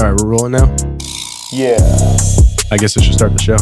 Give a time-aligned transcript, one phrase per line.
[0.00, 0.76] All right, we're rolling now.
[1.50, 1.76] Yeah.
[2.70, 3.56] I guess I should start the show.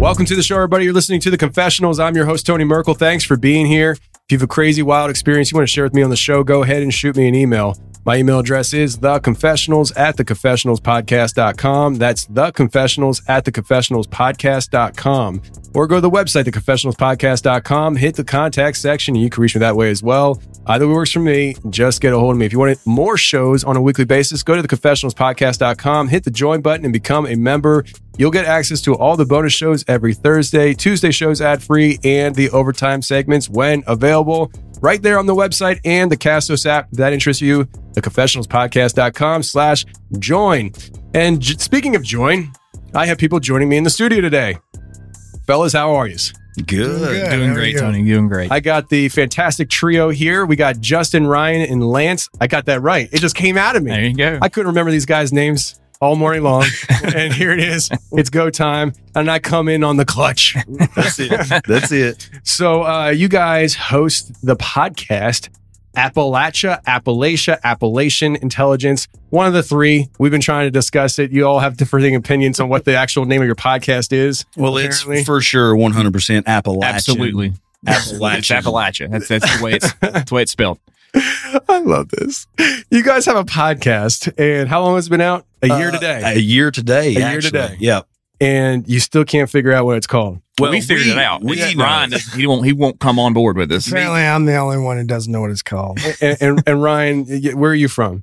[0.00, 0.84] Welcome to the show, everybody.
[0.84, 1.98] You're listening to the Confessionals.
[1.98, 2.94] I'm your host, Tony Merkel.
[2.94, 3.92] Thanks for being here.
[3.92, 6.16] If you have a crazy, wild experience you want to share with me on the
[6.16, 7.76] show, go ahead and shoot me an email.
[8.06, 11.94] My email address is theconfessionals at theconfessionalspodcast.com.
[11.94, 15.42] That's theconfessionals at theconfessionalspodcast.com.
[15.74, 19.60] Or go to the website, theconfessionalspodcast.com, hit the contact section, and you can reach me
[19.60, 20.40] that way as well.
[20.66, 21.56] Either way works for me.
[21.70, 22.44] Just get a hold of me.
[22.46, 26.60] If you want more shows on a weekly basis, go to theconfessionalspodcast.com, hit the join
[26.60, 27.84] button, and become a member.
[28.18, 32.34] You'll get access to all the bonus shows every Thursday, Tuesday shows ad free, and
[32.34, 34.52] the overtime segments when available
[34.84, 36.88] right there on the website and the Castos app.
[36.92, 37.64] If that interests you,
[37.94, 39.86] theconfessionalspodcast.com slash
[40.18, 40.72] join.
[41.14, 42.52] And j- speaking of join,
[42.94, 44.58] I have people joining me in the studio today.
[45.46, 46.16] Fellas, how are you?
[46.66, 47.30] Good.
[47.30, 48.04] Doing great, Tony.
[48.04, 48.52] Doing great.
[48.52, 50.46] I got the fantastic trio here.
[50.46, 52.28] We got Justin, Ryan, and Lance.
[52.40, 53.08] I got that right.
[53.12, 53.90] It just came out of me.
[53.90, 54.38] There you go.
[54.40, 56.64] I couldn't remember these guys' names all morning long.
[57.14, 57.90] and here it is.
[58.12, 58.92] It's go time.
[59.14, 60.56] And I come in on the clutch.
[60.94, 61.62] That's it.
[61.66, 62.28] That's it.
[62.42, 65.48] So uh, you guys host the podcast
[65.96, 69.06] Appalachia, Appalachia, Appalachian Intelligence.
[69.30, 70.08] One of the three.
[70.18, 71.30] We've been trying to discuss it.
[71.30, 74.44] You all have differing opinions on what the actual name of your podcast is.
[74.56, 76.94] Well, it's for sure 100% Appalachian.
[76.94, 77.52] Absolutely.
[77.86, 78.38] Appalachian.
[78.38, 79.10] It's Appalachia.
[79.10, 80.78] That's that's the way it's that's the way it's spelled.
[81.14, 82.46] I love this.
[82.90, 85.46] You guys have a podcast, and how long has it been out?
[85.64, 86.22] A year Uh, today.
[86.24, 87.06] A year today.
[87.08, 87.50] A year actually.
[87.50, 87.76] today.
[87.80, 88.06] Yep.
[88.40, 90.40] and you still can't figure out what it's called.
[90.60, 91.42] Well, we figured it out.
[91.42, 91.74] We It's.
[91.74, 93.88] Ryan, he won't he won't come on board with us.
[93.88, 95.98] Apparently, I'm the only one who doesn't know what it's called.
[96.20, 97.24] and, and, and Ryan,
[97.58, 98.22] where are you from?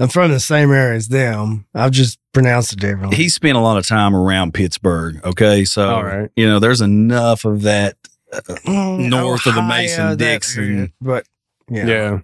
[0.00, 1.66] I'm from the same area as them.
[1.74, 3.16] I've just pronounced it differently.
[3.16, 5.20] He spent a lot of time around Pittsburgh.
[5.24, 5.64] Okay.
[5.64, 6.30] So, All right.
[6.36, 7.96] you know, there's enough of that.
[8.32, 10.92] Mm, north of the Mason Dixon.
[11.00, 11.26] But
[11.70, 11.86] yeah.
[11.86, 12.18] Yeah.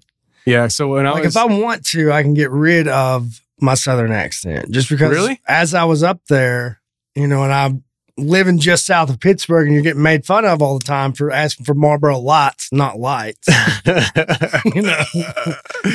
[0.46, 0.68] Yeah.
[0.68, 3.74] So when I Like was, if I want to, I can get rid of my
[3.74, 5.40] southern accent just because Really?
[5.48, 6.80] as I was up there,
[7.14, 7.84] you know, and I'm
[8.16, 11.32] living just south of Pittsburgh and you're getting made fun of all the time for
[11.32, 13.48] asking for Marlboro lights, not lights.
[14.74, 15.02] you know,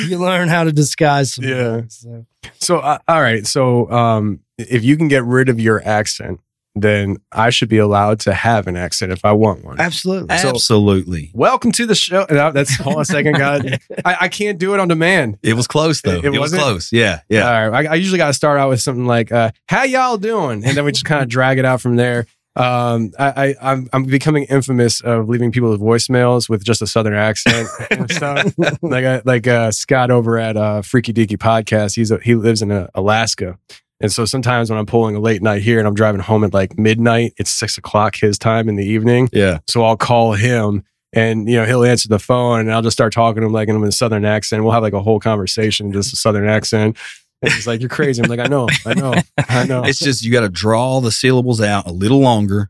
[0.06, 1.76] you learn how to disguise some Yeah.
[1.80, 2.26] things, so.
[2.58, 3.46] so uh, all right.
[3.46, 6.40] So um, if you can get rid of your accent,
[6.74, 9.80] then I should be allowed to have an accent if I want one.
[9.80, 10.36] Absolutely.
[10.38, 11.30] So- Absolutely.
[11.34, 12.26] Welcome to the show.
[12.30, 13.78] No, that's hold on a second, God.
[14.04, 15.38] I, I can't do it on demand.
[15.42, 16.12] It was close though.
[16.18, 16.92] It- It, it was close.
[16.92, 17.20] Yeah.
[17.28, 17.48] Yeah.
[17.50, 17.86] All right.
[17.86, 20.76] I, I usually got to start out with something like, uh, "How y'all doing?" and
[20.76, 22.26] then we just kind of drag it out from there.
[22.56, 26.86] Um, I, I I'm I'm becoming infamous of leaving people with voicemails with just a
[26.86, 28.52] southern accent and stuff.
[28.82, 31.94] like I, like uh, Scott over at uh, Freaky Deaky Podcast.
[31.94, 33.56] He's a, he lives in uh, Alaska,
[34.00, 36.54] and so sometimes when I'm pulling a late night here and I'm driving home at
[36.54, 39.28] like midnight, it's six o'clock his time in the evening.
[39.32, 39.58] yeah.
[39.66, 43.12] So I'll call him and you know he'll answer the phone and I'll just start
[43.12, 44.62] talking to him like in a southern accent.
[44.62, 46.96] We'll have like a whole conversation, just a southern accent.
[47.42, 49.14] And he's like, "You're crazy." I'm like, "I know, I know,
[49.48, 52.68] I know." It's just you got to draw the syllables out a little longer,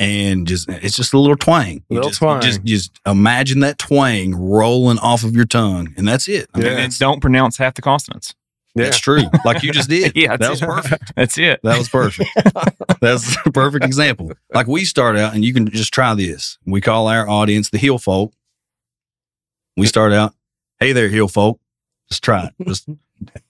[0.00, 1.84] and just it's just a little twang.
[1.88, 2.40] You Little just, twang.
[2.40, 6.48] Just just imagine that twang rolling off of your tongue, and that's it.
[6.52, 6.66] I Yeah.
[6.70, 8.34] And it's don't pronounce half the consonants.
[8.84, 9.22] That's true.
[9.44, 10.12] Like you just did.
[10.16, 10.66] Yeah, that was it.
[10.66, 11.12] perfect.
[11.16, 11.60] That's it.
[11.62, 12.30] That was perfect.
[13.00, 14.32] That's a perfect example.
[14.52, 16.58] Like we start out, and you can just try this.
[16.66, 18.32] We call our audience the heel folk.
[19.76, 20.34] We start out,
[20.80, 21.60] hey there, heel folk.
[22.08, 22.66] Just try it.
[22.66, 22.88] Just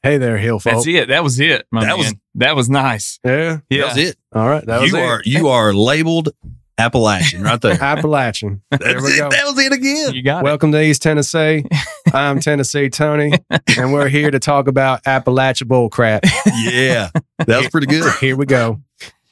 [0.03, 0.73] Hey there, heel folk.
[0.75, 1.09] That's it.
[1.09, 1.67] That was it.
[1.71, 1.99] My That man.
[1.99, 3.19] was- that was nice.
[3.25, 3.59] Yeah.
[3.69, 3.83] Yeah.
[3.83, 4.17] that was it.
[4.33, 4.65] All right.
[4.65, 5.03] That was you it.
[5.03, 6.31] are you are labeled
[6.79, 7.73] Appalachian right there.
[7.83, 8.63] Appalachian.
[8.71, 9.19] There we it.
[9.19, 9.29] go.
[9.31, 10.15] That was it again.
[10.15, 10.45] You got it.
[10.45, 11.65] Welcome to East Tennessee.
[12.14, 13.32] I'm Tennessee Tony,
[13.76, 16.25] and we're here to talk about Appalachia bull crap.
[16.62, 17.10] Yeah,
[17.46, 18.12] that was pretty good.
[18.20, 18.81] Here we go.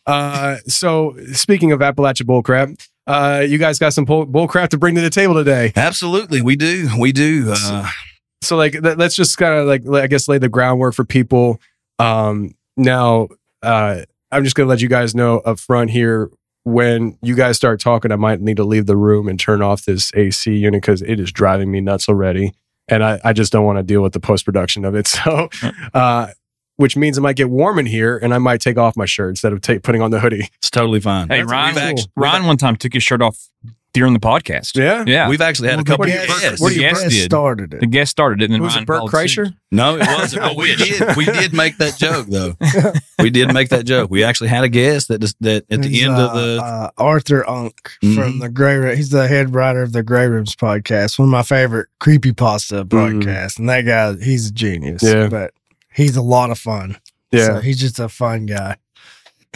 [0.07, 2.71] Uh, so speaking of Appalachia bull crap,
[3.07, 5.73] uh, you guys got some bull, bull crap to bring to the table today.
[5.77, 6.89] Absolutely, we do.
[6.99, 7.53] We do.
[7.57, 7.89] Uh,
[8.43, 11.59] So like, let's just kind of like, I guess, lay the groundwork for people.
[11.99, 13.29] Um, now,
[13.63, 16.31] uh, I'm just gonna let you guys know up front here.
[16.65, 19.85] When you guys start talking, I might need to leave the room and turn off
[19.85, 22.53] this AC unit because it is driving me nuts already,
[22.89, 25.07] and I, I just don't want to deal with the post production of it.
[25.25, 25.49] So,
[25.95, 26.29] uh,
[26.77, 29.31] which means it might get warm in here, and I might take off my shirt
[29.31, 30.51] instead of ta- putting on the hoodie.
[30.59, 31.29] it's totally fine.
[31.29, 31.75] Hey, That's Ryan.
[31.75, 31.83] cool.
[31.85, 33.49] actually- Ryan one time took his shirt off
[33.97, 34.77] during the podcast.
[34.77, 35.29] Yeah, Yeah.
[35.29, 36.61] We've actually had a couple the of guest- guests.
[36.63, 37.25] the The guest guest did.
[37.25, 37.81] started it.
[37.81, 37.91] the it.
[37.91, 39.17] guest started it, and then was Ryan it Bert followed suit.
[39.49, 39.55] Kreischer?
[39.73, 40.43] No, it wasn't.
[40.43, 41.17] But we did.
[41.17, 42.55] We did make that joke though.
[43.19, 44.11] We did make that joke.
[44.11, 46.91] We actually had a guest that just, that at the end uh, of the uh,
[46.99, 48.15] Arthur Unk Mhm.
[48.15, 48.95] from the Grey Room.
[48.95, 53.59] He's the head writer of the Grey Rooms podcast, one of my favorite creepypasta podcasts.
[53.59, 55.03] And that guy, he's a genius.
[55.03, 55.19] Mm-hmm.
[55.23, 55.29] Yeah.
[55.29, 55.55] but
[55.95, 56.99] he's a lot of fun.
[57.33, 57.47] Yeah.
[57.47, 58.77] So he's just a fun guy.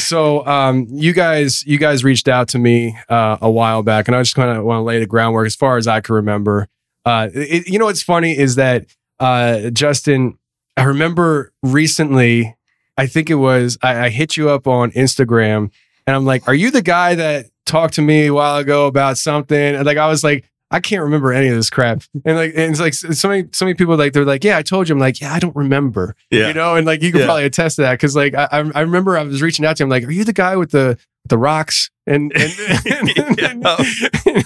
[0.00, 4.17] So um, you guys, you guys reached out to me uh, a while back, and
[4.17, 6.69] I just kind of want to lay the groundwork as far as I can remember.
[7.05, 8.87] Uh, it, you know what's funny is that
[9.19, 10.38] uh, Justin,
[10.76, 12.56] I remember recently,
[12.97, 15.70] I think it was I, I hit you up on Instagram,
[16.06, 19.19] and I'm like, "Are you the guy that talked to me a while ago about
[19.19, 20.50] something?" And like I was like.
[20.70, 23.64] I can't remember any of this crap, and like, and it's like so many, so
[23.64, 24.94] many people like they're like, yeah, I told you.
[24.94, 26.49] I'm like, yeah, I don't remember yeah.
[26.49, 27.26] you know, and like you can Yeah.
[27.26, 29.88] probably attest to that because like I, I remember I was reaching out to him
[29.88, 30.96] like, are you the guy with the
[31.28, 32.52] the rocks and and
[32.87, 33.67] and,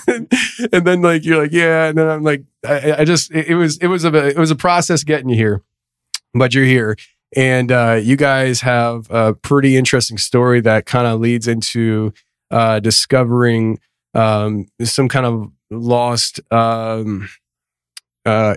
[0.08, 0.32] and,
[0.72, 3.54] and then like you're like yeah, and then I'm like I, I just it, it
[3.54, 5.62] was it was a it was a process getting you here,
[6.32, 6.96] but you're here.
[7.36, 12.12] And uh, you guys have a pretty interesting story that kind of leads into
[12.52, 13.80] uh, discovering
[14.14, 17.28] um, some kind of lost um,
[18.26, 18.56] uh,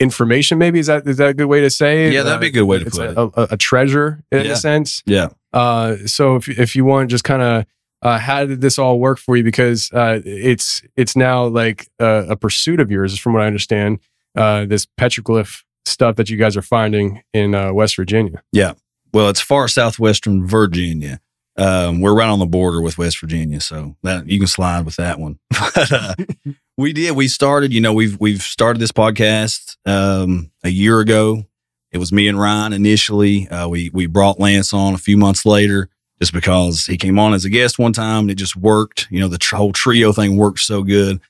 [0.00, 0.58] information.
[0.58, 2.12] Maybe is that is that a good way to say it?
[2.12, 3.30] Yeah, that'd be a good way to It's put a, it.
[3.36, 4.52] A, a treasure in Yeah.
[4.52, 5.02] a sense.
[5.06, 5.28] Yeah.
[5.52, 7.66] Uh, so if if you want, just kind of
[8.02, 9.44] uh, how did this all work for you?
[9.44, 13.98] Because uh, it's it's now like a, a pursuit of yours, from what I understand.
[14.34, 18.42] Uh, this petroglyph stuff that you guys are finding in uh, West Virginia.
[18.50, 18.72] Yeah,
[19.12, 21.20] well, it's far southwestern Virginia.
[21.56, 24.96] Um, we're right on the border with West Virginia, so that you can slide with
[24.96, 25.38] that one.
[25.74, 26.14] But uh,
[26.76, 27.16] we did.
[27.16, 27.72] We started.
[27.72, 31.44] You know, we've we've started this podcast um, a year ago.
[31.92, 33.48] It was me and Ryan initially.
[33.48, 35.88] Uh, we we brought Lance on a few months later,
[36.20, 39.08] just because he came on as a guest one time and it just worked.
[39.10, 41.20] You know, the tr- whole trio thing worked so good.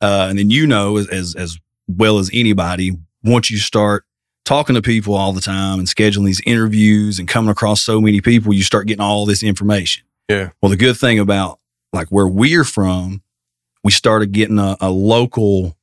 [0.00, 2.92] Uh, and then you know, as, as as well as anybody,
[3.22, 4.04] once you start
[4.44, 8.20] talking to people all the time and scheduling these interviews and coming across so many
[8.20, 10.04] people, you start getting all this information.
[10.28, 10.50] Yeah.
[10.60, 11.58] Well, the good thing about
[11.92, 13.22] like where we're from,
[13.82, 15.76] we started getting a, a local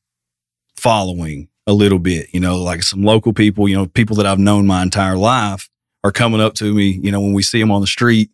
[0.75, 4.39] following a little bit, you know, like some local people, you know, people that I've
[4.39, 5.69] known my entire life
[6.04, 8.30] are coming up to me, you know, when we see them on the street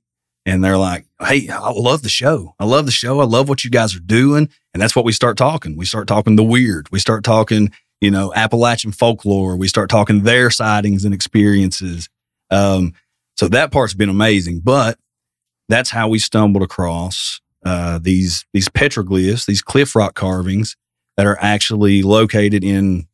[0.45, 2.53] and they're like, Hey, I love the show.
[2.59, 3.19] I love the show.
[3.21, 4.49] I love what you guys are doing.
[4.73, 5.75] And that's what we start talking.
[5.75, 6.92] We start talking the weird.
[6.92, 7.71] We start talking,
[8.04, 9.56] you know, Appalachian folklore.
[9.56, 12.10] We start talking their sightings and experiences.
[12.52, 12.94] Um,
[13.38, 15.00] so that part's been amazing, but
[15.69, 20.76] that's how we stumbled across uh, these these petroglyphs, these cliff rock carvings
[21.16, 23.07] that are actually located in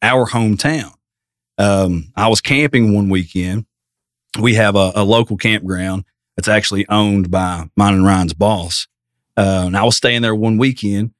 [0.00, 0.92] our hometown.
[1.58, 3.66] Um, I was camping one weekend.
[4.40, 8.88] We have a, a local campground that's actually owned by mine and Ryan's boss.
[9.36, 11.12] Uh, and I was staying there one weekend,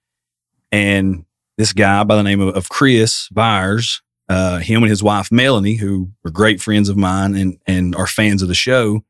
[0.73, 1.27] and
[1.59, 5.77] this guy by the name of, of Chris Byers, uh, him and his wife Melanie,
[5.77, 9.05] who are great friends of mine and and are fans of the show,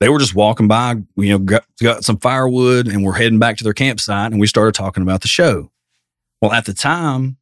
[0.00, 3.56] they were just walking by, you know, got, got some firewood and we're heading back
[3.58, 5.70] to their campsite, and we started talking about the show.
[6.40, 7.36] Well, at the time,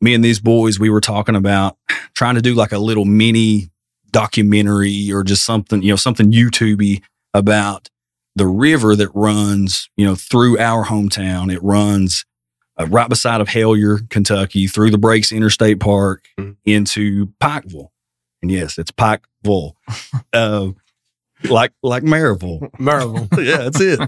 [0.00, 1.76] me and these boys, we were talking about
[2.14, 3.70] trying to do like a little mini
[4.10, 7.90] documentary or just something, you know, something YouTubey about
[8.34, 11.52] the river that runs, you know, through our hometown.
[11.52, 12.24] It runs
[12.78, 16.56] uh, right beside of Hellier, Kentucky, through the Breaks Interstate Park Mhm.
[16.64, 17.88] into Pikeville.
[18.42, 19.72] And yes, it's Pikeville,
[20.32, 20.68] uh,
[21.48, 22.68] like like Maryville.
[22.78, 23.28] Marvel.
[23.38, 24.00] yeah, that's it.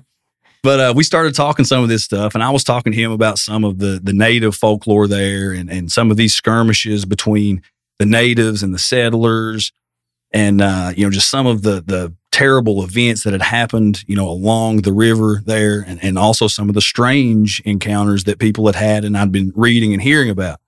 [0.63, 3.13] But uh, we started talking some of this stuff, and I was talking to him
[3.13, 7.63] about some of the the native folklore there, and and some of these skirmishes between
[7.99, 9.73] the natives and the settlers,
[10.33, 14.15] and uh, you know just some of the the terrible events that had happened, you
[14.15, 18.67] know, along the river there, and, and also some of the strange encounters that people
[18.67, 20.61] had had, and I'd been reading and hearing about.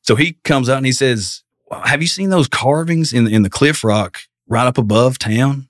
[0.00, 1.42] So he comes out and he says,
[1.84, 5.68] "Have you seen those carvings in in the cliff rock right up above town?"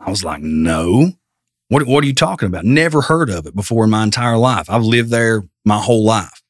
[0.00, 1.12] I was like, "No."
[1.68, 2.64] What What are you talking about?
[2.64, 4.68] Never heard of it before in my entire life.
[4.68, 6.42] I've lived there my whole life.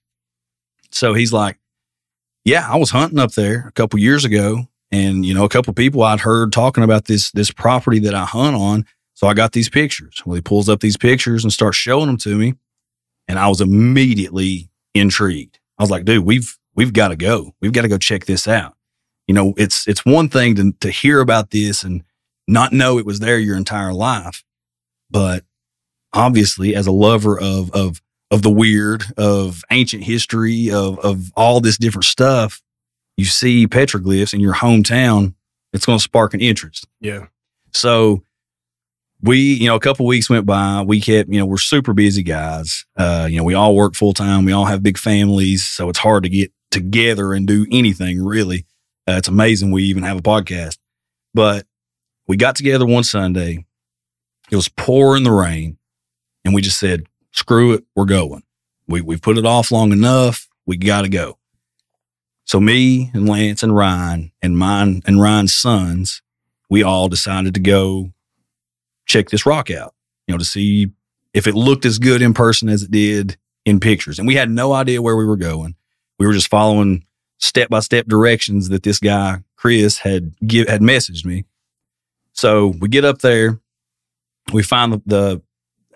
[0.90, 1.58] So he's like,
[2.46, 5.72] "Yeah, I was hunting up there a couple years ago, and you know, a couple
[5.72, 8.84] people I'd heard talking about this this property that I hunt on.
[9.14, 10.22] So I got these pictures.
[10.24, 12.54] Well, he pulls up these pictures and starts showing them to me,
[13.26, 15.58] and I was immediately intrigued.
[15.78, 17.54] I was like, "Dude, we've we've got to go.
[17.60, 18.74] We've got to go check this out."
[19.26, 22.04] You know, it's it's one thing to to hear about this and
[22.46, 24.44] not know it was there your entire life,
[25.10, 25.44] but
[26.12, 31.60] obviously, as a lover of of of the weird, of ancient history, of of all
[31.60, 32.62] this different stuff,
[33.16, 35.34] you see petroglyphs in your hometown,
[35.72, 36.86] it's going to spark an interest.
[37.00, 37.26] Yeah.
[37.72, 38.22] So
[39.22, 40.82] we, you know, a couple weeks went by.
[40.82, 42.84] We kept, you know, we're super busy guys.
[42.96, 44.44] Uh, you know, we all work full time.
[44.44, 48.66] We all have big families, so it's hard to get together and do anything really.
[49.08, 50.78] Uh, it's amazing we even have a podcast.
[51.34, 51.66] But
[52.26, 53.64] we got together one Sunday.
[54.50, 55.78] It was pouring the rain,
[56.44, 58.42] and we just said, "Screw it, we're going."
[58.86, 60.48] We we put it off long enough.
[60.66, 61.38] We got to go.
[62.52, 66.20] So me and Lance and Ryan and mine and Ryan's sons,
[66.68, 68.12] we all decided to go
[69.06, 69.94] check this rock out,
[70.26, 70.90] you know, to see
[71.32, 74.18] if it looked as good in person as it did in pictures.
[74.18, 75.76] And we had no idea where we were going.
[76.18, 77.06] We were just following
[77.38, 81.46] step by step directions that this guy Chris had give had messaged me.
[82.34, 83.60] So we get up there,
[84.52, 85.42] we find the, the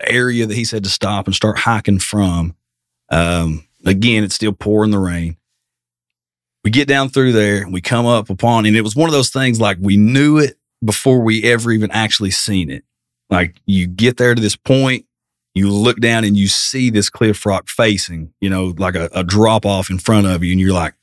[0.00, 2.56] area that he said to stop and start hiking from.
[3.10, 5.36] Um, again, it's still pouring the rain
[6.66, 9.12] we get down through there and we come up upon, and it was one of
[9.12, 12.82] those things like we knew it before we ever even actually seen it.
[13.30, 15.06] Like you get there to this point,
[15.54, 19.22] you look down and you see this cliff rock facing, you know, like a, a
[19.22, 20.94] drop off in front of you, and you're like,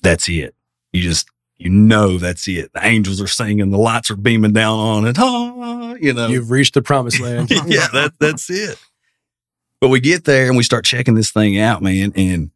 [0.00, 0.54] that's it.
[0.92, 1.26] You just,
[1.58, 2.72] you know, that's it.
[2.72, 5.16] The angels are singing, the lights are beaming down on it.
[5.18, 7.50] Ah, you know, You've reached the promised land.
[7.66, 8.78] yeah, that, that's it.
[9.80, 12.52] But we get there and we start checking this thing out, man, and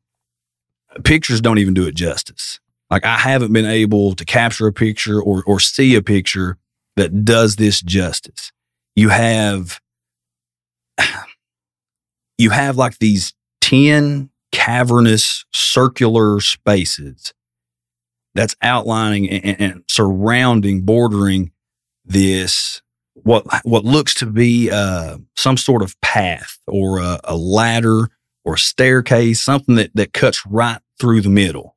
[1.02, 2.60] pictures don't even do it justice.
[2.90, 6.58] Like I haven't been able to capture a picture or or see a picture
[6.96, 8.52] that does this justice.
[8.94, 9.80] You have
[12.38, 17.34] you have like these 10 cavernous circular spaces
[18.34, 21.50] that's outlining and, and surrounding bordering
[22.04, 22.82] this
[23.14, 28.08] what what looks to be uh, some sort of path or a, a ladder
[28.44, 31.76] or a staircase, something that that cuts right through the middle.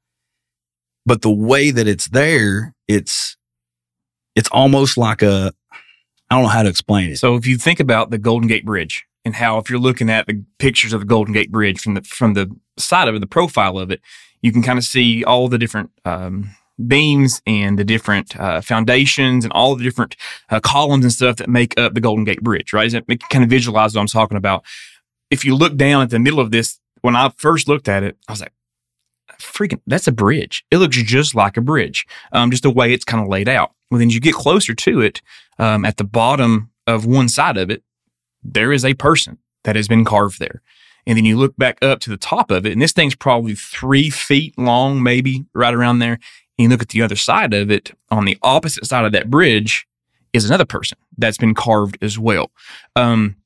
[1.06, 3.38] But the way that it's there, it's
[4.36, 5.54] it's almost like a
[6.30, 7.18] I don't know how to explain it.
[7.18, 10.28] So if you think about the Golden Gate Bridge and how if you're looking at
[10.28, 13.28] the pictures of the Golden Gate Bridge from the from the side of it, the
[13.28, 14.02] profile of it,
[14.42, 16.50] you can kind of see all the different um,
[16.86, 20.16] beams and the different uh, foundations and all the different
[20.50, 22.94] uh, columns and stuff that make up the Golden Gate Bridge, right?
[22.94, 24.64] It kind of visualize what I'm talking about.
[25.32, 28.18] If you look down at the middle of this, when I first looked at it,
[28.28, 28.54] I was like,
[29.40, 30.66] freaking, that's a bridge.
[30.72, 33.74] It looks just like a bridge, um, just the way it's kind of laid out.
[33.90, 35.22] Well, then you get closer to it,
[35.60, 37.84] um, at the bottom of one side of it,
[38.44, 40.62] there is a person that has been carved there.
[41.06, 43.56] And then you look back up to the top of it, and this thing's probably
[43.56, 46.20] three feet long, maybe right around there.
[46.60, 49.30] And you look at the other side of it, on the opposite side of that
[49.30, 49.88] bridge
[50.34, 52.52] is another person that's been carved as well.
[52.96, 53.38] Um,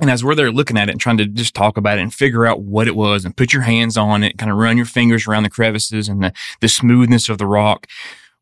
[0.00, 2.12] and as we're there looking at it and trying to just talk about it and
[2.12, 4.86] figure out what it was and put your hands on it, kind of run your
[4.86, 7.86] fingers around the crevices and the, the smoothness of the rock,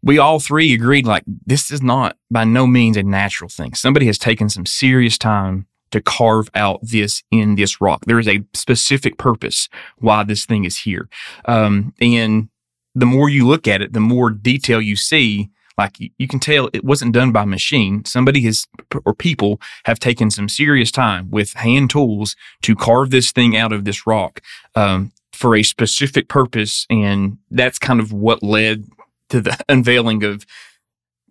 [0.02, 3.74] we all three agreed like this is not by no means a natural thing.
[3.74, 8.04] Somebody has taken some serious time to carve out this in this rock.
[8.06, 11.08] There is a specific purpose why this thing is here.
[11.46, 12.48] Um, and
[12.94, 15.50] the more you look at it, the more detail you see.
[15.78, 18.04] Like you, you can tell it wasn't done by machine.
[18.04, 18.66] Somebody has,
[19.06, 23.72] or people have taken some serious time with hand tools to carve this thing out
[23.72, 24.42] of this rock
[24.74, 26.84] um, for a specific purpose.
[26.90, 28.86] And that's kind of what led
[29.30, 30.44] to the unveiling of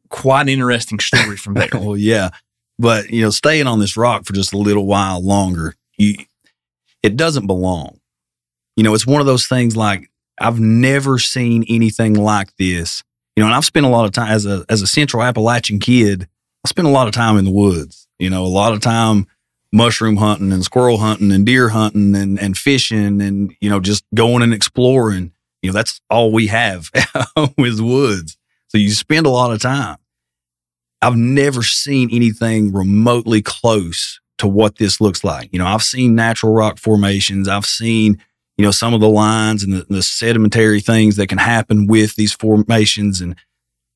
[0.09, 1.69] quite an interesting story from there.
[1.73, 2.29] well, yeah,
[2.79, 6.15] but you know, staying on this rock for just a little while longer, you,
[7.03, 7.99] it doesn't belong.
[8.75, 13.03] You know, it's one of those things like I've never seen anything like this.
[13.37, 15.77] You know, and I've spent a lot of time as a as a Central Appalachian
[15.77, 16.27] kid.
[16.65, 18.07] I spent a lot of time in the woods.
[18.17, 19.27] You know, a lot of time
[19.71, 24.03] mushroom hunting and squirrel hunting and deer hunting and and fishing and you know just
[24.15, 25.31] going and exploring.
[25.61, 26.89] You know, that's all we have
[27.59, 28.37] with woods.
[28.69, 29.97] So you spend a lot of time.
[31.03, 35.49] I've never seen anything remotely close to what this looks like.
[35.53, 37.47] You know, I've seen natural rock formations.
[37.47, 38.17] I've seen,
[38.57, 42.15] you know, some of the lines and the, the sedimentary things that can happen with
[42.15, 43.21] these formations.
[43.21, 43.35] And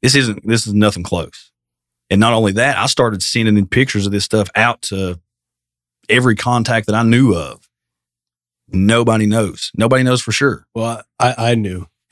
[0.01, 1.51] this isn't, this is nothing close.
[2.09, 5.19] And not only that, I started sending in pictures of this stuff out to
[6.09, 7.67] every contact that I knew of.
[8.69, 9.71] Nobody knows.
[9.75, 10.65] Nobody knows for sure.
[10.75, 11.87] Well, I, I knew.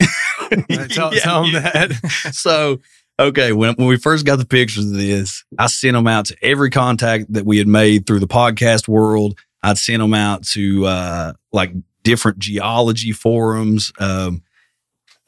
[0.90, 1.60] tell, Yeah, tell yeah.
[1.60, 1.92] that.
[2.32, 2.80] so
[3.18, 6.36] okay when, when we first got the pictures of this i sent them out to
[6.42, 10.86] every contact that we had made through the podcast world i'd sent them out to
[10.86, 11.70] uh like
[12.02, 14.42] different geology forums um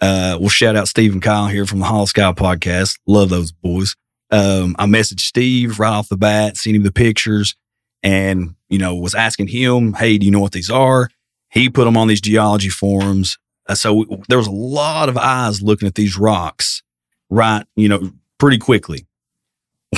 [0.01, 3.53] uh we'll shout out steve and kyle here from the hollow sky podcast love those
[3.53, 3.97] boys
[4.31, 7.55] um i messaged steve right off the bat sent him the pictures
[8.03, 11.09] and you know was asking him hey do you know what these are
[11.51, 13.39] he put them on these geology forums
[13.69, 16.83] uh, so there was a lot of eyes looking at these rocks
[17.33, 19.07] right, you know, pretty quickly.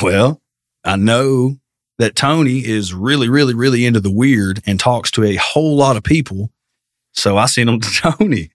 [0.00, 0.40] Well,
[0.84, 1.56] I know
[1.98, 5.96] that Tony is really, really, really into the weird and talks to a whole lot
[5.96, 6.50] of people.
[7.14, 8.50] So I sent him to Tony.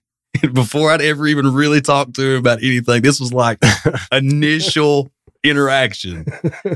[0.52, 3.58] Before I'd ever even really talked to him about anything, this was like
[4.12, 5.10] initial
[5.42, 6.24] interaction.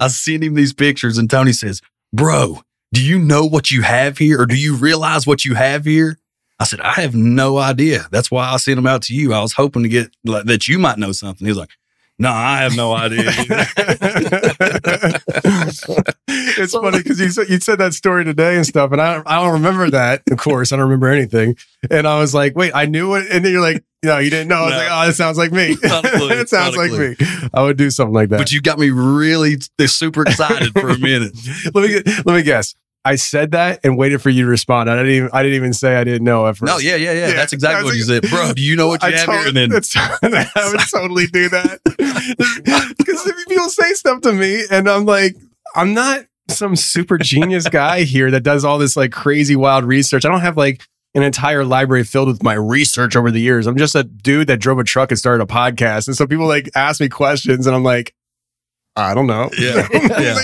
[0.00, 1.80] I sent him these pictures and Tony says,
[2.12, 2.62] Bro,
[2.92, 4.40] do you know what you have here?
[4.40, 6.18] Or do you realize what you have here?
[6.58, 8.06] I said, I have no idea.
[8.10, 9.32] That's why I sent them out to you.
[9.32, 11.44] I was hoping to get like that you might know something.
[11.44, 11.70] He was like,
[12.18, 13.24] No, I have no idea.
[16.28, 19.42] it's funny because you said you said that story today and stuff, and I I
[19.42, 20.22] don't remember that.
[20.30, 21.56] Of course, I don't remember anything.
[21.90, 24.48] And I was like, wait, I knew it, and then you're like, no, you didn't
[24.48, 24.56] know.
[24.56, 24.76] I was No.
[24.78, 25.76] like, oh, that sounds like me.
[25.84, 27.16] It sounds like me.
[27.52, 28.38] I would do something like that.
[28.38, 29.56] but you got me really
[29.86, 31.32] super excited for a minute.
[31.74, 32.74] let me let me guess.
[33.06, 34.88] I said that and waited for you to respond.
[34.88, 36.72] I didn't even I didn't even say I didn't know at first.
[36.72, 37.28] No, yeah, yeah, yeah.
[37.28, 38.22] Yeah, That's exactly I what was you said.
[38.30, 39.48] Bro, do you know what you I have tot- here?
[39.48, 39.56] And
[40.32, 41.80] then I would totally do that
[42.98, 45.36] because people say stuff to me, and I'm like,
[45.74, 50.24] I'm not some super genius guy here that does all this like crazy wild research.
[50.24, 50.82] I don't have like
[51.14, 53.66] an entire library filled with my research over the years.
[53.66, 56.46] I'm just a dude that drove a truck and started a podcast, and so people
[56.46, 58.14] like ask me questions, and I'm like,
[58.96, 59.50] I don't know.
[59.58, 60.36] Yeah, yeah.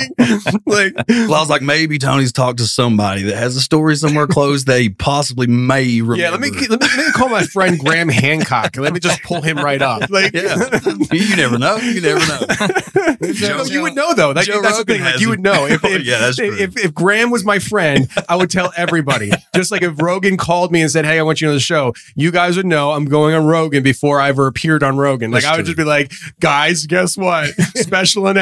[0.67, 4.27] like, well, I was like, maybe Tony's talked to somebody that has a story somewhere
[4.27, 6.17] close they possibly may remember.
[6.21, 8.75] yeah, let me, let me let me call my friend Graham Hancock.
[8.77, 10.11] and Let me just pull him right up.
[10.11, 10.57] Like, Yeah.
[11.13, 11.77] you never know.
[11.77, 12.67] You never know.
[13.21, 14.33] No, you would know though.
[14.33, 15.03] That, Joe that's the thing.
[15.03, 16.57] Like you would know if, Oh, if, yeah, that's true.
[16.59, 19.31] if if Graham was my friend, I would tell everybody.
[19.55, 21.93] Just like if Rogan called me and said, "Hey, I want you on the show,"
[22.15, 25.31] you guys would know I'm going on Rogan before I ever appeared on Rogan.
[25.31, 25.75] Like That's I would true.
[25.75, 27.49] just be like, "Guys, guess what?
[27.77, 28.40] Special announcement.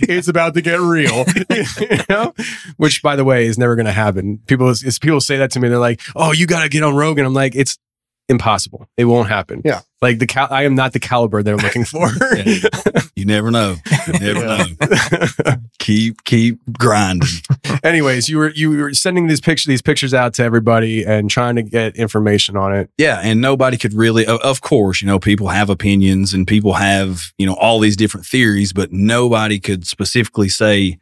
[0.00, 1.24] It's about to get real."
[1.80, 2.34] you know?
[2.76, 4.38] Which, by the way, is never going to happen.
[4.46, 5.68] People, is people say that to me.
[5.68, 7.78] They're like, "Oh, you got to get on Rogan." I'm like, "It's."
[8.28, 8.86] Impossible.
[8.96, 9.62] It won't happen.
[9.64, 9.80] Yeah.
[10.02, 12.08] Like the cal- I am not the caliber they're looking for.
[13.16, 13.76] You never know.
[14.06, 15.54] You never know.
[15.78, 17.28] keep keep grinding.
[17.82, 21.56] anyways, you were you were sending these pictures these pictures out to everybody and trying
[21.56, 22.90] to get information on it.
[22.98, 24.26] Yeah, and nobody could really.
[24.26, 27.96] o- Of course, you know, people have opinions and people have you know all these
[27.96, 30.98] different theories, but nobody could specifically say,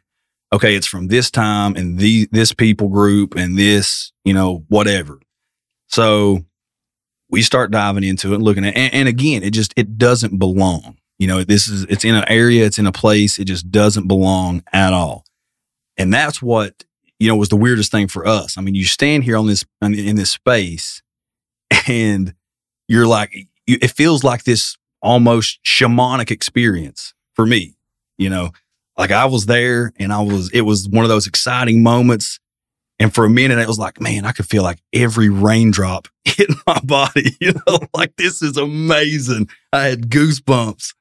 [0.53, 5.19] okay, it's from this time and the this people group and this you know whatever.
[5.87, 6.39] So
[7.29, 10.37] we start diving into it and looking at, and, and again, it just it doesn't
[10.37, 10.97] belong.
[11.19, 14.07] You know, this is it's in an area, it's in a place, it just doesn't
[14.07, 15.25] belong at all.
[15.97, 16.83] And that's what
[17.19, 18.57] you know was the weirdest thing for us.
[18.57, 21.01] I mean, you stand here on this in, this space,
[21.87, 22.33] and
[22.87, 27.75] you're like, it feels like this almost shamanic experience for me.
[28.17, 28.51] You know,
[28.97, 30.51] like I was there, and I was.
[30.51, 32.39] It was one of those exciting moments.
[32.99, 36.49] And for a minute, it was like, man, I could feel like every raindrop hit
[36.65, 37.35] my body.
[37.41, 39.49] You know, like this is amazing.
[39.71, 40.93] I had goosebumps.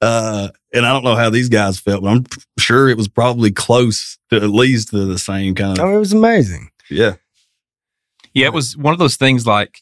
[0.00, 2.26] Uh, and I don't know how these guys felt, but I'm
[2.58, 5.84] sure it was probably close to at least to the same kind of.
[5.84, 5.94] Oh, of.
[5.94, 6.70] it was amazing.
[6.90, 7.14] Yeah.
[8.34, 9.80] Yeah, it was one of those things like,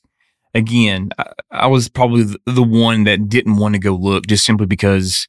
[0.54, 4.44] again, I, I was probably the, the one that didn't want to go look just
[4.44, 5.26] simply because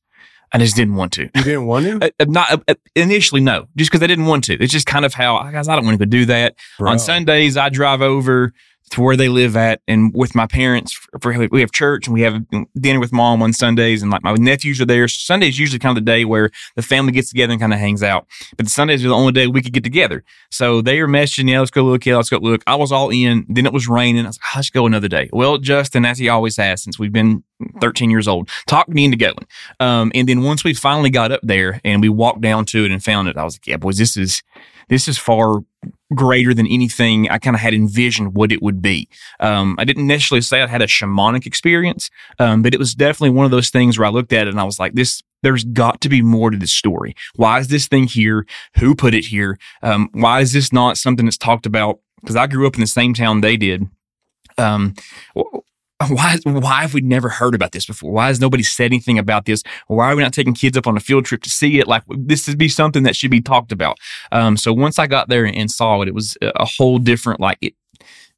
[0.54, 1.24] I just didn't want to.
[1.24, 1.94] You didn't want to?
[2.04, 4.54] Uh, uh, not uh, initially, no, just because I didn't want to.
[4.62, 6.56] It's just kind of how, guys, I don't want to go do that.
[6.78, 6.92] Bro.
[6.92, 8.54] On Sundays, I drive over
[8.94, 12.22] to where they live at and with my parents for, we have church and we
[12.22, 12.46] have
[12.80, 15.08] dinner with mom on Sundays and like my nephews are there.
[15.08, 17.74] So Sunday is usually kind of the day where the family gets together and kind
[17.74, 18.28] of hangs out.
[18.56, 20.24] But the Sundays are the only day we could get together.
[20.52, 22.62] So they are messaging, yeah, let's go look, yeah, let's go look.
[22.68, 23.48] I was all in.
[23.50, 24.26] Then it was raining.
[24.26, 25.28] I was like, "Ah, let's go another day.
[25.34, 27.44] Well, Justin, as he always has since we've been
[27.82, 29.48] 13 years old, talked me into going.
[29.80, 32.92] Um, and then once we finally got up there and we walked down to it
[32.92, 34.44] and found it, I was like, yeah, boys, this is
[34.90, 35.62] this is far
[36.14, 39.10] greater than anything I kind of had envisioned what it would be.
[39.40, 43.32] Um, I didn't necessarily say I had a shamanic experience, um, but it was definitely
[43.32, 45.64] one of those things where I looked at it and I was like, this, there's
[45.64, 47.16] got to be more to this story.
[47.36, 48.46] Why is this thing here?
[48.78, 49.58] Who put it here?
[49.82, 52.00] Um, why is this not something that's talked about?
[52.22, 53.88] Because I grew up in the same town they did.
[54.58, 54.94] Um,
[56.08, 58.12] why why have we never heard about this before?
[58.12, 59.64] Why has nobody said anything about this?
[59.88, 61.88] Why are we not taking kids up on a field trip to see it?
[61.88, 63.98] Like this would be something that should be talked about.
[64.32, 67.58] Um, so once I got there and saw it, it was a whole different like
[67.62, 67.74] it.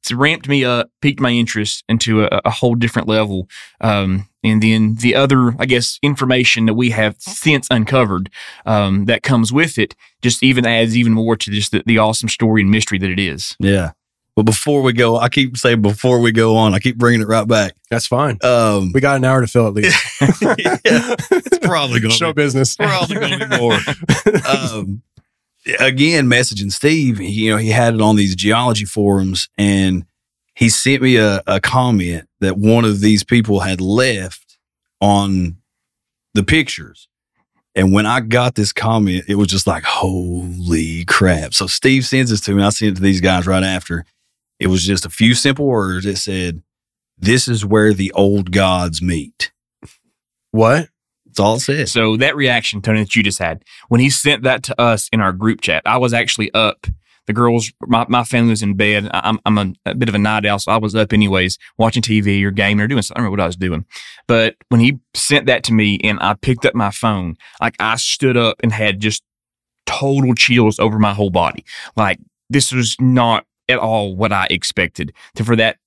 [0.00, 3.48] It's ramped me up, piqued my interest into a, a whole different level.
[3.80, 8.30] Um, and then the other, I guess, information that we have since uncovered
[8.66, 12.28] um, that comes with it just even adds even more to just the, the awesome
[12.28, 13.56] story and mystery that it is.
[13.58, 13.92] Yeah.
[14.36, 17.26] But before we go, I keep saying before we go on, I keep bringing it
[17.26, 17.74] right back.
[17.90, 18.38] That's fine.
[18.42, 19.96] Um, we got an hour to fill at least.
[20.20, 22.76] yeah, it's probably going to Show business.
[22.76, 23.72] Probably going to be more.
[24.46, 25.02] um,
[25.80, 30.04] again, messaging Steve, he, you know, he had it on these geology forums and
[30.54, 34.58] he sent me a, a comment that one of these people had left
[35.00, 35.56] on
[36.34, 37.08] the pictures.
[37.74, 41.54] And when I got this comment, it was just like, holy crap.
[41.54, 42.62] So Steve sends this to me.
[42.62, 44.04] I sent it to these guys right after.
[44.58, 46.04] It was just a few simple words.
[46.06, 46.62] that said,
[47.18, 49.52] This is where the old gods meet.
[50.50, 50.88] What?
[51.26, 51.88] That's all it said.
[51.88, 55.20] So that reaction, Tony, that you just had when he sent that to us in
[55.20, 56.86] our group chat, I was actually up.
[57.26, 59.10] The girls, my, my family was in bed.
[59.12, 62.00] I'm, I'm a, a bit of a night owl, so I was up anyways, watching
[62.00, 63.16] TV or gaming or doing something.
[63.16, 63.84] I don't remember what I was doing.
[64.28, 67.96] But when he sent that to me and I picked up my phone, like I
[67.96, 69.24] stood up and had just
[69.86, 71.64] total chills over my whole body.
[71.96, 75.78] Like this was not at all what I expected to for that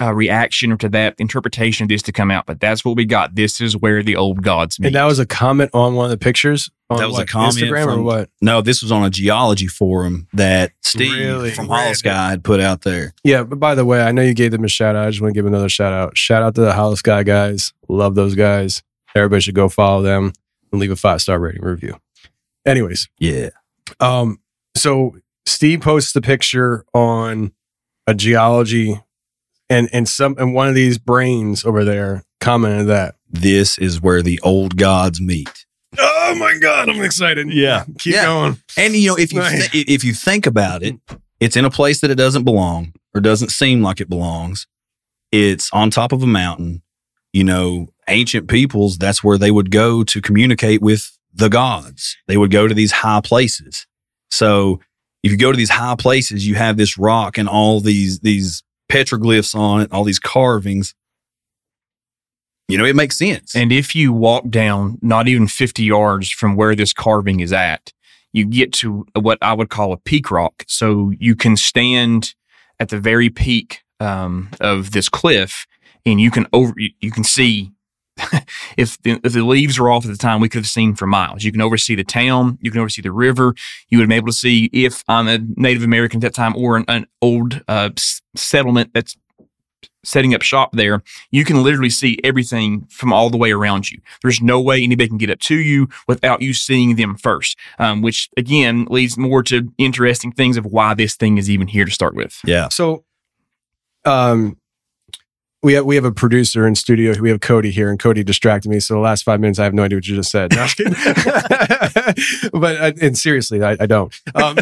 [0.00, 2.46] uh, reaction or to that interpretation of this to come out.
[2.46, 3.36] But that's what we got.
[3.36, 4.88] This is where the old gods meet.
[4.88, 6.68] And that was a comment on one of the pictures.
[6.90, 8.30] On that was what, a comment Instagram from, or what?
[8.40, 11.50] No, this was on a geology forum that Steve Really?
[11.52, 13.14] from Hollow Sky had put out there.
[13.22, 15.06] Yeah, but by the way, I know you gave them a shout out.
[15.06, 16.16] I just want to give another shout out.
[16.18, 17.72] Shout out to the Hollow Sky guys.
[17.88, 18.82] Love those guys.
[19.14, 20.32] Everybody should go follow them
[20.72, 21.96] and leave a five star rating review.
[22.66, 23.50] Anyways, Yeah.
[24.00, 24.40] um,
[24.76, 25.16] so
[25.46, 27.52] Steve posts the picture on
[28.06, 29.00] a geology,
[29.68, 33.16] and and some and one of these brains over there commented that.
[33.28, 35.66] This is where the old gods meet.
[35.98, 37.52] Oh my god, I'm excited.
[37.52, 37.84] Yeah.
[37.98, 38.24] Keep Yeah.
[38.26, 38.58] going.
[38.78, 40.94] And you know, if you thi- if you think about it,
[41.40, 44.66] it's in a place that it doesn't belong or doesn't seem like it belongs.
[45.32, 46.82] It's on top of a mountain.
[47.32, 52.16] You know, ancient peoples, that's where they would go to communicate with the gods.
[52.28, 53.86] They would go to these high places.
[54.30, 54.78] So
[55.24, 58.62] if you go to these high places, you have this rock and all these these
[58.92, 60.94] petroglyphs on it, all these carvings.
[62.68, 63.56] You know, it makes sense.
[63.56, 67.92] And if you walk down not even 50 yards from where this carving is at,
[68.32, 70.64] you get to what I would call a peak rock.
[70.66, 72.34] So you can stand
[72.78, 75.66] at the very peak um, of this cliff
[76.04, 77.72] and you can over you, you can see
[78.76, 81.06] if the, if the leaves were off at the time we could have seen for
[81.06, 81.44] miles.
[81.44, 82.58] You can oversee the town.
[82.60, 83.54] You can oversee the river.
[83.88, 86.56] You would have been able to see if i'm a native american at that time
[86.56, 89.16] or an, an old uh, s- settlement that's
[90.04, 93.98] setting up shop there you can literally see everything from all the way around you.
[94.22, 98.02] There's no way anybody can get up to you without you seeing them first um,
[98.02, 101.90] which again leads more to interesting things of why this thing is even here to
[101.90, 102.38] start with.
[102.44, 102.68] Yeah.
[102.68, 103.04] So,
[104.04, 104.58] um,
[105.64, 107.18] we have we have a producer in studio.
[107.18, 108.80] We have Cody here, and Cody distracted me.
[108.80, 110.52] So the last five minutes, I have no idea what you just said.
[110.52, 110.66] No,
[112.60, 114.14] but uh, and seriously, I, I don't.
[114.34, 114.56] Um,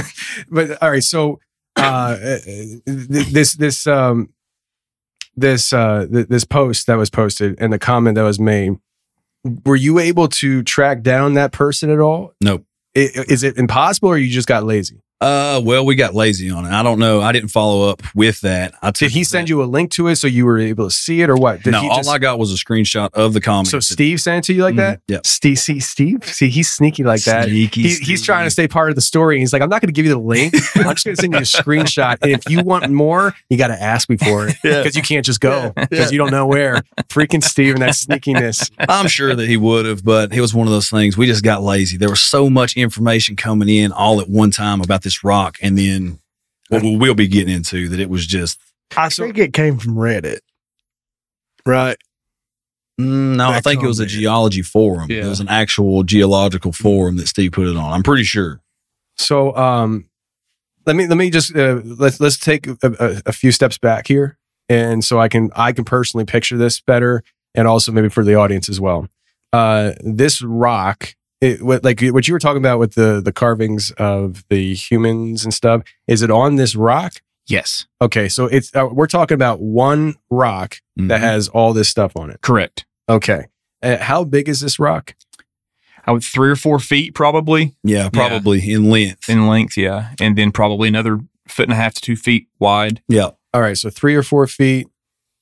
[0.50, 1.40] but all right, so
[1.74, 2.16] uh,
[2.86, 4.32] this this um
[5.36, 8.78] this uh this post that was posted and the comment that was made.
[9.66, 12.32] Were you able to track down that person at all?
[12.40, 12.64] Nope.
[12.94, 15.02] Is it impossible, or you just got lazy?
[15.20, 16.70] Uh, well, we got lazy on it.
[16.70, 17.22] I don't know.
[17.22, 18.74] I didn't follow up with that.
[18.82, 21.22] I Did he send you a link to it so you were able to see
[21.22, 21.62] it, or what?
[21.62, 23.68] Did no, he all just- I got was a screenshot of the comment.
[23.68, 25.00] So Steve sent it to you like that?
[25.08, 25.20] Yeah.
[25.24, 27.44] Steve, see, Steve, see, he's sneaky like that.
[27.48, 29.38] Sneaky He- he's trying to stay part of the story.
[29.38, 30.52] He's like, I'm not going to give you the link.
[30.76, 32.18] I'm just going to send you a screenshot.
[32.20, 34.82] And if you want more, you got to ask me for it Yeah.
[34.82, 36.82] because you can't just go because you don't know where.
[37.08, 38.70] Freaking Steve and that sneakiness.
[38.78, 41.16] I'm sure that he would have, but it was one of those things.
[41.16, 41.96] We just got lazy.
[41.96, 45.78] There was so much information coming in all at one time about this rock, and
[45.78, 46.18] then
[46.68, 48.58] what we- we'll be getting into that it was just
[48.96, 50.38] I think it came from Reddit.
[51.66, 51.96] Right.
[53.00, 53.48] Mm, no.
[53.50, 54.10] I think it was a comment.
[54.20, 55.10] geology forum.
[55.10, 57.92] It was an actual geological forum that Steve put it on.
[57.92, 58.60] I'm pretty sure.
[59.16, 60.08] So, um,
[60.86, 64.06] let me let me just uh, let's let's take a, a, a few steps back
[64.06, 64.36] here,
[64.68, 67.24] and so I can I can personally picture this better,
[67.54, 69.08] and also maybe for the audience as well.
[69.52, 73.90] Uh, this rock it, what, like what you were talking about with the the carvings
[73.98, 75.82] of the humans and stuff.
[76.06, 77.14] Is it on this rock?
[77.46, 81.24] Yes, Okay, so it's uh, we're talking about one rock that Mhm.
[81.24, 82.40] has all this stuff on it.
[82.40, 82.86] correct.
[83.08, 83.46] Okay,
[83.82, 85.14] uh, how big is this rock?
[86.06, 89.28] I would three or four feet probably yeah, probably in length.
[89.28, 93.02] in length, yeah, and then probably another foot and a half to two feet wide.
[93.08, 93.30] yeah.
[93.52, 94.88] All right, so three or four feet,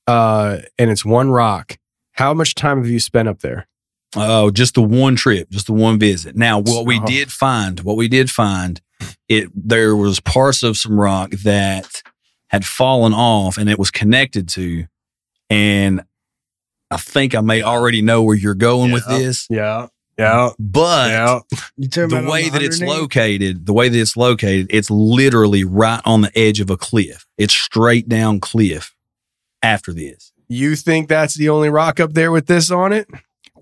[0.05, 1.77] uh, and it's one rock.
[2.13, 3.67] How much time have you spent up there?
[4.15, 6.35] Oh, just the one trip, just the one visit.
[6.35, 7.05] Now, what we Oh.
[7.05, 8.79] did find, what we did find,
[9.27, 12.01] it there was parts of some rock that
[12.47, 14.85] had fallen off and it was connected to,
[15.49, 16.03] and
[16.91, 21.39] I think I may already know where you're going with this, Yeah, yeah, but yeah.
[21.77, 25.63] You the about on way that it's located, the way that it's located, it's literally
[25.63, 27.25] right on the edge of a cliff.
[27.37, 28.93] It's straight down cliff
[29.63, 30.31] after this.
[30.47, 33.07] You think that's the only rock up there with this on it?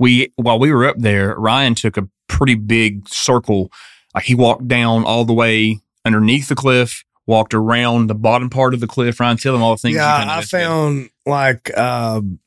[0.01, 3.71] We while we were up there, Ryan took a pretty big circle.
[4.15, 8.73] Like he walked down all the way underneath the cliff, walked around the bottom part
[8.73, 9.19] of the cliff.
[9.19, 9.97] Ryan, tell them all the things.
[9.97, 12.39] Yeah, I found like um,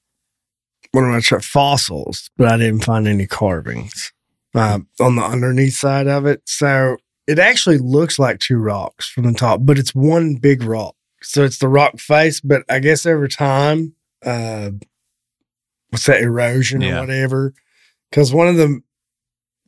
[0.90, 1.42] what am I trying?
[1.42, 4.12] Fossils, but I didn't find any carvings
[4.56, 6.42] uh, on the underneath side of it.
[6.46, 6.96] So
[7.28, 10.96] it actually looks like two rocks from the top, but it's one big rock.
[11.22, 13.94] So it's the rock face, but I guess over time,
[14.26, 14.70] uh,
[15.94, 16.96] what's that erosion Yeah.
[16.98, 17.54] or whatever?
[18.10, 18.80] Because one of the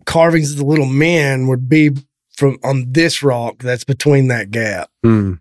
[0.07, 1.91] carvings of the little men would be
[2.37, 4.91] from on this rock that's between that gap.
[5.05, 5.35] Hmm.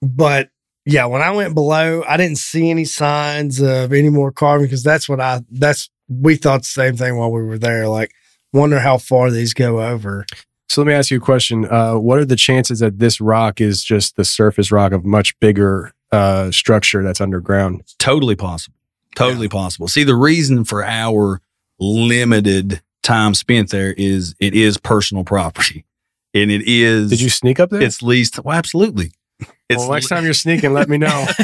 [0.00, 0.48] But
[0.86, 4.82] yeah, when I went below, I didn't see any signs of any more carving because
[4.82, 7.88] that's what I that's we thought the same thing while we were there.
[7.88, 8.10] Like,
[8.54, 10.24] wonder how far these go over.
[10.70, 11.66] So let me ask you a question.
[11.70, 15.38] Uh, what are the chances that this rock is just the surface rock of much
[15.38, 17.80] bigger uh, structure that's underground?
[17.80, 18.73] It's totally possible.
[19.14, 19.88] Totally possible.
[19.88, 21.40] See, the reason for our
[21.78, 25.84] limited time spent there is it is personal property.
[26.32, 27.80] And it is Did you sneak up there?
[27.82, 29.12] it's leased well, absolutely.
[29.70, 31.26] It's well, next time you're sneaking, let me know.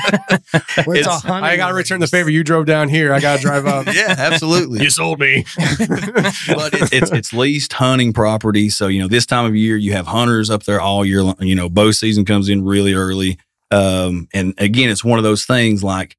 [0.53, 2.29] It's a It's- hunting I got to return the favor.
[2.29, 3.15] You drove down here.
[3.15, 3.87] I got to drive up.
[3.95, 4.83] yeah, absolutely.
[4.83, 5.45] you sold me.
[5.59, 8.69] but it's, it's it's leased hunting property.
[8.69, 11.23] So you know this time of year you have hunters up there all year.
[11.41, 13.39] You know bow season comes in really early,
[13.71, 16.17] um, and again it's one of those things like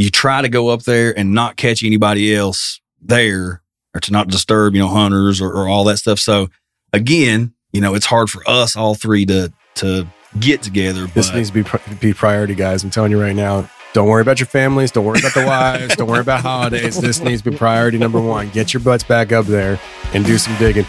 [0.00, 3.62] you try to go up there and not catch anybody else there,
[3.94, 6.18] or to not disturb you know hunters or, or all that stuff.
[6.18, 6.48] So
[6.92, 10.06] again, you know it's hard for us all three to to
[10.38, 11.06] get together.
[11.08, 12.82] This needs to be pri- be priority, guys.
[12.82, 13.68] I'm telling you right now.
[13.92, 14.92] Don't worry about your families.
[14.92, 15.96] Don't worry about the wives.
[15.96, 17.00] Don't worry about holidays.
[17.00, 18.48] This needs to be priority number one.
[18.50, 19.80] Get your butts back up there
[20.14, 20.86] and do some digging.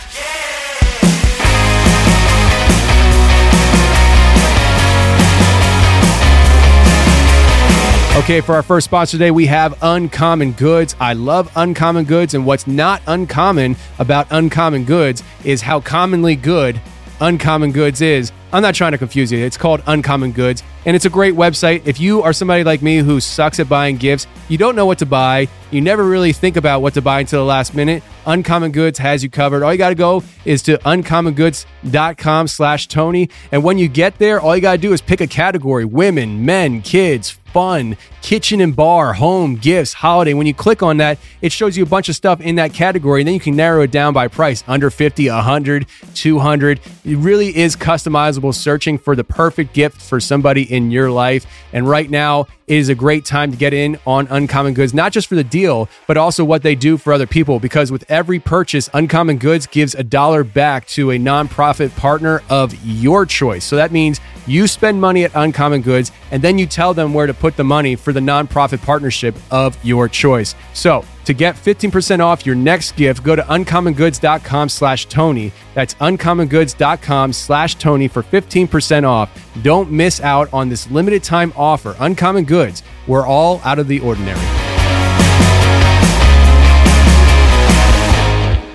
[8.22, 10.96] Okay, for our first sponsor today, we have Uncommon Goods.
[11.00, 16.80] I love Uncommon Goods, and what's not uncommon about Uncommon Goods is how commonly good
[17.20, 18.32] Uncommon Goods is.
[18.54, 19.40] I'm not trying to confuse you.
[19.40, 21.86] It's called Uncommon Goods, and it's a great website.
[21.88, 25.00] If you are somebody like me who sucks at buying gifts, you don't know what
[25.00, 28.72] to buy, you never really think about what to buy until the last minute, Uncommon
[28.72, 29.64] Goods has you covered.
[29.64, 34.40] All you got to go is to uncommongoods.com slash Tony, and when you get there,
[34.40, 38.76] all you got to do is pick a category, women, men, kids, fun, kitchen and
[38.76, 40.34] bar, home, gifts, holiday.
[40.34, 43.22] When you click on that, it shows you a bunch of stuff in that category,
[43.22, 45.86] and then you can narrow it down by price under 50, 100,
[46.16, 46.80] 200.
[47.04, 51.46] It really is customizable, searching for the perfect gift for somebody in your life.
[51.74, 55.12] And right now, it is a great time to get in on Uncommon Goods, not
[55.12, 57.60] just for the deal, but also what they do for other people.
[57.60, 62.74] Because with every purchase, Uncommon Goods gives a dollar back to a nonprofit partner of
[62.86, 63.66] your choice.
[63.66, 67.28] So that means you spend money at Uncommon Goods and then you tell them where
[67.28, 70.54] to put the money for the nonprofit partnership of your choice.
[70.74, 75.52] So to get 15% off your next gift, go to uncommongoods.com slash Tony.
[75.74, 79.30] That's uncommongoods.com slash Tony for 15% off.
[79.64, 81.96] Don't miss out on this limited time offer.
[82.00, 84.40] Uncommon Goods, we're all out of the ordinary.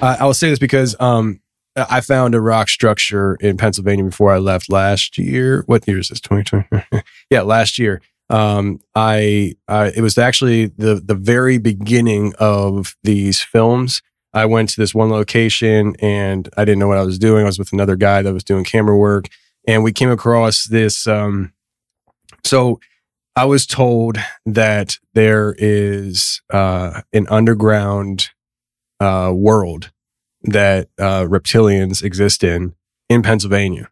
[0.02, 1.40] Uh, I will say this because um,
[1.76, 5.62] I found a rock structure in Pennsylvania before I left last year.
[5.66, 6.20] What year is this?
[6.20, 7.02] 2020?
[7.30, 8.02] yeah, last year.
[8.28, 14.02] Um, I, it was actually the, the very beginning of these films.
[14.34, 17.44] I went to this one location and I didn't know what I was doing.
[17.44, 19.28] I was with another guy that was doing camera work
[19.66, 21.06] and we came across this.
[21.06, 21.52] Um,
[22.44, 22.80] so
[23.34, 28.30] I was told that there is, uh, an underground,
[29.00, 29.92] uh, world
[30.42, 32.74] that uh, reptilians exist in
[33.08, 33.90] in Pennsylvania,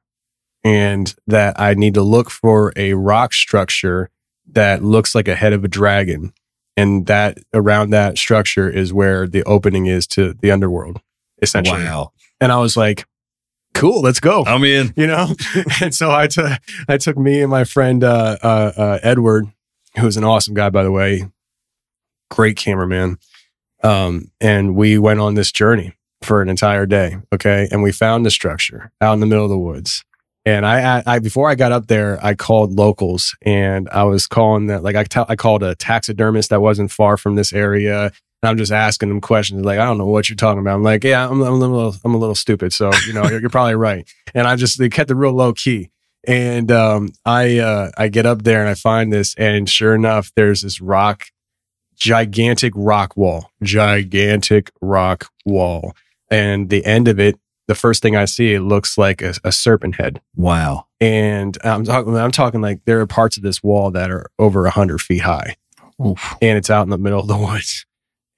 [0.65, 4.11] and that I need to look for a rock structure
[4.53, 6.33] that looks like a head of a dragon,
[6.77, 11.01] and that around that structure is where the opening is to the underworld.
[11.43, 11.83] essentially.
[11.83, 12.13] Wow.
[12.41, 13.07] And I was like,
[13.75, 14.45] cool, let's go.
[14.47, 14.93] I'm in.
[14.97, 15.35] You know?
[15.83, 16.53] and so I took
[16.89, 19.47] I took me and my friend uh, uh, uh, Edward,
[19.99, 21.25] who's an awesome guy, by the way,
[22.31, 23.19] great cameraman.
[23.83, 27.19] Um, and we went on this journey for an entire day.
[27.33, 27.69] Okay.
[27.71, 30.05] And we found the structure out in the middle of the woods.
[30.47, 34.67] And I, I before I got up there, I called locals and I was calling
[34.67, 38.05] that like I tell I called a taxidermist that wasn't far from this area.
[38.43, 40.75] And I'm just asking them questions like I don't know what you're talking about.
[40.75, 43.41] I'm like, yeah, I'm, I'm a little I'm a little stupid, so you know you're,
[43.41, 44.07] you're probably right.
[44.35, 45.91] And I just they kept it real low key.
[46.27, 50.31] And um, I uh, I get up there and I find this, and sure enough,
[50.37, 51.27] there's this rock,
[51.97, 55.95] gigantic rock wall, gigantic rock wall,
[56.31, 59.53] and the end of it, the first thing I see, it looks like a, a
[59.53, 60.21] serpent head.
[60.37, 60.87] Wow.
[61.01, 64.67] And I'm talking, I'm talking like there are parts of this wall that are over
[64.67, 65.57] a hundred feet high,
[66.05, 66.35] Oof.
[66.41, 67.87] and it's out in the middle of the woods.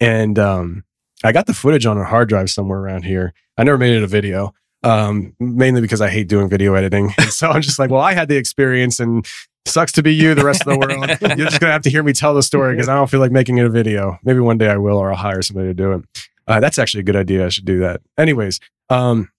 [0.00, 0.84] And um,
[1.24, 3.32] I got the footage on a hard drive somewhere around here.
[3.56, 7.12] I never made it a video, um, mainly because I hate doing video editing.
[7.18, 9.26] And so I'm just like, well, I had the experience, and
[9.66, 11.08] sucks to be you, the rest of the world.
[11.38, 13.32] You're just gonna have to hear me tell the story because I don't feel like
[13.32, 14.18] making it a video.
[14.24, 16.04] Maybe one day I will, or I'll hire somebody to do it.
[16.46, 17.44] Uh, that's actually a good idea.
[17.44, 18.00] I should do that.
[18.16, 19.30] Anyways, um,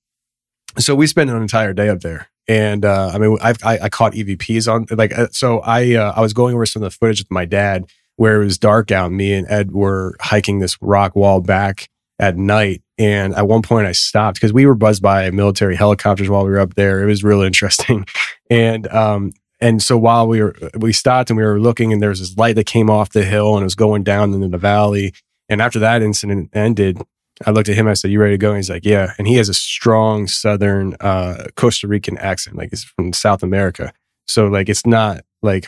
[0.78, 3.90] so we spent an entire day up there, and uh, I mean, I've, I I
[3.90, 5.60] caught EVPs on like uh, so.
[5.60, 8.46] I uh, I was going over some of the footage with my dad where it
[8.46, 9.12] was dark out.
[9.12, 13.88] Me and Ed were hiking this rock wall back at night, and at one point
[13.88, 17.02] I stopped because we were buzzed by military helicopters while we were up there.
[17.02, 18.06] It was really interesting,
[18.50, 22.10] and um and so while we were we stopped and we were looking, and there
[22.10, 24.58] was this light that came off the hill and it was going down into the
[24.58, 25.14] valley.
[25.50, 27.02] And after that incident ended,
[27.46, 27.88] I looked at him.
[27.88, 30.28] I said, "You ready to go?" And he's like, "Yeah." And he has a strong
[30.28, 33.94] Southern uh, Costa Rican accent, like it's from South America.
[34.28, 35.68] So like it's not like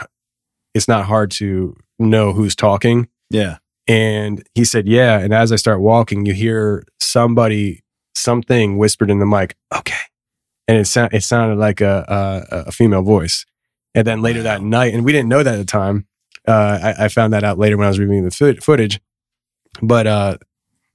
[0.74, 3.08] it's not hard to know who's talking.
[3.30, 3.58] Yeah.
[3.88, 7.84] And he said, "Yeah." And as I start walking, you hear somebody
[8.16, 9.96] something whispered in the mic, "Okay,"
[10.68, 12.06] and it sound it sounded like a
[12.52, 13.46] a, a female voice.
[13.96, 16.08] And then later that night, and we didn't know that at the time.
[16.48, 19.00] Uh, I, I found that out later when I was reviewing the footage.
[19.82, 20.38] But uh,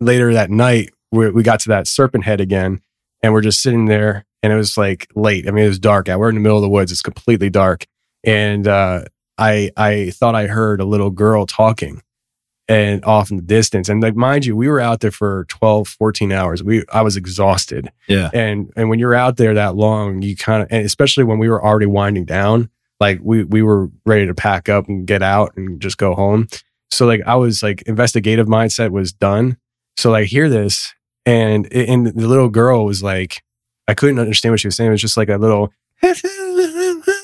[0.01, 2.81] later that night, we, we got to that serpent head again,
[3.23, 5.47] and we're just sitting there, and it was like late.
[5.49, 6.19] I mean, it was dark out.
[6.19, 6.93] We're in the middle of the woods.
[6.93, 7.87] It's completely dark,
[8.25, 9.05] and uh,
[9.39, 12.03] I I thought I heard a little girl talking,
[12.69, 13.89] and off in the distance.
[13.89, 16.63] And like, mind you, we were out there for 12, 14 hours.
[16.63, 18.31] We I was exhausted, Yeah.
[18.35, 21.49] and and when you're out there that long, you kind of, and especially when we
[21.49, 25.53] were already winding down, like we we were ready to pack up and get out
[25.57, 26.49] and just go home.
[26.91, 29.57] So like I was like investigative mindset was done.
[29.97, 30.95] So like hear this,
[31.27, 33.43] and and the little girl was like,
[33.89, 34.89] I couldn't understand what she was saying.
[34.89, 35.73] It was just like a little.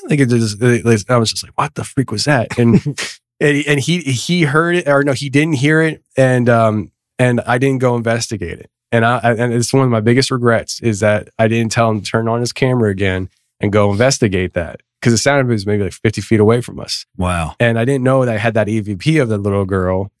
[0.09, 2.57] Like it just, it- I was just like, what the freak was that?
[2.57, 2.75] And
[3.39, 6.91] and, he- and he he heard it, or no, he didn't hear it, and um
[7.17, 8.69] and I didn't go investigate it.
[8.91, 12.01] And I and it's one of my biggest regrets is that I didn't tell him
[12.01, 13.29] to turn on his camera again
[13.61, 16.79] and go investigate that because it sounded it was maybe like fifty feet away from
[16.79, 17.55] us, Wow.
[17.59, 20.11] and I didn't know that I had that EVP of the little girl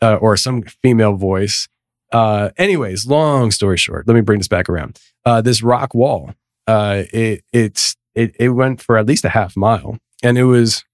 [0.00, 1.66] uh, or some female voice.
[2.12, 4.98] Uh, anyways, long story short, let me bring this back around.
[5.24, 6.34] Uh, this rock wall,
[6.66, 10.84] uh, it it's it it went for at least a half mile, and it was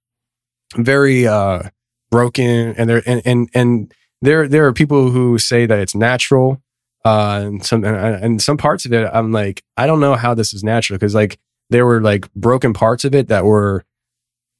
[0.74, 1.62] very uh
[2.10, 6.60] broken and there and and and there there are people who say that it's natural
[7.04, 10.34] uh and some and, and some parts of it i'm like i don't know how
[10.34, 11.38] this is natural because like
[11.70, 13.84] there were like broken parts of it that were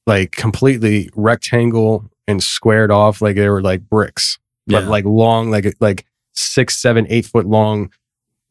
[0.05, 4.89] like completely rectangle and squared off like they were like bricks but Yeah.
[4.89, 6.05] like long like like
[6.37, 7.91] six seven eight foot long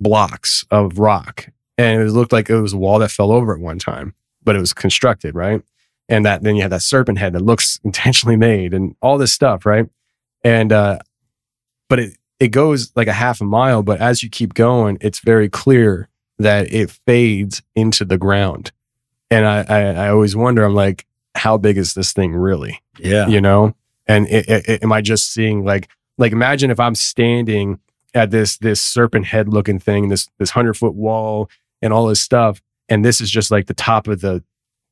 [0.00, 1.48] blocks of rock.
[1.78, 4.54] And it looked like it was a wall that fell over at one time but
[4.54, 5.60] it was constructed right?
[6.08, 9.32] And that then you have that serpent head that looks intentionally made and all this
[9.32, 9.86] stuff right?
[10.44, 10.98] And uh
[11.88, 15.20] but it it goes like a half a mile but as you keep going it's
[15.20, 18.72] very clear that it fades into the ground.
[19.30, 22.80] And i i, I always wonder i'm like how big is this thing really?
[22.98, 23.26] Yeah.
[23.26, 23.74] you know?
[24.06, 27.78] And it, it, it- am i just seeing like like imagine if i'm standing
[28.14, 31.48] at this this serpent head looking thing this this 100 foot wall
[31.82, 34.42] and all this stuff and this is just like the top of the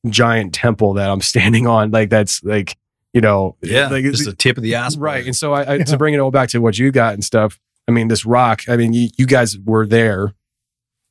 [0.09, 2.77] giant temple that i'm standing on like that's like
[3.13, 3.87] you know Yeah.
[3.87, 5.03] like just the tip of the iceberg.
[5.03, 7.23] right and so I, I to bring it all back to what you got and
[7.23, 10.33] stuff i mean this rock i mean you, you guys were there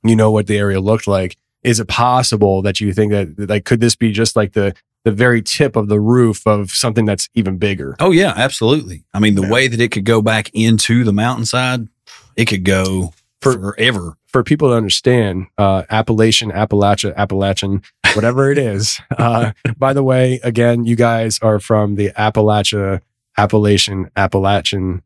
[0.04, 3.64] you know what the area looked like is it possible that you think that like
[3.64, 4.74] could this be just like the
[5.04, 9.04] the very tip of the roof of something that's even bigger Oh yeah, absolutely.
[9.12, 11.88] I mean, the way that it could go back into the mountainside,
[12.36, 14.16] it could go forever.
[14.26, 17.82] for people to understand, uh, Appalachian, Appalachia, Appalachian,
[18.14, 19.00] whatever it is.
[19.18, 23.00] Uh, by the way, again, you guys are from the Appalachia,
[23.38, 25.02] Appalachian, Appalachian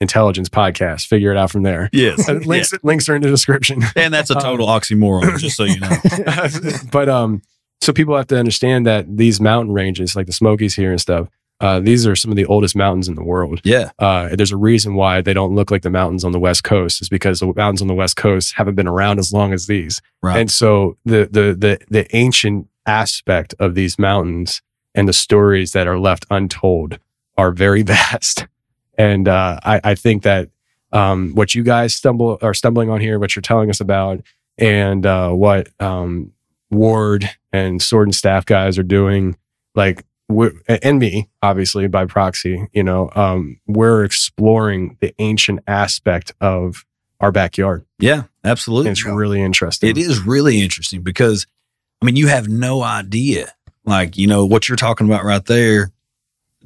[0.00, 1.06] intelligence podcast.
[1.06, 1.88] Figure it out from there.
[1.92, 2.28] Yes.
[2.28, 3.82] Uh, links links are in the description.
[3.96, 5.96] And that's a total oxymoron, just so you know.
[6.90, 7.42] but um,
[7.80, 11.28] so people have to understand that these mountain ranges, like the Smokies here and stuff,
[11.60, 13.60] uh, these are some of the oldest mountains in the world.
[13.64, 13.90] Yeah.
[13.98, 17.00] Uh, there's a reason why they don't look like the mountains on the West Coast.
[17.00, 20.02] Is because the mountains on the West Coast haven't been around as long as these.
[20.22, 20.38] Right.
[20.38, 24.62] And so the the the the ancient aspect of these mountains
[24.94, 26.98] and the stories that are left untold
[27.36, 28.46] are very vast.
[28.98, 30.50] And uh, I, I think that
[30.92, 34.20] um, what you guys stumble are stumbling on here, what you're telling us about,
[34.58, 36.32] and uh, what um,
[36.70, 39.36] Ward and Sword and Staff guys are doing,
[39.74, 46.32] like we're, and me, obviously by proxy, you know, um, we're exploring the ancient aspect
[46.40, 46.84] of
[47.20, 47.84] our backyard.
[47.98, 48.90] Yeah, absolutely.
[48.90, 49.90] It's really interesting.
[49.90, 51.46] It is really interesting because,
[52.02, 53.54] I mean, you have no idea.
[53.84, 55.92] Like, you know, what you're talking about right there,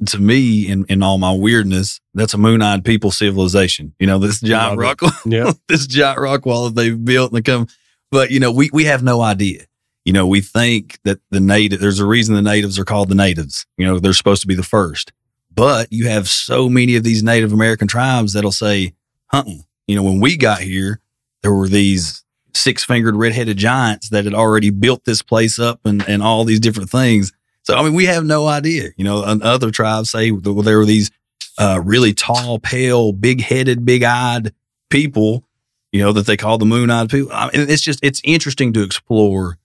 [0.07, 3.93] to me, in, in all my weirdness, that's a moon eyed people civilization.
[3.99, 5.01] You know, this giant rock.
[5.25, 5.51] Yeah.
[5.67, 7.67] this giant rock wall that they've built and they come,
[8.09, 9.65] but, you know, we, we have no idea.
[10.09, 13.15] You know, we think that the native, there's a reason the natives are called the
[13.15, 13.67] natives.
[13.77, 15.13] You know, they're supposed to be the first.
[15.53, 18.95] But you have so many of these Native American tribes that'll say,
[19.27, 19.43] huh,
[19.85, 20.99] you know, when we got here,
[21.43, 22.23] there were these
[22.55, 26.43] six fingered red headed giants that had already built this place up and, and all
[26.43, 27.31] these different things.
[27.61, 28.89] So, I mean, we have no idea.
[28.97, 31.11] You know, other tribes say that there were these
[31.59, 34.55] uh, really tall, pale, big headed, big eyed
[34.89, 35.43] people,
[35.91, 37.31] you know, that they call the moon eyed people.
[37.31, 39.59] I mean, it's just, it's interesting to explore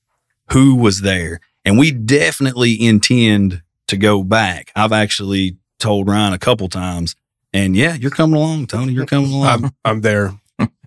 [0.53, 1.41] who was there.
[1.65, 4.71] And we definitely intend to go back.
[4.77, 7.17] I've actually told Ryan a couple times,
[7.53, 8.93] and yeah, you're coming along, Tony.
[8.93, 9.65] You're coming along.
[9.65, 10.33] I'm, I'm there.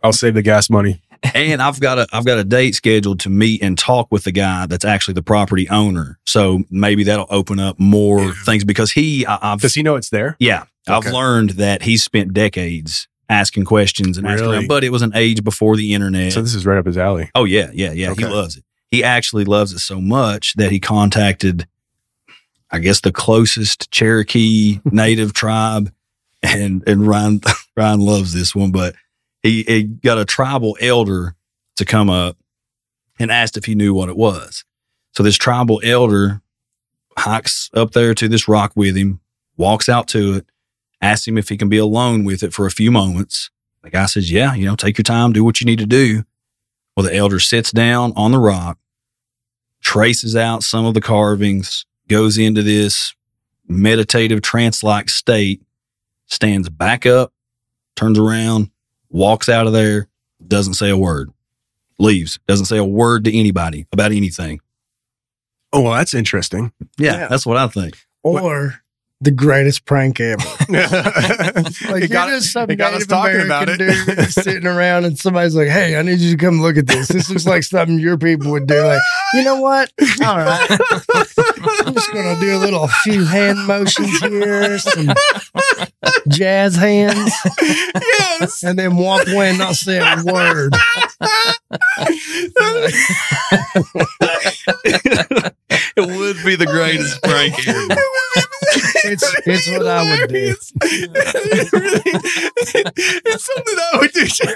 [0.03, 1.01] I'll save the gas money.
[1.33, 4.31] and I've got a I've got a date scheduled to meet and talk with the
[4.31, 6.19] guy that's actually the property owner.
[6.27, 10.09] So maybe that'll open up more things because he I, I've Does he know it's
[10.11, 10.35] there?
[10.39, 14.57] yeah I've learned that he spent decades asking questions and asking Really?
[14.59, 16.33] around, but it was an age before the internet.
[16.33, 17.31] So this is right up his alley.
[17.33, 18.13] Oh yeah, yeah, yeah.
[18.13, 18.63] He loves it.
[18.91, 21.67] He actually loves it so much that he contacted,
[22.71, 25.91] I guess, the closest Cherokee native tribe,
[26.41, 27.41] and and Ryan
[27.77, 28.95] Ryan loves this one, but
[29.43, 31.35] he, he got a tribal elder
[31.75, 32.37] to come up
[33.19, 34.63] and asked if he knew what it was.
[35.15, 36.41] So this tribal elder
[37.17, 39.19] hikes up there to this rock with him,
[39.57, 40.45] walks out to it,
[41.01, 43.49] asks him if he can be alone with it for a few moments.
[43.83, 46.23] The guy says, "Yeah, you know, take your time, do what you need to do."
[46.97, 48.79] Well, the elder sits down on the rock,
[49.81, 53.13] traces out some of the carvings, goes into this
[53.67, 55.61] meditative trance like state,
[56.25, 57.31] stands back up,
[57.95, 58.71] turns around,
[59.11, 60.07] walks out of there,
[60.47, 61.29] doesn't say a word,
[61.99, 64.59] leaves, doesn't say a word to anybody about anything.
[65.71, 66.71] Oh, well, that's interesting.
[66.97, 67.27] Yeah, Yeah.
[67.27, 67.95] that's what I think.
[68.23, 68.81] Or
[69.19, 70.43] the greatest prank ever.
[70.69, 73.77] like Like got, just some got us Native talking American about it.
[73.77, 77.07] dude sitting around, and somebody's like, "Hey, I need you to come look at this.
[77.07, 79.01] This looks like something your people would do." Like,
[79.33, 79.91] you know what?
[80.23, 85.13] All right, I'm just gonna do a little few hand motions here, some
[86.27, 88.63] jazz hands, yes.
[88.63, 90.75] and then walk away and not say a word.
[94.85, 95.53] it
[95.97, 97.95] would be the greatest prank ever.
[99.09, 100.55] It's it's what I would do.
[100.83, 102.01] It really-
[103.25, 104.53] it's something I would do too.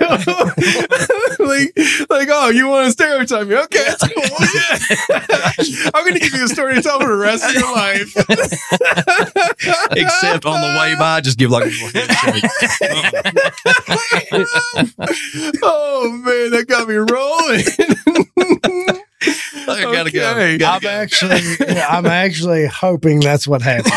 [1.45, 1.73] like,
[2.09, 3.55] like, oh, you want to stereotype me?
[3.55, 4.23] Okay, that's cool.
[4.53, 5.91] Yeah.
[5.93, 8.13] I'm going to give you a story to tell for the rest of your life.
[9.95, 12.43] Except on the way by, just give like a little handshake.
[15.63, 17.63] oh man, that got me rolling.
[19.67, 20.57] I gotta Okay.
[20.57, 20.65] go.
[20.65, 23.93] I'm actually yeah, I'm actually hoping that's what happened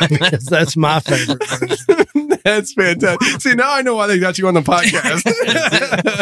[0.08, 1.76] because that's my favorite version.
[2.44, 3.40] That's fantastic.
[3.42, 5.22] See, now I know why they got you on the podcast.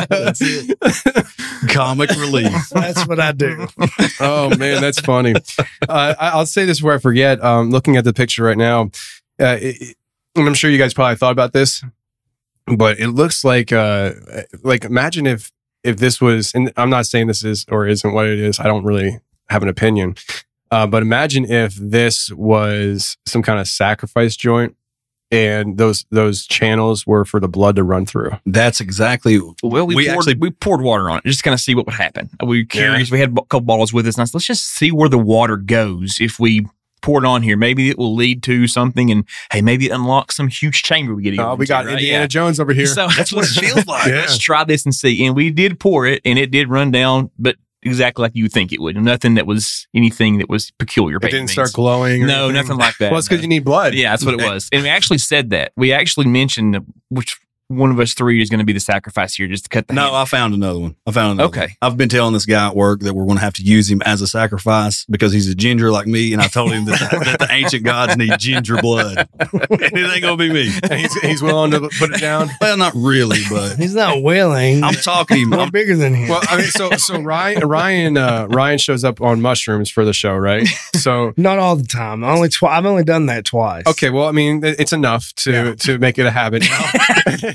[0.09, 1.71] That's it.
[1.71, 2.53] Comic relief.
[2.71, 3.69] That's what I do.
[4.21, 5.35] oh man, that's funny.
[5.89, 7.43] Uh, I, I'll say this before I forget.
[7.45, 8.91] Um, looking at the picture right now,
[9.41, 9.97] uh, it, it-
[10.35, 11.83] and I'm sure you guys probably thought about this,
[12.67, 14.13] but it looks like uh,
[14.65, 15.53] like imagine if
[15.87, 18.59] if this was, and I'm not saying this is or isn't what it is.
[18.61, 19.19] I don't really
[19.49, 20.17] have an opinion,
[20.71, 24.77] uh, but imagine if this was some kind of sacrifice joint.
[25.33, 28.31] And those those channels were for the blood to run through.
[28.47, 29.41] That's exactly.
[29.61, 31.75] Well, we, We poured, actually- we poured water on it just to kind of see
[31.75, 32.31] what would happen.
[32.41, 33.11] We were curious.
[33.11, 35.19] We had a couple bottles with us, and I said, let's just see where the
[35.19, 36.65] water goes if we
[37.07, 37.57] pour it on here.
[37.57, 41.23] Maybe it will lead to something, and hey, maybe it unlocks some huge chamber we
[41.23, 41.39] get.
[41.39, 41.93] Oh, we got right?
[41.93, 42.27] Indiana Yeah.
[42.27, 42.87] Jones over here.
[42.87, 44.09] So that's what it feels like.
[44.09, 44.15] Yeah.
[44.17, 45.25] Let's try this and see.
[45.25, 48.73] And we did pour it, and it did run down, but exactly like you think
[48.73, 48.97] it would.
[48.97, 51.19] Nothing that was anything that was peculiar.
[51.19, 52.25] It didn't start glowing.
[52.25, 52.55] or No, anything?
[52.55, 53.13] nothing like that.
[53.13, 53.95] Well, it's because you need blood.
[53.95, 54.69] Yeah, that's what it was.
[54.73, 55.71] And we actually said that.
[55.77, 56.77] We actually mentioned
[57.11, 57.39] which
[57.69, 59.95] one of us three is going to be the sacrifice here, just to cut the
[59.95, 60.17] No, hand.
[60.17, 60.97] I found another one.
[61.07, 61.61] I found another Okay.
[61.61, 61.71] one.
[61.83, 64.03] I've been telling this guy at work that we're going to have to use him
[64.03, 67.39] as a sacrifice because he's a ginger like me, and I told him that, that
[67.41, 70.71] the ancient gods need ginger blood, and it ain't going to be me.
[70.85, 72.51] And he's, he's willing to put it down.
[72.61, 74.85] Well, not really, but He's not willing.
[74.85, 75.51] I'm talking him.
[75.51, 76.29] We're I'm, bigger than him.
[76.29, 80.13] Well, I mean, so so Ryan Ryan uh, Ryan shows up on mushrooms for the
[80.13, 80.67] show, right?
[80.95, 82.23] So not all the time.
[82.23, 83.85] Only twi- I've only done that twice.
[83.87, 86.63] okay, well, I mean, it- it's enough to to make it a habit.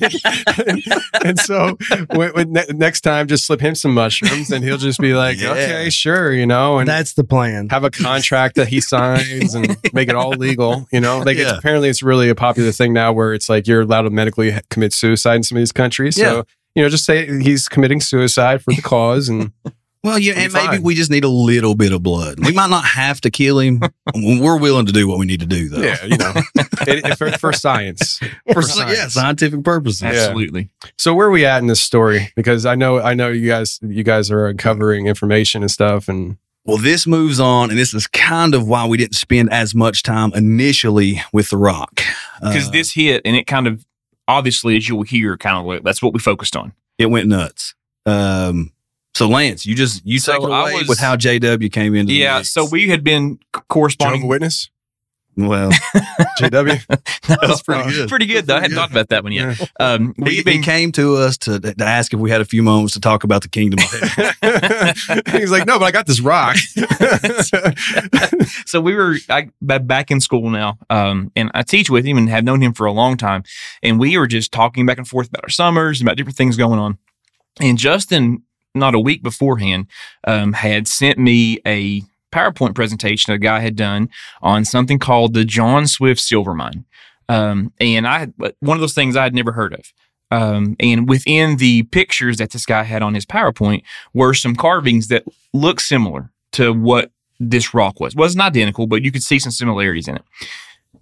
[1.23, 1.77] and so
[2.11, 5.39] when, when ne- next time, just slip him some mushrooms, and he'll just be like,
[5.39, 5.51] Yeah.
[5.51, 7.69] okay, sure, you know, and That's the plan.
[7.69, 10.87] have a contract that he signs and make it all legal.
[10.91, 13.81] You know, like it's, apparently it's really a popular thing now where it's like you're
[13.81, 16.17] allowed to medically commit suicide in some of these countries.
[16.17, 16.25] Yeah.
[16.29, 16.45] So
[16.75, 19.51] you know, just say he's committing suicide for the cause, and
[20.03, 20.81] well, yeah, Be and maybe fine.
[20.83, 22.39] we just need a little bit of blood.
[22.45, 23.81] We might not have to kill him.
[24.15, 25.81] We're willing to do what we need to do, though.
[25.81, 26.33] yeah, you know,
[26.87, 28.17] it, it- for, for science.
[28.51, 30.03] For, For yeah, scientific purposes.
[30.03, 30.69] Absolutely.
[30.97, 32.31] So where are we at in this story?
[32.35, 36.37] Because I know I know you guys you guys are uncovering information and stuff, and
[36.65, 40.03] Well, this moves on, and this is kind of why we didn't spend as much
[40.03, 42.01] time initially with the rock.
[42.41, 43.85] Because Uh, this hit, and it kind of,
[44.27, 46.73] obviously, as you'll hear, kind of like, that's what we focused on.
[46.97, 47.73] it went nuts.
[48.05, 48.71] Um,
[49.15, 51.95] so Lance, you just you So take it I away was- with how JW came
[51.95, 52.13] into.
[52.13, 52.37] Yeah.
[52.39, 52.51] mix.
[52.51, 54.27] So we had been c- Jehovah corresponding.
[54.27, 54.69] Witness,
[55.37, 55.71] well,
[56.39, 56.85] JW.
[57.27, 58.09] that's pretty good.
[58.09, 58.55] Pretty good, though.
[58.57, 59.57] I hadn't Pretty thought about that one yet.
[59.59, 59.65] Yeah.
[59.79, 62.61] Um, He, we've he came to us to, to ask if we had a few
[62.63, 63.79] moments to talk about the kingdom.
[65.39, 66.57] He's like, no, but I got this rock.
[68.65, 72.29] so we were I, back in school now, um, and I teach with him and
[72.29, 73.43] have known him for a long time.
[73.83, 76.57] And we were just talking back and forth about our summers, and about different things
[76.57, 76.97] going on.
[77.59, 78.43] And Justin,
[78.73, 79.87] not a week beforehand,
[80.25, 84.09] um, had sent me a PowerPoint presentation a guy had done
[84.41, 86.85] on something called the John Swift Silver Mine.
[87.27, 88.27] Um, and I
[88.59, 89.93] one of those things I had never heard of.
[90.31, 95.09] Um, and within the pictures that this guy had on his PowerPoint were some carvings
[95.09, 98.15] that look similar to what this rock was.
[98.15, 100.23] Wasn't identical, but you could see some similarities in it.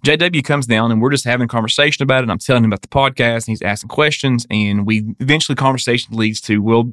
[0.04, 2.30] JW comes down and we're just having a conversation about it.
[2.30, 4.46] I'm telling him about the podcast and he's asking questions.
[4.50, 6.92] And we eventually conversation leads to, well,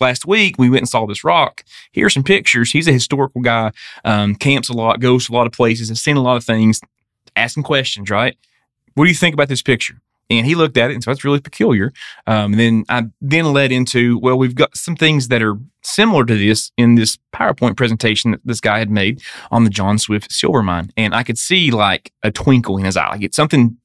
[0.00, 1.64] last week we went and saw this rock.
[1.92, 2.72] Here's some pictures.
[2.72, 3.72] He's a historical guy,
[4.04, 6.44] um, camps a lot, goes to a lot of places, has seen a lot of
[6.44, 6.80] things,
[7.34, 8.36] asking questions, right?
[8.94, 10.00] What do you think about this picture?
[10.28, 11.92] And he looked at it and so it's really peculiar.
[12.26, 16.24] Um, and then I then led into, well, we've got some things that are similar
[16.24, 19.22] to this in this PowerPoint presentation that this guy had made
[19.52, 20.90] on the John Swift silver mine.
[20.96, 23.10] And I could see like a twinkle in his eye.
[23.10, 23.76] Like it's something,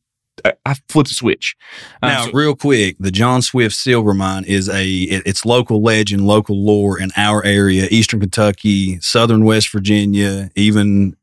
[0.66, 1.56] I, flipped a switch.
[2.02, 5.82] Um, Now, so- real quick, the John Swift Silver Mine is a it- it's local
[5.82, 11.16] legend, local lore in our area, Eastern Kentucky, Southern West Virginia, even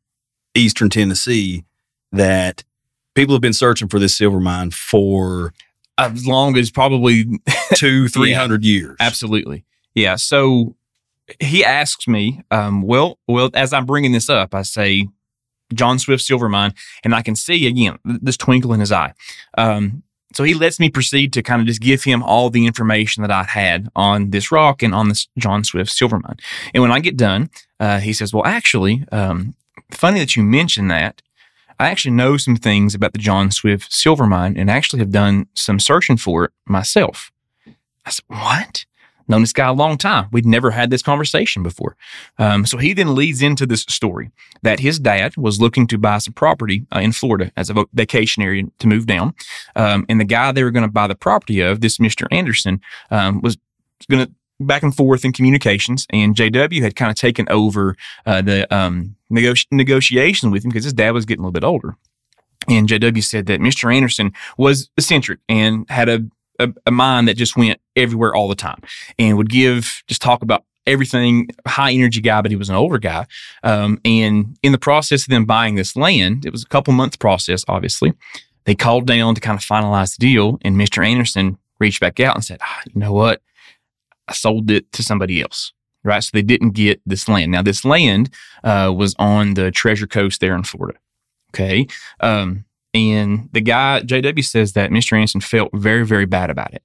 [0.55, 1.65] Eastern Tennessee,
[2.13, 2.65] that
[3.15, 5.53] people have been searching for this silver mine for
[5.99, 7.25] as long as probably
[7.75, 8.97] two, three hundred years.
[9.01, 9.65] Absolutely.
[9.95, 10.15] Yeah.
[10.17, 10.77] So
[11.41, 15.09] he asks me, um, well, well, as I'm bringing this up, I say
[15.75, 19.13] John Swift Silvermine, and I can see again this twinkle in his eye.
[19.57, 20.03] Um,
[20.33, 23.31] so he lets me proceed to kind of just give him all the information that
[23.31, 26.39] I had on this rock and on this John Swift Silvermine.
[26.75, 27.51] And when I get done,
[27.81, 29.55] uh, he says, "Well, actually, um,
[29.91, 31.23] funny that you mentioned that.
[31.81, 35.79] I actually know some things about the John Swift Silvermine and actually have done some
[35.81, 37.31] searching for it myself."
[38.05, 38.85] I said, "What?"
[39.29, 40.29] Known this guy a long time.
[40.33, 41.97] We'd never had this conversation before.
[42.39, 44.31] Um, so he then leads into this story
[44.63, 48.43] that his dad was looking to buy some property uh, in Florida as a vacation
[48.43, 49.35] area to move down.
[49.77, 52.27] Um, and the guy they were going to buy the property of, this Mr.
[52.31, 53.59] Anderson, um, was
[54.09, 56.07] going to back and forth in communications.
[56.11, 60.85] And JW had kind of taken over uh, the um, negoti- negotiations with him because
[60.85, 61.97] his dad was getting a little bit older.
[62.69, 63.95] And JW said that Mr.
[63.95, 66.27] Anderson was eccentric and had a,
[66.59, 68.81] a, a mind that just went everywhere all the time
[69.19, 72.99] and would give, just talk about everything, high energy guy, but he was an older
[72.99, 73.27] guy.
[73.63, 77.17] Um, and in the process of them buying this land, it was a couple months
[77.17, 78.15] process, obviously.
[78.65, 80.59] They called down to kind of finalize the deal.
[80.63, 81.07] And Mr.
[81.07, 83.43] Anderson reached back out and said, ah, you know what?
[84.27, 85.73] I sold it to somebody else.
[86.05, 86.23] Right.
[86.23, 87.53] So they didn't get this land.
[87.53, 88.31] Now, this land
[88.65, 90.99] uh, was on the Treasure Coast there in Florida.
[91.51, 91.87] Okay.
[92.21, 95.13] Um, and the guy, JW, says that Mr.
[95.13, 96.83] Anderson felt very, very bad about it.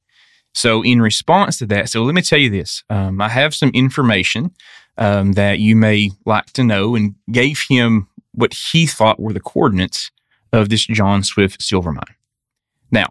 [0.54, 3.70] So, in response to that, so let me tell you this um, I have some
[3.70, 4.52] information
[4.98, 9.40] um, that you may like to know and gave him what he thought were the
[9.40, 10.12] coordinates
[10.52, 12.16] of this John Swift silver mine.
[12.92, 13.08] Now,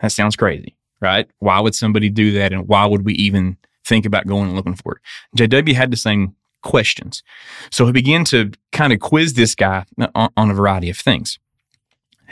[0.00, 1.26] that sounds crazy, right?
[1.38, 2.52] Why would somebody do that?
[2.52, 5.02] And why would we even think about going and looking for it.
[5.36, 7.22] JW had the same questions.
[7.70, 11.38] So he began to kind of quiz this guy on, on a variety of things.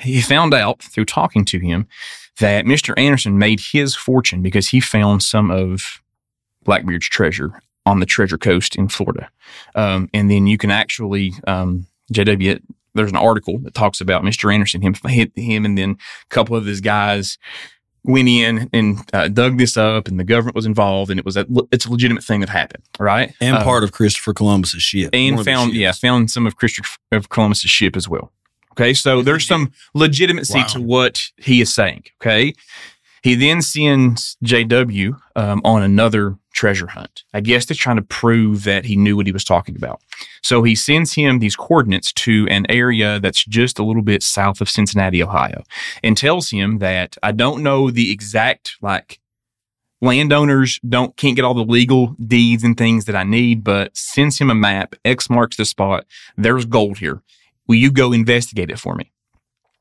[0.03, 1.87] He found out through talking to him
[2.41, 2.95] that Mr.
[2.99, 6.01] Anderson made his fortune because he found some of
[6.65, 9.29] Blackbeard's treasure on the Treasure Coast in Florida.
[9.75, 12.61] Um, and then you can actually, um, JW,
[12.95, 14.53] there's an article that talks about Mr.
[14.53, 14.95] Anderson, him,
[15.35, 17.39] him, and then a couple of his guys
[18.05, 21.37] went in and uh, dug this up, and the government was involved, and it was
[21.37, 23.35] a it's a legitimate thing that happened, right?
[23.41, 25.11] And Uh, part of Christopher Columbus's ship.
[25.13, 28.33] And found yeah found some of Christopher of Columbus's ship as well.
[28.73, 30.67] Okay, so there's some legitimacy Wow.
[30.67, 32.05] to what he is saying.
[32.21, 32.55] Okay,
[33.23, 37.23] he then sends JW um, on another treasure hunt.
[37.33, 40.01] I guess they're trying to prove that he knew what he was talking about.
[40.43, 44.61] So he sends him these coordinates to an area that's just a little bit south
[44.61, 45.63] of Cincinnati, Ohio,
[46.03, 49.19] and tells him that I don't know the exact like
[50.01, 54.39] landowners don't can't get all the legal deeds and things that I need, but sends
[54.41, 54.95] him a map.
[55.05, 56.05] X marks the spot.
[56.37, 57.23] There's gold here.
[57.69, 59.13] Will you go investigate it for me?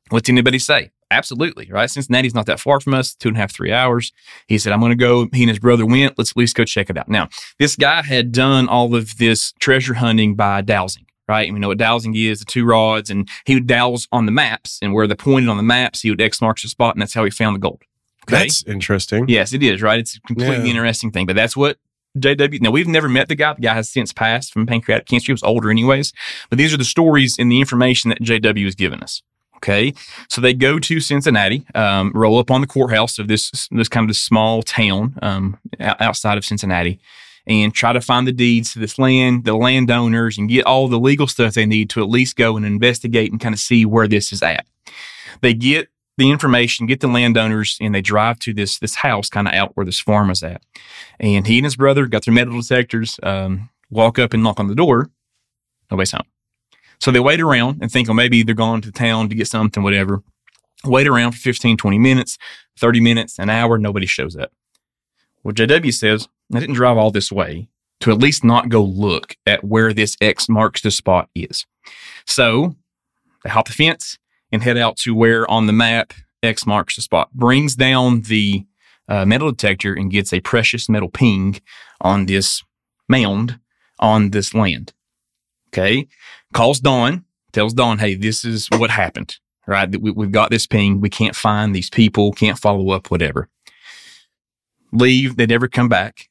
[0.10, 0.92] What's anybody say?
[1.10, 1.90] Absolutely, right?
[1.90, 4.14] Cincinnati's not that far from us, two and a half, three hours.
[4.48, 5.28] He said, I'm going to go.
[5.34, 6.18] He and his brother went.
[6.18, 7.10] Let's at least go check it out.
[7.10, 7.28] Now,
[7.60, 11.46] this guy had done all of this treasure hunting by dowsing, right?
[11.48, 14.32] And we know what dowsing is the two rods, and he would dowse on the
[14.32, 17.02] maps, and where they're pointed on the maps, he would X marks the spot, and
[17.02, 17.82] that's how he found the gold.
[18.30, 18.44] Okay.
[18.44, 19.28] That's interesting.
[19.28, 20.00] Yes, it is, right?
[20.00, 20.76] It's a completely Yeah.
[20.76, 21.78] interesting thing, but that's what
[22.18, 22.62] JW.
[22.62, 23.54] Now, we've never met the guy.
[23.54, 25.28] The guy has since passed from pancreatic cancer.
[25.28, 26.14] He was older, anyways.
[26.50, 29.22] But these are the stories and the information that JW has given us.
[29.58, 29.94] Okay.
[30.28, 34.10] So they go to Cincinnati, um, roll up on the courthouse of this, this kind
[34.10, 37.00] of small town um, outside of Cincinnati
[37.48, 41.00] and try to find the deeds to this land, the landowners, and get all the
[41.00, 44.08] legal stuff they need to at least go and investigate and kind of see where
[44.08, 44.66] this is at.
[45.42, 49.48] They get the information, get the landowners, and they drive to this this house kind
[49.48, 50.62] of out where this farm was at.
[51.20, 54.68] And he and his brother got their metal detectors, um, walk up and knock on
[54.68, 55.10] the door.
[55.90, 56.26] Nobody's home.
[57.00, 59.82] So they wait around and think, oh, maybe they're going to town to get something,
[59.82, 60.22] whatever.
[60.86, 62.38] Wait around for 15, 20 minutes,
[62.78, 64.52] 30 minutes, an hour, nobody shows up.
[65.44, 67.70] Well, JW says, I didn't drive all this way
[68.02, 71.66] to at least not go look at where this X marks the spot is.
[72.26, 72.76] So
[73.44, 74.18] they hop the fence
[74.52, 77.32] and head out to where on the map X marks the spot.
[77.34, 78.66] Brings down the
[79.08, 81.62] uh, metal detector and gets a precious metal ping
[82.00, 82.64] on this
[83.08, 83.60] mound
[84.00, 84.94] on this land.
[85.70, 86.08] Okay.
[86.54, 89.38] Calls Dawn, tells Dawn, hey, this is what happened,
[89.68, 89.90] right?
[89.90, 91.00] We, we've got this ping.
[91.00, 93.48] We can't find these people, can't follow up, whatever.
[94.92, 95.38] Leave.
[95.38, 96.30] They never come back.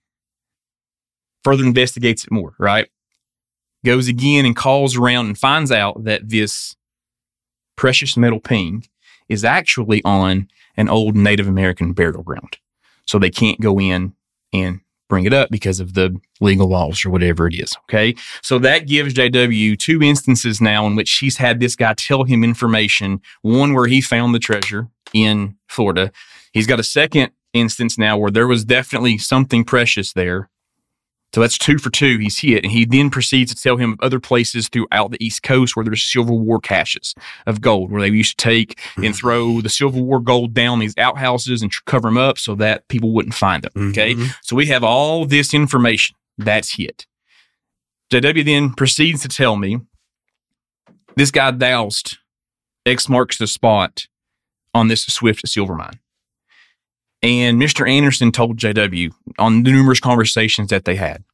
[1.44, 2.88] Further investigates it more, right?
[3.84, 6.76] Goes again and calls around and finds out that this
[7.80, 8.84] precious metal ping
[9.30, 12.58] is actually on an old Native American burial ground.
[13.06, 14.12] So they can't go in
[14.52, 17.74] and bring it up because of the legal laws or whatever it is.
[17.84, 18.14] Okay.
[18.42, 22.44] So that gives JW two instances now in which he's had this guy tell him
[22.44, 23.22] information.
[23.40, 26.12] One where he found the treasure in Florida.
[26.52, 30.50] He's got a second instance now where there was definitely something precious there.
[31.32, 32.18] So that's two for two.
[32.18, 32.64] He's hit.
[32.64, 35.84] And he then proceeds to tell him of other places throughout the East Coast where
[35.84, 37.14] there's Civil War caches
[37.46, 39.12] of gold, where they used to take and mm-hmm.
[39.12, 43.12] throw the Civil War gold down these outhouses and cover them up so that people
[43.12, 43.90] wouldn't find them.
[43.90, 44.14] Okay.
[44.14, 44.30] Mm-hmm.
[44.42, 46.16] So we have all this information.
[46.36, 47.06] That's hit.
[48.10, 49.80] JW then proceeds to tell me
[51.14, 52.18] this guy doused
[52.84, 54.06] X marks the spot
[54.74, 56.00] on this Swift silver mine.
[57.22, 57.88] And Mr.
[57.88, 61.24] Anderson told JW on the numerous conversations that they had,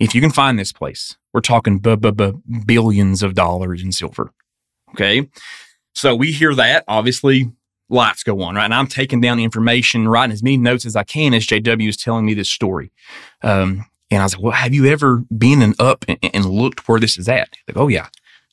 [0.00, 3.92] if you can find this place, we're talking bu- bu- bu- billions of dollars in
[3.92, 4.32] silver.
[4.90, 5.28] Okay.
[5.94, 6.84] So we hear that.
[6.88, 7.50] Obviously,
[7.88, 8.64] lights go on, right?
[8.64, 11.88] And I'm taking down the information, writing as many notes as I can as JW
[11.88, 12.92] is telling me this story.
[13.42, 16.88] Um, and I was like, well, have you ever been and up and, and looked
[16.88, 17.50] where this is at?
[17.66, 18.08] Like, oh yeah.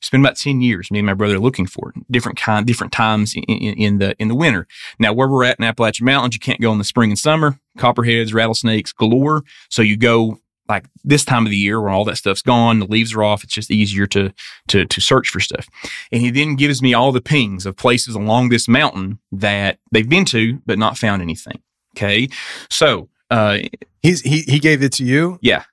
[0.09, 2.11] Been about 10 years, me and my brother looking for it.
[2.11, 4.67] Different kind, different times in, in, in the in the winter.
[4.99, 7.59] Now, where we're at in Appalachian Mountains, you can't go in the spring and summer.
[7.77, 9.43] Copperheads, rattlesnakes galore.
[9.69, 12.87] So you go like this time of the year when all that stuff's gone, the
[12.87, 13.43] leaves are off.
[13.43, 14.33] It's just easier to
[14.69, 15.67] to to search for stuff.
[16.11, 20.09] And he then gives me all the pings of places along this mountain that they've
[20.09, 21.61] been to but not found anything.
[21.95, 22.29] Okay,
[22.69, 23.57] so uh,
[24.03, 25.39] he's he he gave it to you.
[25.41, 25.63] Yeah,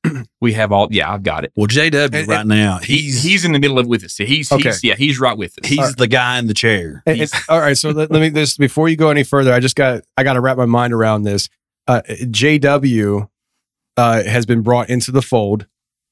[0.40, 0.88] we have all.
[0.90, 1.52] Yeah, I've got it.
[1.54, 4.16] Well, JW right now, he's he's in the middle of with us.
[4.16, 4.62] He's, Okay.
[4.70, 5.68] he's yeah, he's right with us.
[5.68, 7.02] he's the guy in the chair.
[7.06, 9.52] And- and- all right, so let, let me this before you go any further.
[9.52, 11.48] I just got I got to wrap my mind around this.
[11.86, 13.28] Uh, JW
[13.96, 15.66] uh, has been brought into the fold,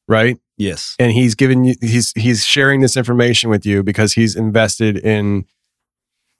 [0.09, 0.39] right?
[0.57, 4.99] Yes, and he's given you he's he's sharing this information with you because he's invested
[4.99, 5.47] in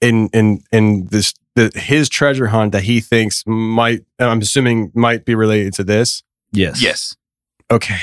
[0.01, 5.25] in in in this the his treasure hunt that he thinks might I'm assuming might
[5.25, 6.23] be related to this.
[6.51, 6.81] Yes.
[6.81, 7.15] Yes.
[7.71, 7.99] Okay.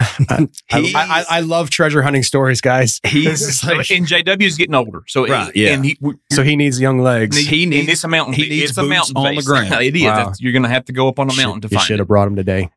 [0.30, 3.00] I, I, I, I love treasure hunting stories, guys.
[3.06, 5.74] He's It's like- and JW is getting older, so Right, yeah.
[5.74, 5.98] And he,
[6.32, 7.36] so he needs young legs.
[7.36, 8.32] He and needs- it's a mountain.
[8.32, 9.70] he needs it's a mountain on the ground.
[9.82, 10.02] It is.
[10.04, 10.32] Wow.
[10.38, 12.08] You're going to have to go up on a mountain to you find should have
[12.08, 12.70] brought him today.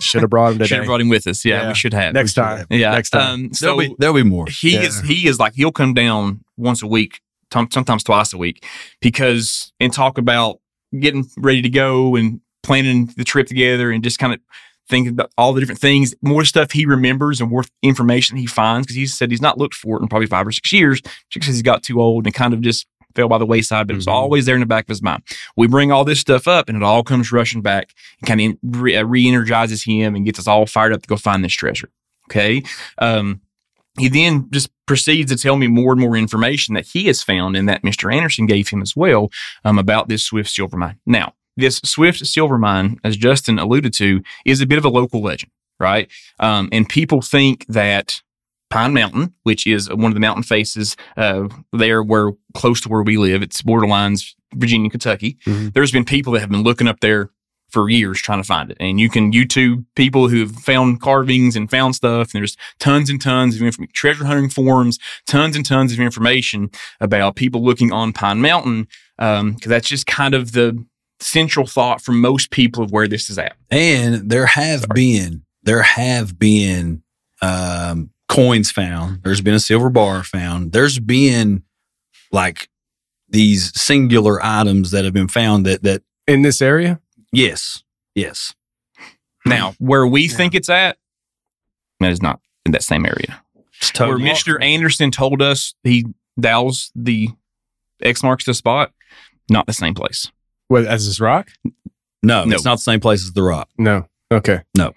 [0.00, 0.66] should have brought him today.
[0.66, 1.44] Should have brought him with us.
[1.44, 1.68] Yeah, Yeah.
[1.68, 2.14] we should have.
[2.14, 2.66] Next time.
[2.68, 2.90] Yeah.
[2.90, 3.22] Next time.
[3.34, 4.46] Um, There'll so be there'll be more.
[4.48, 4.80] he Yeah.
[4.82, 7.20] is he is like he'll come down once a week,
[7.50, 8.64] tom- sometimes twice a week,
[9.00, 10.60] because and talk about
[10.98, 14.40] getting ready to go and planning the trip together and just kind of
[14.88, 18.86] thinking about all the different things, more stuff he remembers and more information he finds
[18.86, 21.34] because he said he's not looked for it in probably five or six years just
[21.34, 23.96] because he's got too old and kind of just fell by the wayside, but it
[23.96, 25.22] was always there in the back of his mind.
[25.56, 28.80] We bring all this stuff up and it all comes rushing back and kind of
[28.80, 31.88] re- uh, re-energizes him and gets us all fired up to go find this treasure.
[32.30, 32.62] Okay.
[32.98, 33.40] Um,
[33.98, 37.56] he then just proceeds to tell me more and more information that he has found
[37.56, 38.14] and that Mr.
[38.14, 39.30] Anderson gave him as well
[39.64, 40.98] um, about this Swift silver mine.
[41.06, 45.22] Now, this Swift silver mine, as Justin alluded to, is a bit of a local
[45.22, 46.10] legend, right?
[46.38, 48.20] Um, and people think that
[48.68, 53.02] Pine Mountain, which is one of the mountain faces uh, there where close to where
[53.02, 55.38] we live, it's borderlines Virginia, Kentucky.
[55.46, 55.72] Mhm.
[55.72, 57.30] There's been people that have been looking up there
[57.76, 58.78] for years trying to find it.
[58.80, 62.32] And you can YouTube people who've found carvings and found stuff.
[62.32, 66.70] And there's tons and tons of information, treasure hunting forums, tons and tons of information
[67.02, 68.88] about people looking on Pine Mountain.
[69.18, 70.82] Um, cause that's just kind of the
[71.20, 73.56] central thought for most people of where this is at.
[73.70, 77.02] And there have been there have been
[77.42, 79.22] um, coins found.
[79.22, 80.72] There's been a silver bar found.
[80.72, 81.62] There's been
[82.32, 82.70] like
[83.28, 87.00] these singular items that have been found that that in this area.
[87.36, 87.82] Yes
[88.14, 88.54] yes
[89.44, 90.96] Now, where we think it's at,
[92.00, 93.42] that is not in that same area.
[93.80, 94.60] it's Where totally Mr.
[94.62, 96.04] Anderson told us he
[96.40, 97.28] dowels the
[98.02, 98.92] X marks the spot,
[99.48, 100.30] not the same place.
[100.68, 101.48] What as this rock?
[102.22, 102.54] no, No.
[102.56, 103.68] it's not the same place as the rock.
[103.78, 104.08] No.
[104.32, 104.62] Okay.
[104.76, 104.92] No.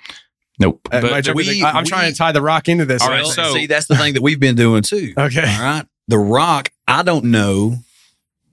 [0.59, 0.81] Nope.
[0.91, 3.01] Uh, But my we- like, I- I'm we- trying to tie the rock into this.
[3.03, 5.13] All right, so- see, that's the thing that we've been doing too.
[5.17, 5.43] okay.
[5.57, 6.69] All right, the rock.
[6.87, 7.77] I don't know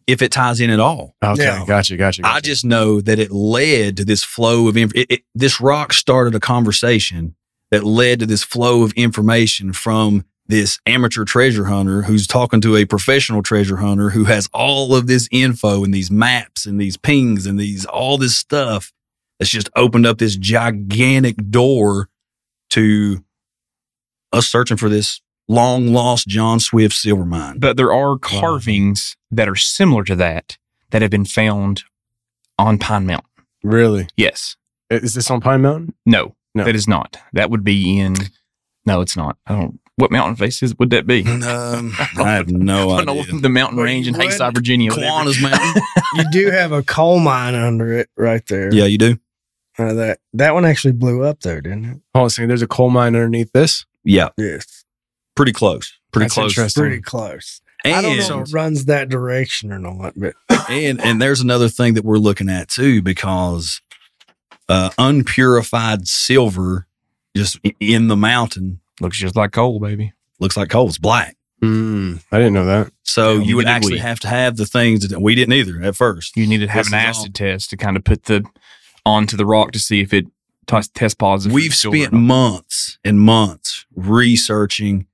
[0.06, 1.16] if it ties in at all.
[1.22, 1.42] Okay.
[1.42, 1.64] Yeah.
[1.66, 1.96] Gotcha.
[1.96, 2.22] Gotcha.
[2.24, 5.92] I just know that it led to this flow of inf- it, it, this rock
[5.92, 7.34] started a conversation
[7.70, 12.76] that led to this flow of information from this amateur treasure hunter who's talking to
[12.76, 16.96] a professional treasure hunter who has all of this info and these maps and these
[16.96, 18.92] pings and these all this stuff
[19.38, 22.08] that's just opened up this gigantic door
[22.70, 23.24] to
[24.32, 27.58] us searching for this long lost John Swift silver mine.
[27.58, 30.58] But there are carvings that are similar to that
[30.90, 31.84] that have been found
[32.58, 33.28] on Pine Mountain.
[33.62, 34.08] really.
[34.16, 34.56] Yes.
[34.90, 35.94] Is this on Pine Mountain?
[36.06, 36.64] No, No.
[36.64, 37.18] that is not.
[37.32, 38.14] That would be in.
[38.86, 39.36] No, it's not.
[39.46, 39.80] I don't.
[39.96, 41.24] What mountain face is, would that be?
[41.26, 43.40] Um, I have no I don't know idea.
[43.40, 44.26] the mountain Wait, range in what?
[44.28, 44.90] Haysi, Virginia.
[44.90, 45.06] whatever.
[45.30, 45.82] Kiwanis Mountain.
[46.16, 48.72] You do have a coal mine under it right there.
[48.72, 49.18] Yeah, you do.
[49.78, 52.00] Uh, that that one actually blew up there, didn't it?
[52.14, 52.48] Hold on a second.
[52.48, 53.84] There's a coal mine underneath this.
[54.04, 54.75] Yeah, Yes.
[55.36, 55.92] Pretty close.
[56.12, 56.50] Pretty That's close.
[56.52, 56.82] interesting.
[56.82, 57.60] Pretty close.
[57.84, 60.34] And, I don't know if it runs that direction or not, but
[60.70, 63.80] and and there's another thing that we're looking at too, because
[64.68, 66.86] uh, unpurified silver
[67.36, 70.14] just in the mountain Looks just like coal, baby.
[70.40, 70.88] looks like coal.
[70.88, 71.36] It's black.
[71.62, 72.90] Mm, I didn't know that.
[73.02, 73.98] So Yeah, you would actually we.
[73.98, 76.34] have to have the things that we didn't either at first.
[76.36, 78.42] You need to have This an acid all- test to kind of put the
[79.04, 80.26] onto the rock to see if it
[80.66, 81.54] t- test positive.
[81.54, 85.06] We've spent months and months researching,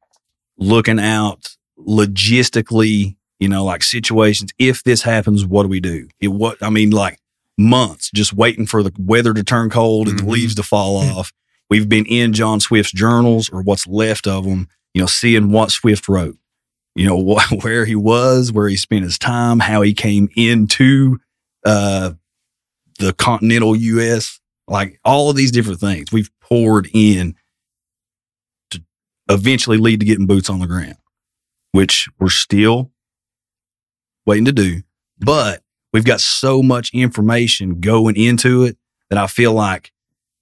[0.62, 4.50] looking out logistically, you know, like situations.
[4.58, 6.08] If this happens, what do we do?
[6.20, 7.18] It what I mean, like
[7.58, 10.24] months just waiting for the weather to turn cold and Mhm.
[10.24, 11.32] the leaves to fall off.
[11.68, 15.70] We've been in John Swift's journals or what's left of them, you know, seeing what
[15.70, 16.36] Swift wrote,
[16.94, 21.18] you know, what, where he was, where he spent his time, how he came into
[21.64, 22.12] uh,
[22.98, 24.38] the continental U.S.,
[24.68, 26.12] like all of these different things.
[26.12, 27.34] We've poured in
[29.32, 30.96] eventually lead to getting boots on the ground,
[31.72, 32.90] which we're still
[34.26, 34.82] waiting to do.
[35.18, 35.62] But
[35.92, 38.76] we've got so much information going into it
[39.10, 39.92] that I feel like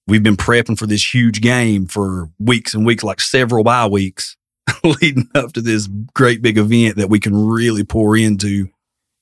[0.06, 4.36] we've been prepping for this huge game for weeks and weeks, like several bye weeks
[4.84, 8.68] leading up to this great big event that we can really pour into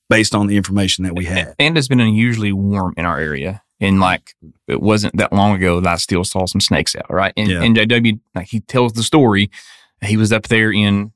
[0.09, 1.53] based on the information that we have.
[1.59, 3.61] And it's been unusually warm in our area.
[3.81, 4.35] And like
[4.67, 7.33] it wasn't that long ago that I still saw some snakes out, right?
[7.37, 7.61] And, Yeah.
[7.63, 9.49] and JW, like he tells the story,
[10.03, 11.11] he was up there in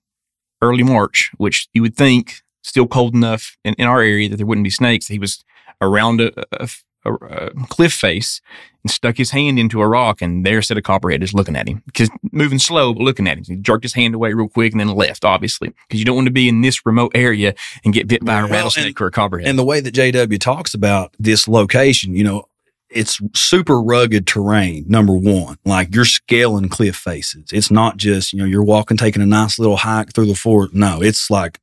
[0.61, 4.45] early March, which you would think still cold enough in, in our area that there
[4.45, 5.07] wouldn't be snakes.
[5.07, 5.43] He was
[5.82, 6.70] around a, a,
[7.05, 8.39] a, a cliff face
[8.82, 11.68] and stuck his hand into a rock, and there sat a copperhead just looking at
[11.68, 13.43] him, just moving slow, but looking at him.
[13.45, 16.28] He jerked his hand away real quick and then left, obviously, because you don't want
[16.28, 19.07] to be in this remote area and get bit by a Well, rattlesnake and- or
[19.07, 19.47] a copperhead.
[19.49, 22.45] And the way that JW talks about this location, you know,
[22.94, 24.86] it's super rugged terrain.
[24.88, 27.50] Number one, like you're scaling cliff faces.
[27.52, 30.74] It's not just you know you're walking, taking a nice little hike through the forest.
[30.74, 31.60] No, it's like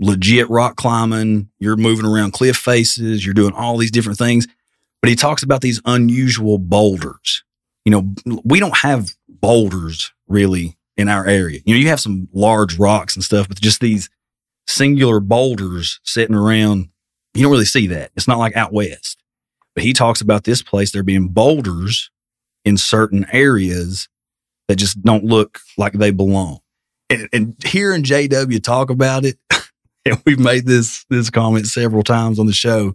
[0.00, 1.48] legit rock climbing.
[1.58, 3.24] You're moving around cliff faces.
[3.24, 4.46] You're doing all these different things.
[5.00, 7.44] But he talks about these unusual boulders.
[7.84, 11.60] You know, we don't have boulders really in our area.
[11.64, 14.08] You know, you have some large rocks and stuff, but just these
[14.68, 16.88] singular boulders sitting around,
[17.34, 18.12] you don't really see that.
[18.16, 19.21] It's not like out west.
[19.74, 22.10] But he talks about this place, there being boulders
[22.64, 24.08] in certain areas
[24.68, 26.60] that just don't look like they belong.
[27.10, 29.38] And, and hearing JW talk about it,
[30.04, 32.94] and we've made this this comment several times on the show,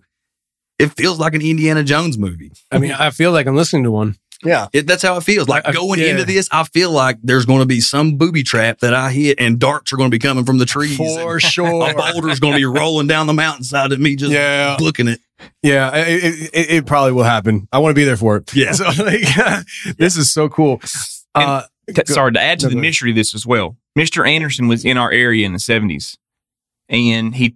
[0.80, 2.52] it feels like an Indiana Jones movie.
[2.72, 4.16] I mean, I feel like I'm listening to one.
[4.44, 4.68] Yeah.
[4.74, 5.48] It, that's how it feels.
[5.48, 6.08] Like I- going yeah.
[6.08, 9.40] into this, I feel like there's going to be some booby trap that I hit,
[9.40, 10.98] and darts are going to be coming from the trees.
[10.98, 11.68] For and sure.
[11.90, 14.78] A boulder's going to be rolling down the mountainside at me just Yeah.
[14.80, 15.20] looking at.
[15.62, 17.68] Yeah, it, it, it, it probably will happen.
[17.72, 18.54] I want to be there for it.
[18.56, 18.72] Yeah.
[18.74, 19.22] So like,
[19.98, 20.82] this is so cool.
[21.36, 21.64] Uh,
[21.94, 23.78] T- sorry to add to no, the go mystery of this as well.
[23.98, 24.28] Mr.
[24.28, 26.18] Anderson was in our area in the seventies,
[26.90, 27.56] and he,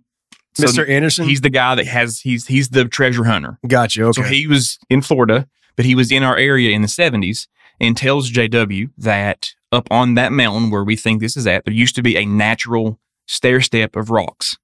[0.53, 0.87] so Mr.
[0.87, 1.27] Anderson.
[1.27, 3.57] he's the guy that has he's he's the treasure hunter.
[3.67, 4.05] got you.
[4.07, 4.21] Okay.
[4.21, 7.47] So he was in Florida, but he was in our area in the 70s
[7.79, 11.73] and tells JW that up on that mountain where we think this is at, there
[11.73, 14.57] used to be a natural stair step of rocks.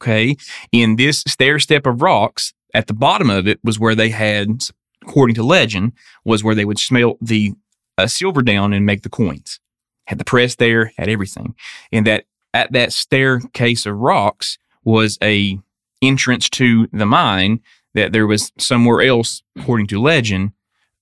[0.00, 0.36] Okay.
[0.72, 4.60] In this stair step of rocks, at the bottom of it was where they had,
[5.02, 5.92] according to legend,
[6.24, 7.54] was where they would smelt the
[7.96, 9.58] uh, silver down and make the coins.
[10.06, 11.54] Had the press there, had everything.
[11.90, 15.58] And that at that staircase of rocks was a
[16.02, 17.60] entrance to the mine
[17.96, 20.52] that there was somewhere else, according to legend,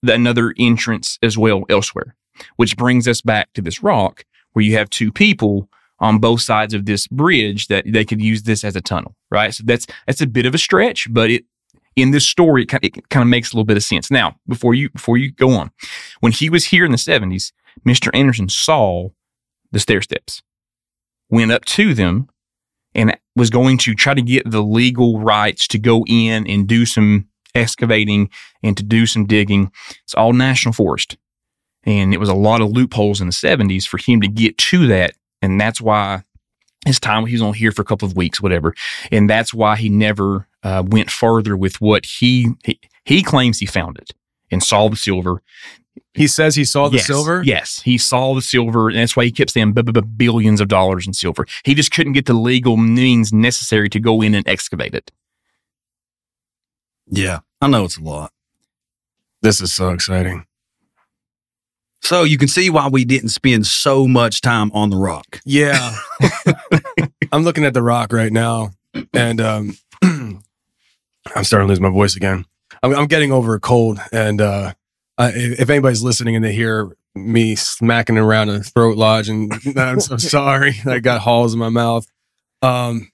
[0.03, 2.17] another entrance as well elsewhere.
[2.57, 5.69] Which brings us back to this rock where you have two people
[6.01, 9.55] on both sides of this bridge that they could use this as a tunnel, right?
[9.55, 11.45] So that's that's a bit of a stretch, but it
[11.97, 14.11] in this story it kind of, it kind of makes a little bit of sense.
[14.11, 15.71] Now, before you before you go on,
[16.21, 17.53] when he was here in the 70s,
[17.87, 18.11] Mr.
[18.15, 19.11] Anderson saw
[19.71, 20.43] the stair steps,
[21.29, 22.29] went up to them,
[22.95, 26.87] and was going to try to get the legal rights to go in and do
[26.87, 28.31] some excavating
[28.63, 29.71] and to do some digging.
[30.05, 31.17] It's all national forest.
[31.85, 34.87] And it was a lot of loopholes in the 70s for him to get to
[34.87, 35.15] that.
[35.43, 36.23] And that's why
[36.87, 38.75] his time, he was only here for a couple of weeks, whatever.
[39.11, 43.67] And that's why he never uh, went further with what he, he, he claims he
[43.67, 44.13] found it
[44.51, 45.43] and saw the silver.
[46.15, 47.43] He says he saw the Yes, silver.
[47.45, 50.61] Yes, he saw the silver, and that's why he kept saying b- b- b- billions
[50.61, 51.45] of dollars in silver.
[51.65, 55.11] He just couldn't get the legal means necessary to go in and excavate it.
[57.09, 58.33] Yeah, I know it's a lot.
[59.43, 60.47] This is so exciting.
[62.01, 65.41] So you can see why we didn't spend so much time on the rock.
[65.45, 65.97] Yeah.
[67.33, 68.73] I'm looking at the rock right now,
[69.13, 72.45] and um, I'm starting to lose my voice again.
[72.83, 74.75] I'm, I'm getting over a cold, and uh,
[75.19, 79.53] I, if if anybody's listening and they hear me smacking around a throat lodge, and
[79.79, 80.75] I'm so sorry.
[80.87, 82.07] I got Halls in my mouth.
[82.63, 83.11] Um,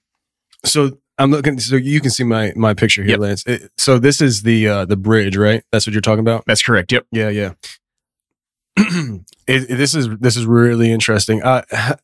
[0.65, 1.59] so I'm looking.
[1.59, 3.19] So you can see my my picture here, Yep.
[3.19, 3.43] Lance.
[3.45, 5.63] It, so this is the uh, the bridge, right?
[5.71, 6.43] That's what you're talking about.
[6.47, 6.91] That's correct.
[6.91, 7.05] Yep.
[7.11, 7.53] Yeah, yeah.
[8.77, 11.43] it, it- this is this is really interesting.
[11.43, 11.97] Uh, ha-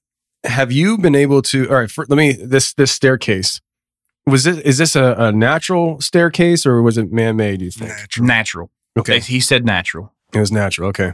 [0.44, 1.68] have you been able to?
[1.70, 3.62] All right, for, let me this this staircase.
[4.26, 7.62] Was this is this a, a natural staircase or was it man made?
[7.62, 7.92] You think?
[8.20, 8.70] Natural.
[8.98, 10.14] Okay, He said natural.
[10.34, 10.90] it was natural.
[10.90, 11.14] Okay.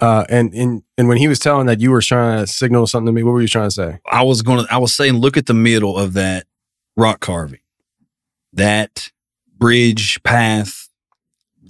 [0.00, 3.06] Uh, and and and when he was telling that you were trying to signal something
[3.06, 3.98] to me, what were you trying to say?
[4.10, 6.46] I was going to, I was saying, look at the middle of that
[6.96, 7.60] rock carving,
[8.52, 9.10] that
[9.56, 10.88] bridge path,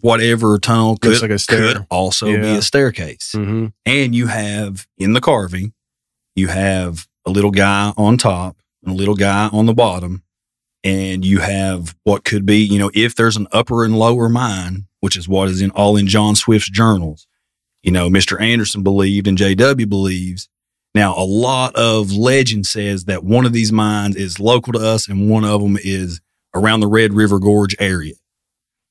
[0.00, 1.74] whatever tunnel could, like a stair.
[1.74, 3.32] could also be a staircase.
[3.34, 3.66] Mm-hmm.
[3.84, 5.74] And you have in the carving,
[6.34, 10.22] you have a little guy on top and a little guy on the bottom.
[10.82, 14.86] And you have what could be, you know, if there's an upper and lower mine,
[15.04, 17.26] which is what is in all in John Swift's journals.
[17.82, 18.40] You know, Mr.
[18.40, 20.48] Anderson believed and JW believes.
[20.94, 25.06] Now, a lot of legend says that one of these mines is local to us
[25.06, 26.22] and one of them is
[26.54, 28.14] around the Red River Gorge area.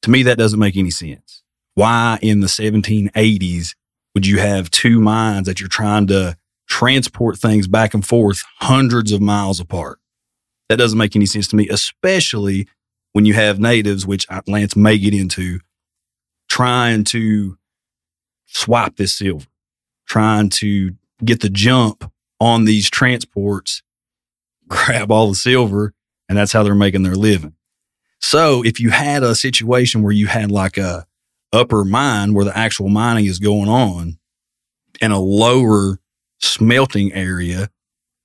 [0.03, 1.41] To me, that doesn't make any sense.
[1.73, 3.73] Why in the 1780s
[4.13, 6.37] would you have two mines that you're trying to
[6.69, 9.97] transport things back and forth hundreds of miles apart?
[10.69, 12.67] That doesn't make any sense to me, especially
[13.13, 15.59] when you have natives, which I- Lance may get into,
[16.53, 17.57] trying to
[18.45, 19.47] swipe this silver,
[20.07, 20.91] trying to
[21.25, 23.81] get the jump on these transports,
[24.67, 25.95] grab all the silver,
[26.29, 27.55] and that's how they're making their living.
[28.19, 31.07] So if you had a situation where you had like a
[31.51, 34.19] upper mine where the actual mining is going on
[35.01, 35.97] and a lower
[36.39, 37.71] smelting area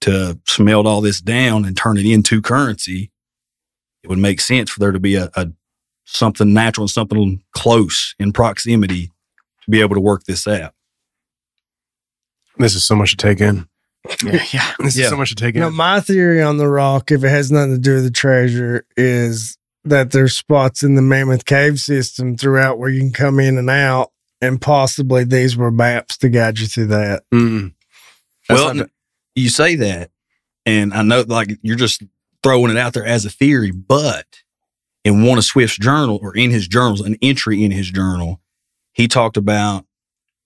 [0.03, 3.11] to smelt all this down and turn it into currency,
[4.03, 5.49] it would make sense for there to be a, a
[6.11, 9.07] something natural and something close in proximity
[9.65, 10.73] to be able to work this out.
[12.59, 13.69] This is so much to take in.
[14.25, 14.73] Yeah, yeah.
[14.79, 15.05] This Yeah.
[15.05, 15.61] is so much to take in.
[15.61, 18.85] know, my theory on the rock, if it has nothing to do with the treasure,
[18.97, 23.59] is that there's spots in the Mammoth Cave system throughout where you can come in
[23.59, 27.23] and out, and possibly these were maps to guide you through that.
[27.33, 27.75] Mm.
[28.49, 28.91] Well, not
[29.35, 30.11] you say that,
[30.67, 32.03] and I know like you're just
[32.43, 34.27] throwing it out there as a theory, but
[35.05, 38.41] in one of Swift's journal or in his journals, an entry in his journal,
[38.93, 39.85] he talked about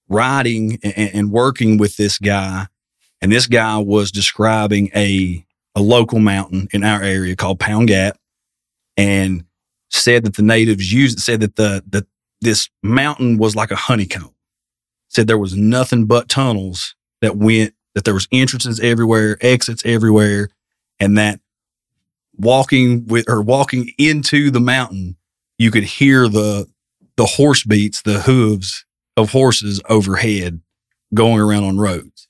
[0.09, 2.67] writing and, and working with this guy,
[3.21, 5.45] and this guy was describing a
[5.75, 8.19] a local mountain in our area called Pound Gap,
[8.97, 9.45] and
[9.91, 12.07] said that the natives used it, said that the that
[12.41, 14.35] this mountain was like a honeycomb.
[15.09, 20.49] Said there was nothing but tunnels that went that there was entrances everywhere, exits everywhere,
[20.99, 21.41] and that
[22.37, 25.17] walking with or walking into the mountain,
[25.59, 26.67] you could hear the
[27.17, 28.85] the horse beats, the hooves
[29.17, 30.61] of horses overhead
[31.15, 32.29] going around on roads.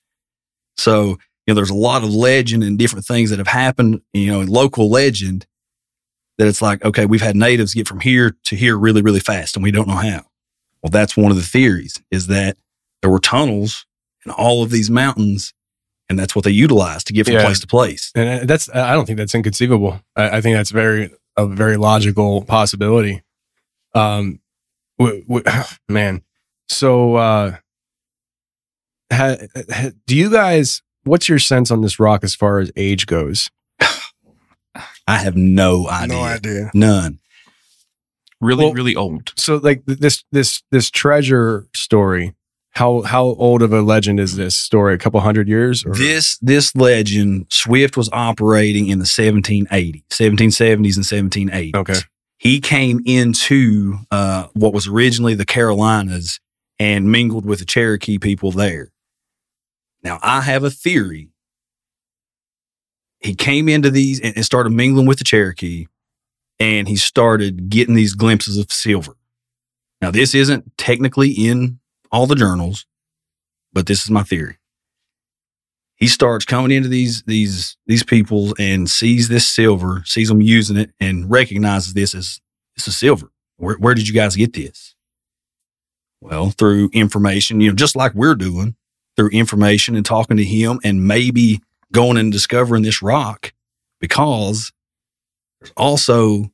[0.76, 4.32] So, you know, there's a lot of legend and different things that have happened, you
[4.32, 5.46] know, in local legend
[6.38, 9.56] that it's like, okay, we've had natives get from here to here really, really fast
[9.56, 10.24] and we don't know how.
[10.82, 12.56] Well, that's one of the theories is that
[13.00, 13.86] there were tunnels
[14.24, 15.54] in all of these mountains
[16.12, 17.44] and that's what they utilize to get from Yeah.
[17.44, 18.12] place to place.
[18.14, 20.00] And uh, that's I don't think that's inconceivable.
[20.14, 23.22] I, I think that's very a very logical possibility.
[23.94, 24.40] Um,
[24.98, 25.44] w- w-
[25.88, 26.22] man.
[26.68, 27.56] So, uh,
[29.12, 29.36] ha,
[29.70, 30.82] ha, do you guys?
[31.04, 33.50] What's your sense on this rock as far as age goes?
[35.08, 36.16] I have no idea.
[36.16, 36.70] No idea.
[36.74, 37.18] None.
[38.40, 39.32] Really, Well- really old.
[39.36, 42.34] So, like this this this treasure story.
[42.72, 44.94] How how old of a legend is this story?
[44.94, 45.84] A couple hundred years?
[45.84, 45.92] Or?
[45.92, 51.74] This this legend, Swift was operating in the 1780s, 1770s and 1780s.
[51.74, 52.00] Okay.
[52.38, 56.40] He came into uh, what was originally the Carolinas
[56.78, 58.90] and mingled with the Cherokee people there.
[60.02, 61.28] Now, I have a theory.
[63.20, 65.86] He came into these and, and started mingling with the Cherokee,
[66.58, 69.14] and he started getting these glimpses of silver.
[70.00, 71.78] Now, this isn't technically in
[72.12, 72.86] all the journals,
[73.72, 74.58] but this is my theory
[76.02, 80.76] he starts coming into these these these people and sees this silver, sees them using
[80.76, 82.40] it, and recognizes this as
[82.74, 83.30] this is silver.
[83.58, 84.96] Where where did you guys get this?
[86.20, 88.74] Well, through information, you know, just like we're doing,
[89.14, 91.60] through information and talking to him, and maybe
[91.92, 93.52] going and discovering this rock,
[94.00, 94.72] because
[95.60, 96.50] there's also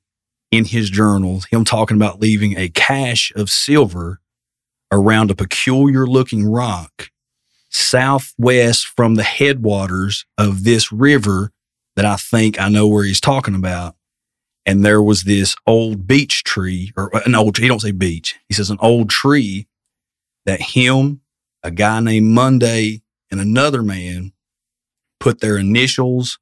[0.50, 4.20] in his journals him talking about leaving a cache of silver
[4.91, 7.11] around a peculiar looking rock
[7.70, 11.53] southwest from the headwaters of this river
[11.97, 13.97] that I think I know where he's talking about.
[14.64, 18.39] And there was this old beech tree, or uh, an old, he don't say beech,
[18.49, 19.66] he says an old tree
[20.45, 21.20] that him,
[21.62, 24.32] a guy named Monday, and another man
[25.20, 26.39] put their initials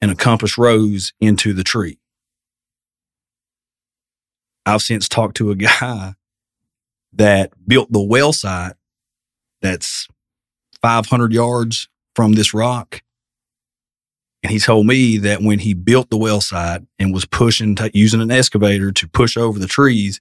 [0.00, 1.98] and a compass rose into the tree.
[4.64, 6.14] I've since talked to a guy
[7.12, 8.74] that built the well site
[9.62, 10.08] that's
[10.82, 13.02] 500 yards from this rock.
[14.42, 17.90] And he told me that when he built the well site and was pushing, to,
[17.92, 20.20] using an excavator to push over the trees,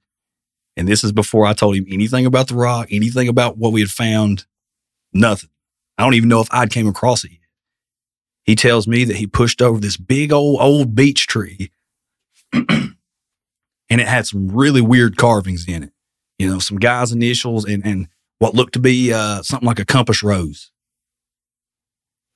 [0.75, 3.81] and this is before I told him anything about the rock, anything about what we
[3.81, 4.45] had found,
[5.13, 5.49] nothing.
[5.97, 7.31] I don't even know if I'd came across it.
[8.43, 11.71] He tells me that he pushed over this big old, old beech tree
[12.53, 12.95] and
[13.89, 15.93] it had some really weird carvings in it.
[16.39, 18.07] You know, some guy's initials and, and
[18.39, 20.71] what looked to be uh, something like a compass rose.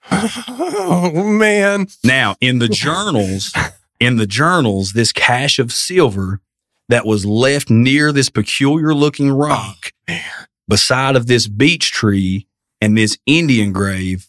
[0.12, 1.88] oh man.
[2.04, 3.54] Now, in the journals,
[4.00, 6.42] in the journals, this cache of silver
[6.90, 9.94] that was left near this peculiar looking rock
[10.68, 12.48] beside of this beech tree
[12.82, 14.28] and this Indian grave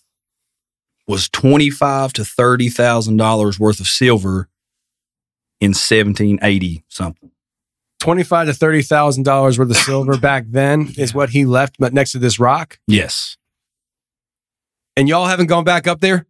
[1.08, 4.48] was twenty five to thirty thousand dollars worth of silver
[5.60, 7.32] in seventeen eighty something.
[8.04, 11.94] Twenty-five to thirty thousand dollars worth of silver back then is what he left, but
[11.94, 12.78] next to this rock.
[12.86, 13.36] Yes.
[14.96, 16.26] And y'all haven't gone back up there.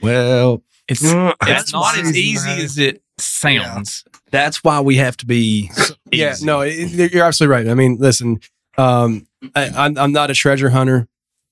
[0.00, 2.60] Well, It's Mm, it's that's not as easy, easy man.
[2.60, 4.04] as it sounds.
[4.30, 5.70] that's why we have to be.
[6.12, 6.46] Yeah, easy.
[6.46, 7.68] no, it, it- you're absolutely right.
[7.68, 8.38] I mean, listen,
[8.78, 11.08] um, I, I'm, I'm not a treasure hunter.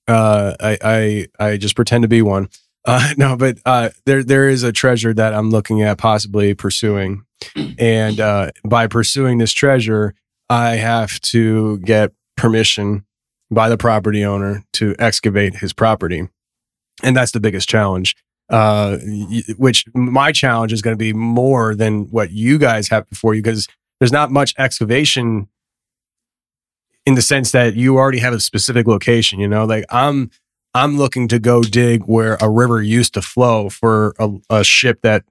[0.07, 2.47] Uh, I, I, I just pretend to be one.
[2.85, 7.25] Uh, no, but uh, there, there is a treasure that I'm looking at possibly pursuing,
[7.79, 10.13] and uh, by pursuing this treasure,
[10.49, 13.05] I have to get permission
[13.51, 16.27] by the property owner to excavate his property,
[17.03, 18.15] and that's the biggest challenge.
[18.47, 18.99] Uh,
[19.57, 23.41] which my challenge is going to be more than what you guys have before you
[23.41, 23.67] because
[23.99, 25.47] there's not much excavation
[27.07, 29.39] in the sense that you already have a specific location.
[29.39, 30.29] You know, like I'm
[30.75, 34.99] I'm looking to go dig where a river used to flow for a, a ship
[35.03, 35.23] that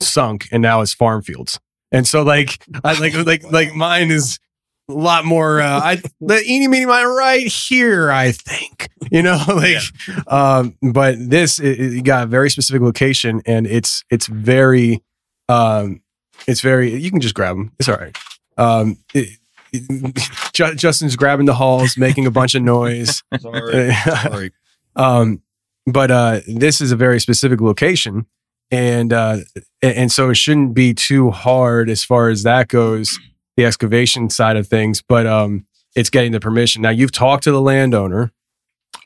[0.00, 1.60] sunk and now is farm fields.
[1.92, 4.38] And so like I like like like mine is
[4.90, 8.88] a lot more uh I the eeny meeny mine right here, I think.
[9.12, 9.78] You know, like
[10.26, 15.04] um but this it, it got a very specific location and it's it's very
[15.48, 16.02] um
[16.48, 17.70] it's very you can just grab them.
[17.78, 18.16] It's all right.
[18.58, 19.38] Um it-
[20.52, 23.24] Justin's grabbing the Halls, making a bunch of noise.
[23.40, 23.92] Sorry.
[23.92, 24.52] Sorry.
[24.96, 25.42] Um,
[25.86, 28.26] but uh, this is a very specific location,
[28.70, 29.38] and uh,
[29.82, 33.18] and so it shouldn't be too hard as far as that goes,
[33.56, 35.02] the excavation side of things.
[35.02, 36.82] But um, it's getting the permission.
[36.82, 38.32] Now you've talked to the landowner.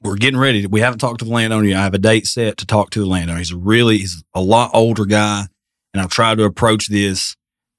[0.03, 0.67] We're getting ready.
[0.67, 1.81] We haven't talked to the landowner yet.
[1.81, 3.39] I have a date set to talk to the landowner.
[3.39, 5.47] He's really, he's a lot older guy,
[5.93, 7.35] and I've tried to approach this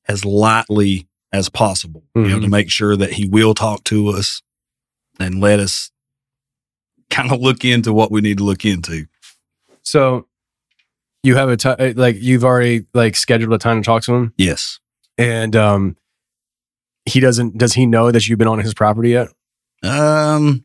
[0.07, 4.41] as lightly as possible, you know, to make sure that he will talk to us
[5.19, 5.91] and let us
[7.09, 9.05] kind of look into what we need to look into.
[9.83, 10.27] So
[11.23, 14.33] you have a ti- like you've already like scheduled a time to talk to him,
[14.37, 14.79] Yes.
[15.17, 15.97] and um,
[17.05, 17.57] he doesn't.
[17.57, 19.27] Does he know that you've been on his property yet?
[19.83, 20.63] Um,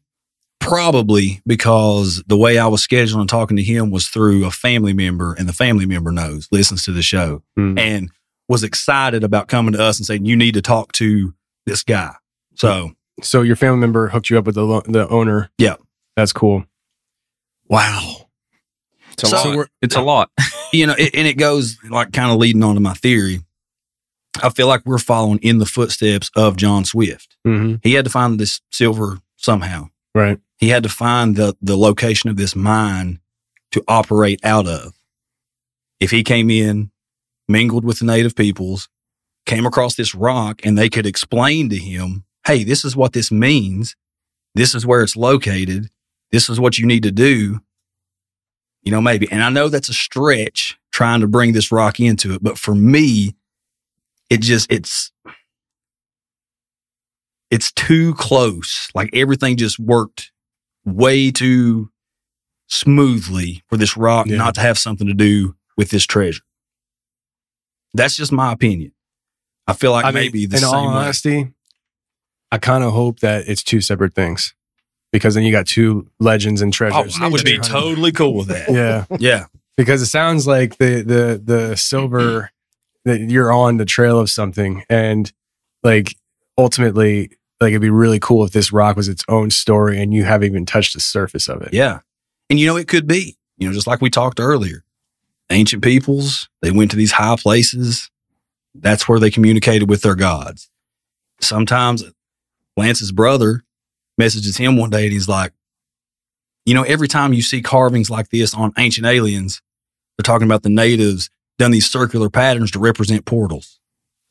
[0.61, 5.35] probably because the way I was scheduling talking to him was through a family member,
[5.35, 7.79] and the family member knows, listens to the show, Hmm.
[7.79, 8.11] and
[8.49, 11.35] was excited about coming to us and saying, "You need to talk to
[11.67, 12.13] this guy."
[12.57, 12.93] So,
[13.23, 15.51] So your family member hooked you up with the the owner.
[15.59, 15.77] Yeah.
[16.17, 16.65] That's cool.
[17.69, 18.29] wow,
[19.13, 19.57] It's a So lot.
[19.57, 20.31] we're- It's a lot.
[20.73, 23.41] you know, it, and it goes like kind of leading on to my theory.
[24.43, 27.37] I feel like we're following in the footsteps of John Swift.
[27.47, 27.77] Mm-hmm.
[27.83, 29.89] He had to find this silver somehow.
[30.17, 30.39] Right.
[30.59, 33.19] he had to find the the location of this mine
[33.73, 34.93] to operate out of.
[35.99, 36.91] If he came in,
[37.49, 38.89] mingled with the native peoples,
[39.47, 43.33] came across this rock, and they could explain to him, "Hey, this is what this
[43.33, 43.97] means.
[44.55, 45.91] This is where it's located.
[46.35, 47.61] This is what you need to do."
[48.83, 49.27] You know, maybe.
[49.33, 52.75] And I know that's a stretch trying to bring this rock into it, but for
[52.75, 53.35] me,
[54.29, 55.11] it just it's
[57.51, 58.91] it's too close.
[58.95, 60.33] Like everything just worked
[60.85, 61.91] way too
[62.67, 64.37] smoothly for this rock Yeah.
[64.37, 66.43] not to have something to do with this treasure.
[67.95, 68.93] That's just my opinion.
[69.67, 70.95] I feel like I mean, maybe the in same all way.
[70.95, 71.53] honesty,
[72.51, 74.55] I kind of hope that it's two separate things
[75.15, 77.17] because then you got two legends and Oh, treasures.
[77.21, 78.69] I would be totally cool with that.
[78.69, 79.45] yeah, Yeah.
[79.77, 82.51] because it sounds like the the the silver
[83.05, 85.33] that you're on the trail of something, and
[85.85, 86.17] like
[86.59, 90.25] ultimately, like it'd be really cool if this rock was its own story and you
[90.25, 91.73] haven't even touched the surface of it.
[91.73, 92.01] Yeah.
[92.51, 94.83] And you know, it could be, you know, just like we talked earlier.
[95.51, 98.11] Ancient peoples, they went to these high places.
[98.75, 100.69] That's where they communicated with their gods.
[101.41, 102.03] Sometimes
[102.77, 103.63] Lance's brother
[104.19, 105.53] messages him one day and he's like,
[106.67, 109.61] you know, every time you see carvings like this on ancient aliens,
[110.17, 113.79] they're talking about the natives done these circular patterns to represent portals.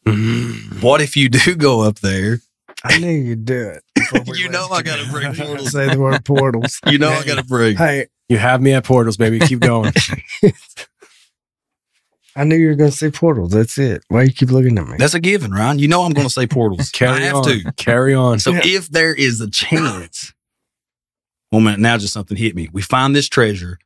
[0.05, 0.79] Mm-hmm.
[0.81, 2.39] What if you do go up there?
[2.83, 3.83] I knew you'd do it.
[4.27, 5.11] we You know I gotta together.
[5.11, 5.71] bring portals.
[5.71, 6.79] Say the word portals.
[6.87, 7.77] You know, I got to bring.
[7.77, 9.39] Hey, You have me at portals, baby.
[9.39, 9.93] Keep going.
[12.35, 13.51] I knew you were going to say portals.
[13.51, 14.03] That's it.
[14.07, 14.97] Why you keep looking at me?
[14.97, 15.79] That's a given, Ryan.
[15.79, 16.89] You know I'm going to say portals.
[16.91, 17.43] Carry I have on.
[17.43, 17.71] to.
[17.73, 18.39] Carry on.
[18.39, 20.33] So if there is a chance,
[21.51, 22.69] one minute now, just something hit me.
[22.73, 23.77] We find this treasure.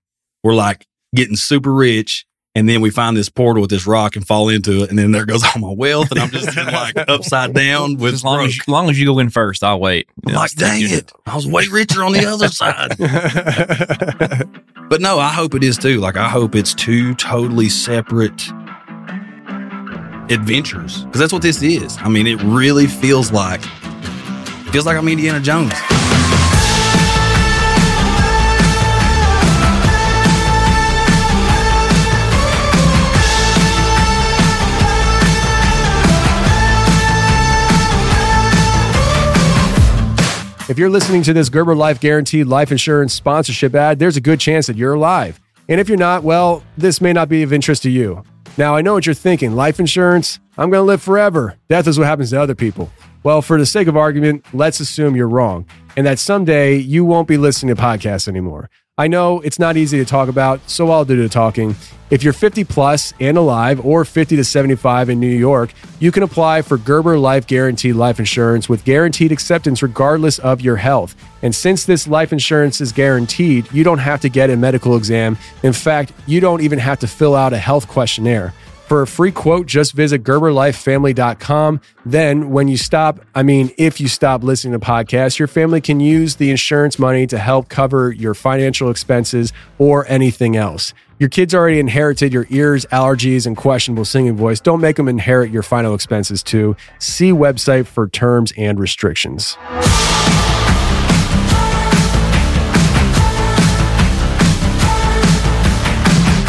[0.44, 2.26] We're like getting super rich.
[2.58, 4.90] And then we find this portal with this rock and fall into it.
[4.90, 6.10] And then there goes all my wealth.
[6.10, 8.50] And I'm just like upside down with As long broke.
[8.50, 10.10] as, as long as you go in first, I'll wait.
[10.26, 11.12] I'm like, dang it.
[11.28, 12.96] I was way richer on the other side.
[14.90, 16.00] But no, I hope it is too.
[16.00, 18.48] Like, I hope it's two totally separate
[20.32, 21.98] adventures because that's what this is.
[22.00, 23.62] I mean, it really feels like
[24.72, 25.74] feels like I'm Indiana Jones.
[40.70, 44.42] If you're listening to this Gerber Life Guaranteed Life Insurance sponsorship ad, there's a good
[44.42, 45.40] chance that you're alive.
[45.70, 48.22] And if you're not, well, this may not be of interest to you.
[48.58, 51.56] Now, I know what you're thinking life insurance, I'm going to live forever.
[51.70, 52.92] Death is what happens to other people.
[53.24, 55.66] Well, for the sake of argument, let's assume you're wrong
[55.96, 58.70] and that someday you won't be listening to podcasts anymore.
[59.00, 61.76] I know it's not easy to talk about, so I'll do the talking.
[62.10, 66.24] If you're 50 plus and alive, or 50 to 75 in New York, you can
[66.24, 71.16] apply for Gerber Life Guaranteed Life Insurance with guaranteed acceptance regardless of your health.
[71.44, 75.38] And since this life insurance is guaranteed, you don't have to get a medical exam.
[75.62, 78.52] In fact, you don't even have to fill out a health questionnaire.
[78.88, 81.82] For a free quote, just visit GerberLifeFamily.com.
[82.06, 86.00] Then, when you stop, I mean, if you stop listening to podcasts, your family can
[86.00, 90.94] use the insurance money to help cover your financial expenses or anything else.
[91.20, 94.62] Your kids already inherited your ears, allergies, and questionable singing voice.
[94.62, 96.78] Don't make them inherit your final expenses too.
[96.98, 99.58] See website for terms and restrictions.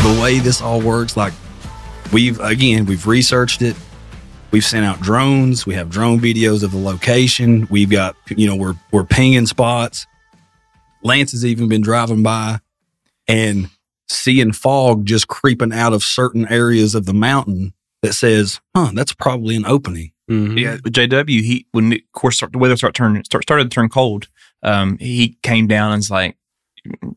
[0.00, 1.34] the way this all works, like
[2.12, 3.76] we've again, we've researched it.
[4.50, 5.66] We've sent out drones.
[5.66, 7.66] We have drone videos of the location.
[7.70, 10.06] We've got, you know, we're we're pinging spots.
[11.02, 12.60] Lance has even been driving by
[13.26, 13.68] and
[14.08, 19.12] seeing fog just creeping out of certain areas of the mountain that says, "Huh, that's
[19.12, 20.12] probably an opening."
[20.58, 23.74] Yeah, with JW, he when of course start, the weather started turning start, started to
[23.74, 24.28] turn cold.
[24.62, 26.36] Um, he came down and was like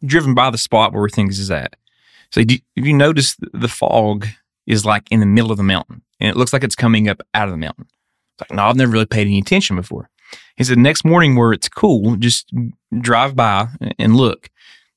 [0.05, 1.75] driven by the spot where things is at.
[2.31, 4.27] So do, if you notice, the- the fog
[4.67, 7.21] is like in the middle of the mountain, and it looks like it's coming up
[7.33, 7.87] out of the mountain.
[8.33, 10.09] It's like, no, I've never really paid any attention before.
[10.55, 12.51] He said, next morning where it's cool, just
[12.99, 13.67] drive by
[13.97, 14.49] and look.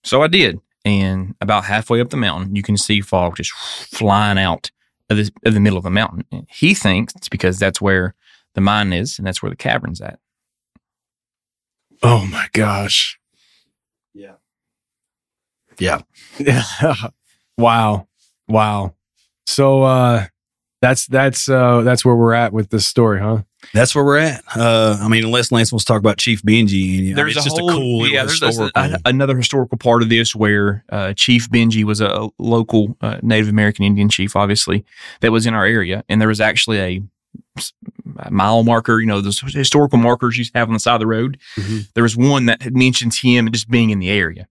[0.05, 4.39] So I did, and about halfway up the mountain, you can see fog just flying
[4.39, 4.71] out
[5.11, 6.25] of the, of the middle of the mountain.
[6.49, 8.15] He thinks it's because that's where
[8.55, 10.19] the mine is, and that's where the cavern's at.
[12.03, 13.19] Oh my gosh.
[14.13, 14.35] Yeah.
[15.79, 16.03] Yeah.
[17.59, 18.09] wow.
[18.47, 18.95] Wow.
[19.47, 20.27] So uh
[20.81, 23.43] that's that's uh that's where we're at with this story, huh?
[23.73, 24.45] That's where we're at.
[24.55, 27.35] Uh, I mean, unless Lance wants to talk about Chief Benji, and, you know, There's
[27.39, 28.25] it's a just whole, a cool yeah.
[28.27, 28.83] There's a- historical.
[28.83, 33.49] a- another historical part of this where uh, Chief Benji was a local uh, Native
[33.49, 34.85] American Indian chief, obviously
[35.21, 37.03] that was in our area, and there was actually a
[38.31, 39.01] mile marker.
[39.01, 41.39] You know, those historical markers you have on the side of the road.
[41.95, 44.47] There was one that mentions him just being in the area,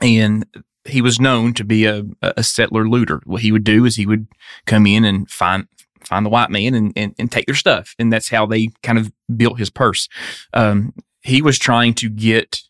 [0.00, 0.46] and
[0.88, 3.20] he was known to be a, a settler looter.
[3.24, 4.26] What he would do is he would
[4.66, 5.66] come in and find
[6.04, 7.94] find the white man and, and, and take their stuff.
[7.98, 10.08] And that's how they kind of built his purse.
[10.54, 12.62] Um, he was trying to get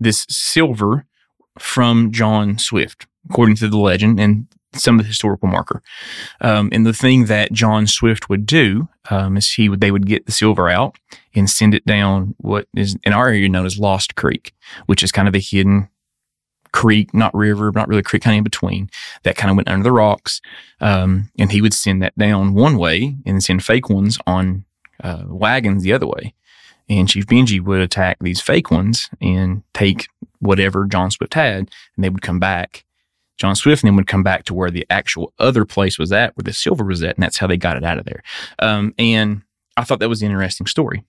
[0.00, 1.06] this silver
[1.58, 5.82] from John Swift, according to the legend and some of the historical marker.
[6.40, 10.06] Um, and the thing that John Swift would do um, is he would they would
[10.06, 10.96] get the silver out
[11.34, 14.54] and send it down what is in our area known as Lost Creek,
[14.86, 15.88] which is kind of a hidden
[16.76, 18.90] creek, not river, not really creek, kind of in between
[19.22, 20.42] that kind of went under the rocks.
[20.82, 24.66] Um, and he would send that down one way and send fake ones on
[25.02, 26.34] uh, wagons the other way.
[26.86, 30.08] And Chief Benji would attack these fake ones and take
[30.40, 32.84] whatever John Swift had, and they would come back.
[33.38, 36.44] John Swift then would come back to where the actual other place was at, where
[36.44, 38.22] the silver was at, and that's how they got it out of there.
[38.58, 39.40] Um, and
[39.78, 41.02] I thought that was an interesting story.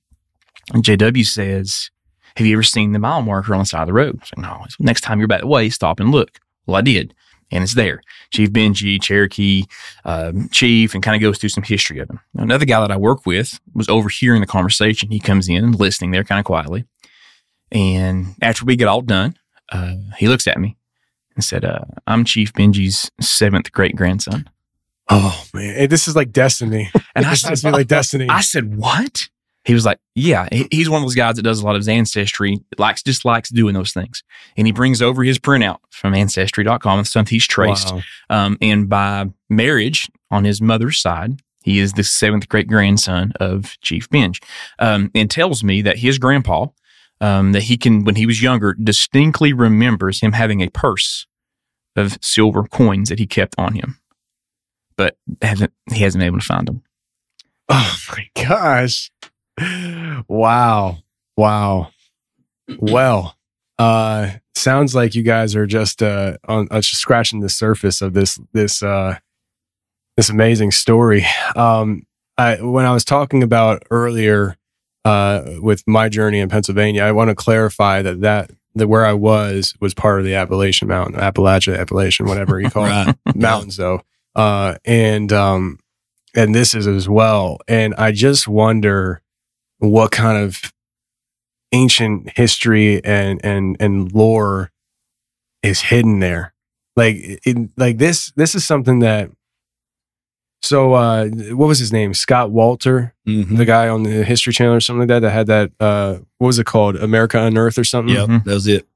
[0.74, 1.92] And JW says,
[2.38, 4.16] Have you ever seen the mile marker on the side of the road?
[4.16, 4.66] I was like, No.
[4.80, 6.40] Next time you're back that way, stop and look.
[6.68, 7.16] Well, I did.
[7.50, 8.02] And it's there.
[8.30, 9.64] Chief Benji, Cherokee,
[10.06, 12.20] um, Chief, and kind of goes through some history of him.
[12.36, 15.10] Another guy that I work with was overhearing the conversation.
[15.10, 16.86] He comes in, listening there kind of quietly.
[17.72, 19.36] And after we get all done,
[19.72, 20.78] uh, he looks at me
[21.36, 24.50] and said, uh, I'm Chief Benji's seventh great grandson.
[25.10, 26.92] Oh man, Hey, this is like destiny.
[27.16, 28.28] And I said, has to be like destiny.
[28.30, 29.30] I said, what?
[29.68, 31.90] He was like, yeah, he's one of those guys that does a lot of his
[31.90, 34.24] ancestry, likes, just likes doing those things.
[34.56, 37.94] And he brings over his printout from ancestry.com and stuff he's traced.
[37.94, 38.02] Wow.
[38.30, 43.78] Um, and by marriage on his mother's side, he is the seventh great grandson of
[43.82, 44.42] Chief Benge.
[44.80, 46.68] Um, and tells me that his grandpa,
[47.20, 51.28] um, that he can, when he was younger, distinctly remembers him having a purse
[51.98, 54.00] of silver coins that he kept on him,
[54.96, 56.84] but hasn't, he hasn't been able to find them.
[57.68, 59.12] Oh my gosh.
[60.28, 60.98] Wow.
[61.36, 61.90] Wow.
[62.80, 63.36] Well,
[63.80, 68.14] uh sounds like you guys are just uh on uh, just scratching the surface of
[68.14, 69.18] this this uh
[70.16, 71.26] this amazing story.
[71.56, 72.04] Um
[72.38, 74.58] I when I was talking about earlier
[75.06, 79.14] uh with my journey in Pennsylvania, I want to clarify that that that where I
[79.14, 83.16] was was part of the Appalachian Mountain, Appalachia, Appalachian, whatever you call Right.
[83.26, 84.02] it, mountains though.
[84.36, 85.80] Uh and um
[86.36, 87.60] and this is as well.
[87.68, 89.22] And I just wonder
[89.80, 90.74] what kind of
[91.72, 94.72] ancient history and and and lore
[95.64, 96.54] is hidden there.
[96.96, 99.30] Like it, like this this is something that
[100.62, 102.14] so uh what was his name?
[102.14, 103.58] Scott Wolter, Mhm.
[103.58, 106.48] the guy on the History Channel or something like that that had that uh what
[106.48, 106.96] was it called?
[106.96, 108.16] America Unearthed or something?
[108.16, 108.88] Yep, that was it.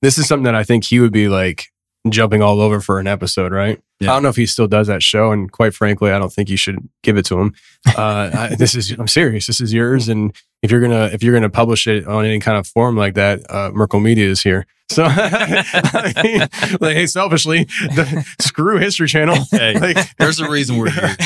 [0.00, 1.71] This is something that I think he would be like
[2.08, 3.80] jumping all over for an episode, right?
[4.00, 4.10] Yeah.
[4.10, 6.48] I don't know if he still does that show, and quite frankly, I don't think
[6.48, 7.54] you should give it to him.
[7.86, 9.46] Uh, I, this is I'm serious.
[9.46, 12.58] This is yours, and if you're gonna if you're gonna publish it on any kind
[12.58, 14.66] of form like that, uh, Merkel Media is here.
[14.90, 16.40] So, I mean,
[16.80, 19.38] like, hey, selfishly, the, screw History Channel.
[19.50, 21.16] Hey, Like, there's a reason we're here.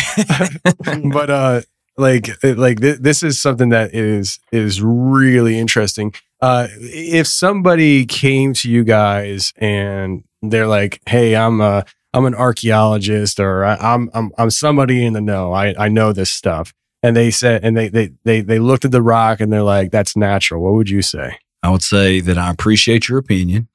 [1.13, 1.61] but uh
[1.99, 6.13] like like th- this is something that is is really interesting
[6.43, 12.35] uh if somebody came to you guys and they're like hey i'm a i'm an
[12.35, 16.73] archaeologist or I, i'm i'm i'm somebody in the know i i know this stuff
[17.03, 19.91] and they said and they they they they looked at the rock and they're like
[19.91, 23.69] that's natural what would you say I would say that I appreciate your opinion.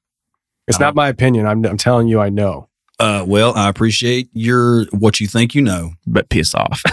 [0.68, 2.68] it's not my opinion i'm i'm telling you i know
[2.98, 5.92] Uh, well, I appreciate your what you think you know.
[6.06, 6.82] But piss off.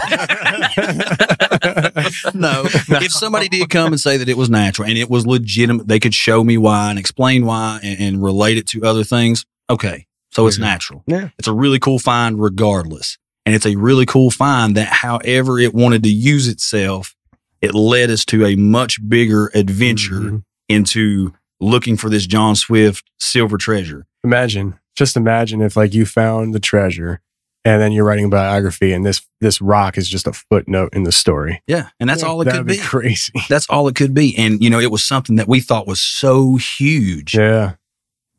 [2.34, 5.86] no, if somebody did come and say that it was natural and it was legitimate,
[5.86, 9.44] they could show me why and explain why and, and relate it to other things.
[9.70, 10.60] Okay, so it's Mhm.
[10.62, 11.04] natural.
[11.06, 11.28] Yeah.
[11.38, 13.16] it's a really cool find, regardless,
[13.46, 17.14] and it's a really cool find that, however, it wanted to use itself,
[17.62, 20.42] it led us to a much bigger adventure Mhm.
[20.68, 24.06] into looking for this John Swift silver treasure.
[24.24, 27.20] imagine just imagine if like you found the treasure
[27.64, 31.04] and then you're writing a biography and this this rock is just a footnote in
[31.04, 32.78] the story Yeah, and that's all it could be be.
[32.82, 34.36] crazy That's all it could be.
[34.36, 37.34] And you know, it was something that we thought was so huge.
[37.34, 37.72] yeah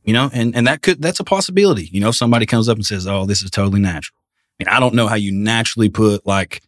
[0.04, 1.90] You know, and and that could that's a possibility.
[1.92, 4.18] You know, somebody comes up and says, "Oh, this is totally natural."
[4.60, 6.62] I mean, I don't know how you naturally put like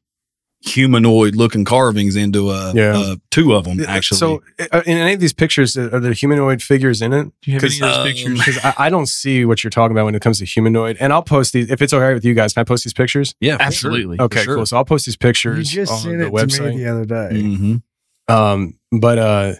[0.62, 2.98] humanoid looking carvings into a, Yeah.
[2.98, 4.18] uh, two of them actually.
[4.18, 4.42] so
[4.72, 7.60] uh, in any of these pictures uh, are there humanoid figures in it Do you
[7.60, 8.40] have any of those um, pictures?
[8.40, 11.12] because I, I don't see what you're talking about when it comes to humanoid and
[11.12, 13.36] i'll post these if it's all right with you guys can i post these pictures
[13.42, 14.22] yeah, Absolutely.
[14.22, 14.56] okay sure.
[14.56, 15.74] cool so i'll post these pictures.
[15.76, 17.42] You just on sent the it to me the other day.
[17.42, 17.76] hmm
[18.30, 19.54] Um, but uh,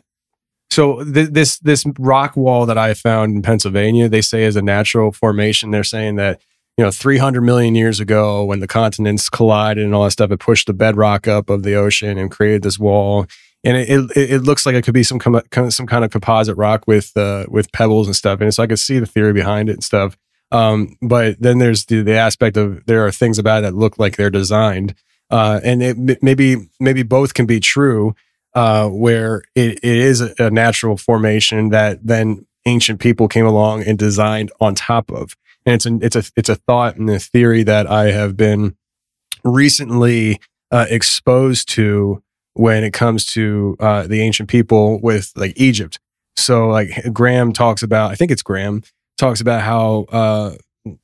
[0.74, 4.62] so th- this this rock wall that I found in Pennsylvania, they say is a
[4.62, 5.72] natural formation.
[5.72, 6.42] They're saying that
[6.78, 10.40] you know 300 million years ago, when the continents collided and all that stuff, it
[10.40, 13.28] pushed the bedrock up of the ocean and created this wall.
[13.64, 16.58] And it, it, it looks like it could be some com- some kind of composite
[16.58, 18.42] rock with uh, with pebbles and stuff.
[18.42, 20.18] And so I could see the theory behind it and stuff.
[20.52, 23.98] Um, but then there's the, the aspect of there are things about it that look
[23.98, 24.96] like they're designed.
[25.30, 28.16] Uh, and it maybe maybe both can be true
[28.56, 33.98] uh, where it, it is a, natural formation that then ancient people came along and
[33.98, 35.36] designed on top of.
[35.66, 38.76] And it's a, it's a it's a thought and a theory that I have been
[39.44, 40.40] recently
[40.72, 42.22] uh, exposed to
[42.54, 46.00] when it comes to uh, the ancient people with like Egypt.
[46.36, 48.84] So like Graham talks about, I think it's Graham
[49.18, 50.56] talks about how uh,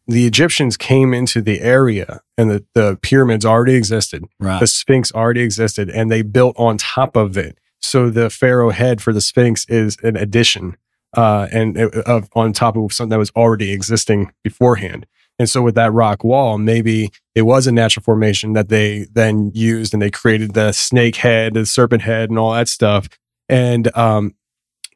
[0.07, 4.59] the Egyptians came into the area and the, the pyramids already existed right.
[4.59, 7.57] the Sphinx already existed and they built on top of it.
[7.81, 10.75] So the pharaoh head for the Sphinx is an addition
[11.15, 15.05] uh, and it- of on top of something that was already existing beforehand.
[15.39, 19.51] And so with that rock wall, maybe it was a natural formation that they then
[19.53, 23.07] used and they created the snake head, the serpent head, and all that stuff.
[23.47, 24.35] And um,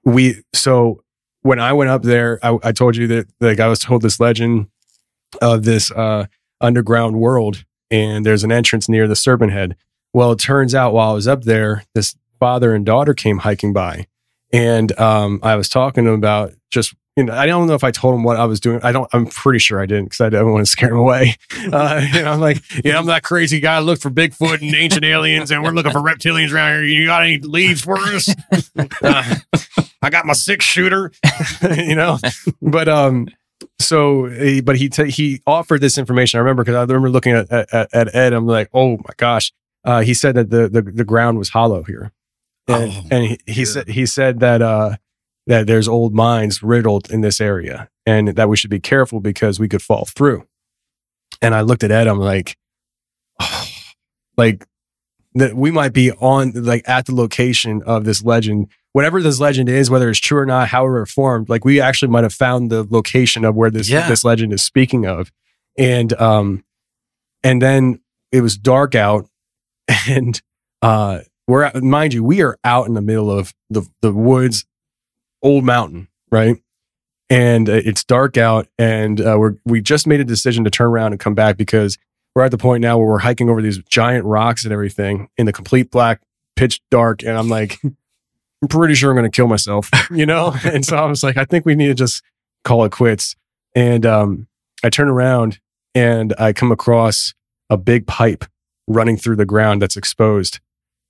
[0.03, 1.02] we so
[1.43, 4.19] when I went up there, I, I told you that like I was told this
[4.19, 4.67] legend
[5.41, 6.25] of this uh,
[6.59, 9.75] underground world, and there's an entrance near the serpent head.
[10.13, 13.73] Well, it turns out while I was up there, this father and daughter came hiking
[13.73, 14.07] by,
[14.51, 17.83] and um, I was talking to them about just you know I don't know if
[17.83, 18.79] I told him what I was doing.
[18.83, 19.09] I don't.
[19.13, 21.35] I'm pretty sure I didn't because I didn't want to scare him away.
[21.71, 23.79] Uh, you know, I'm like, yeah, I'm that crazy guy.
[23.79, 26.83] Look for Bigfoot and ancient aliens, and we're looking for reptilians around here.
[26.83, 28.33] You got any leads for us?
[29.01, 29.35] Uh,
[30.01, 31.11] I got my six shooter,
[31.77, 32.17] you know.
[32.61, 33.29] But um,
[33.79, 36.37] so he, but he t- he offered this information.
[36.37, 38.33] I remember because I remember looking at, at at Ed.
[38.33, 39.51] I'm like, oh my gosh.
[39.85, 42.11] Uh, he said that the, the the ground was hollow here,
[42.67, 44.95] and, Oh, and he, he said he said that uh
[45.47, 49.59] that there's old mines riddled in this area, and that we should be careful because
[49.59, 50.45] we could fall through.
[51.41, 52.07] And I looked at Ed.
[52.07, 52.55] I'm like,
[54.37, 54.65] like
[55.35, 59.67] that we might be on like at the location of this legend whatever this legend
[59.67, 62.69] is whether it's true or not however it formed like we actually might have found
[62.69, 64.07] the location of where this Yeah.
[64.07, 65.31] this legend is speaking of
[65.77, 66.63] and um
[67.43, 67.99] and then
[68.31, 69.27] it was dark out
[70.07, 70.39] and
[70.83, 74.65] uh we're out, mind you we are out in the middle of the the woods
[75.43, 76.57] old mountain right?
[77.29, 80.87] And uh, it's dark out and uh, we're we just made a decision to turn
[80.87, 81.97] around and come back because
[82.35, 85.45] we're at the point now where we're hiking over these giant rocks and everything in
[85.45, 86.21] the complete black
[86.55, 90.53] pitch dark and i'm like i'm pretty sure i'm going to kill myself you know?
[90.65, 92.23] And so i was like i think we need to just
[92.63, 93.35] call it quits.
[93.75, 94.47] And um
[94.83, 95.59] i turn around
[95.95, 97.33] and i come across
[97.69, 98.43] a big pipe
[98.87, 100.59] running through the ground that's exposed.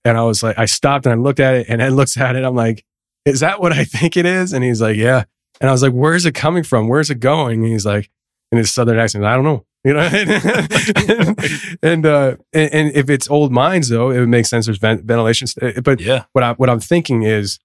[0.05, 2.35] And i was like i stopped and i looked at it and ed looks at
[2.35, 2.43] it.
[2.43, 2.85] I'm like
[3.25, 5.23] is that what i think it is and he's like yeah
[5.61, 8.09] and i was like where's it coming from where's it going and he's like
[8.51, 9.25] in his southern accent.
[9.25, 9.65] I don't know.
[9.83, 9.99] You know,
[11.81, 14.65] and uh, and, and if it's old mines though, it would make sense.
[14.67, 15.47] There's vent- ventilation.
[15.83, 16.25] But Yeah.
[16.33, 17.57] what I what I'm thinking is,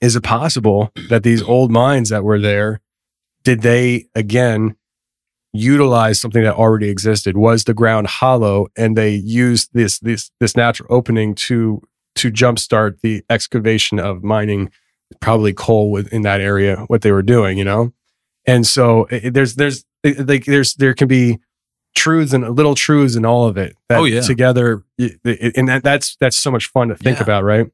[0.00, 2.80] is it possible that these old mines that were there,
[3.44, 4.76] did they again
[5.52, 7.36] utilize something that already existed?
[7.36, 11.82] Was the ground hollow, and they used this this this natural opening to
[12.18, 14.70] to jumpstart the excavation of mining,
[15.20, 17.92] probably coal within that area, what they were doing, you know?
[18.46, 21.38] And so it, there's there's like there's there can be
[21.94, 23.74] truths and little truths in all of it.
[23.88, 24.20] That Oh, yeah.
[24.20, 27.24] together, it- and that, that's that's so much fun to think Yeah.
[27.24, 27.66] about, right?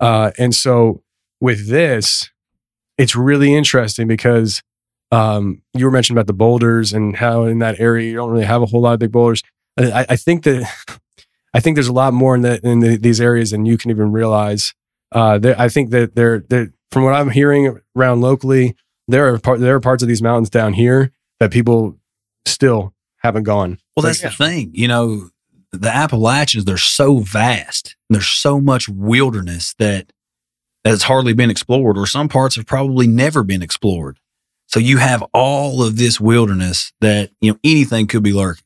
[0.00, 1.02] Uh, and so
[1.40, 2.30] with this,
[2.98, 4.62] it's really interesting because
[5.12, 8.44] um, you were mentioning about the boulders and how in that area you don't really
[8.44, 9.42] have a whole lot of big boulders.
[9.78, 10.68] I, I think that
[11.54, 13.90] I think there's a lot more in that in the, these areas than you can
[13.90, 14.74] even realize.
[15.12, 18.74] Uh, there, I think that there, there, from what I'm hearing around locally,
[19.06, 21.98] there are part, there are parts of these mountains down here that people
[22.44, 23.78] still haven't gone.
[23.96, 24.72] Well, that's the thing.
[24.74, 25.30] You know,
[25.70, 27.96] the Appalachians, they're so vast.
[28.08, 30.12] and There's so much wilderness that
[30.82, 34.20] that it's hardly been explored, or some parts have probably never been explored.
[34.66, 38.64] So you have all of this wilderness that, you know, anything could be lurking.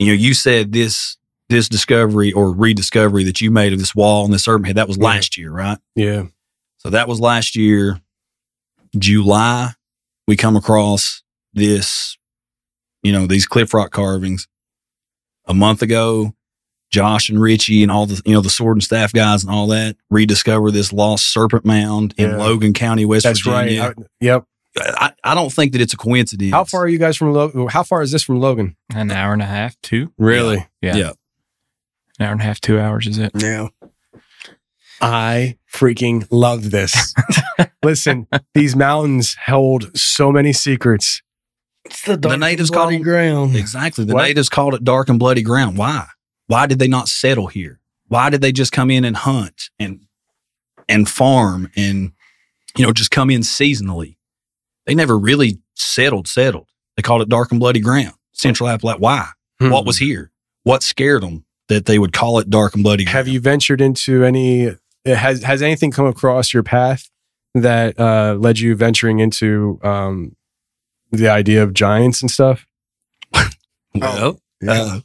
[0.00, 1.16] You know, you said this
[1.50, 4.88] this discovery or rediscovery that you made of this wall and this urban head, that
[4.88, 5.04] was Yeah.
[5.04, 5.78] last year, right?
[5.94, 6.24] Yeah.
[6.78, 8.00] So that was last year.
[8.98, 9.72] July,
[10.26, 11.22] we come across
[11.52, 12.16] this,
[13.02, 14.46] you know, these cliff rock carvings.
[15.46, 16.34] A month ago,
[16.90, 19.66] Josh and Richie and all the, you know, the sword and staff guys and all
[19.68, 22.36] that rediscover this lost serpent mound in Yeah.
[22.36, 23.82] Logan County, West That's Virginia.
[23.82, 23.94] right.
[23.98, 24.44] I- yep.
[24.78, 26.52] I, I don't think that it's a coincidence.
[26.52, 27.66] How far are you guys from Logan?
[27.68, 28.76] How far is this from Logan?
[28.94, 30.12] An hour and a half, two.
[30.16, 30.64] Really?
[30.80, 30.94] Yeah.
[30.96, 31.12] Yeah.
[32.20, 33.32] An hour and a half, two hours is it?
[33.34, 33.68] Yeah.
[35.00, 37.14] I freaking love this.
[37.82, 41.22] Listen, these mountains hold so many secrets.
[41.86, 43.56] It's the, The dark natives and call bloody them- ground.
[43.56, 44.04] Exactly.
[44.04, 44.24] The What?
[44.24, 45.78] natives called it dark and bloody ground.
[45.78, 46.06] Why?
[46.46, 47.80] Why did they not settle here?
[48.08, 50.00] Why did they just come in and hunt and
[50.88, 52.12] and farm and
[52.76, 54.16] you know just come in seasonally?
[54.84, 56.28] They never really settled.
[56.28, 56.68] Settled.
[56.96, 58.12] They called it dark and bloody ground.
[58.32, 58.98] Central Appalachia.
[59.00, 59.28] Why?
[59.58, 59.70] Hmm.
[59.70, 60.32] What was here?
[60.64, 63.04] What scared them that they would call it dark and bloody?
[63.04, 64.76] Have you ventured into any?
[65.06, 67.08] Has has anything come across your path
[67.54, 70.36] that uh, led you venturing into um,
[71.10, 72.66] the idea of giants and stuff?
[73.94, 74.38] Well,
[74.68, 75.00] uh,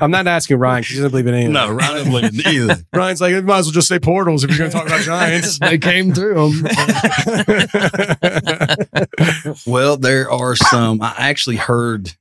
[0.00, 1.46] I'm not asking Ryan because he doesn't believe in any.
[1.46, 1.70] of no.
[1.70, 2.76] Ryan doesn't believe it either.
[2.94, 5.02] Ryan's like, you might as well just say portals if you're going to talk about
[5.02, 5.58] giants.
[5.58, 6.66] they came through them.
[9.66, 11.02] Well, there are some.
[11.02, 12.12] I actually heard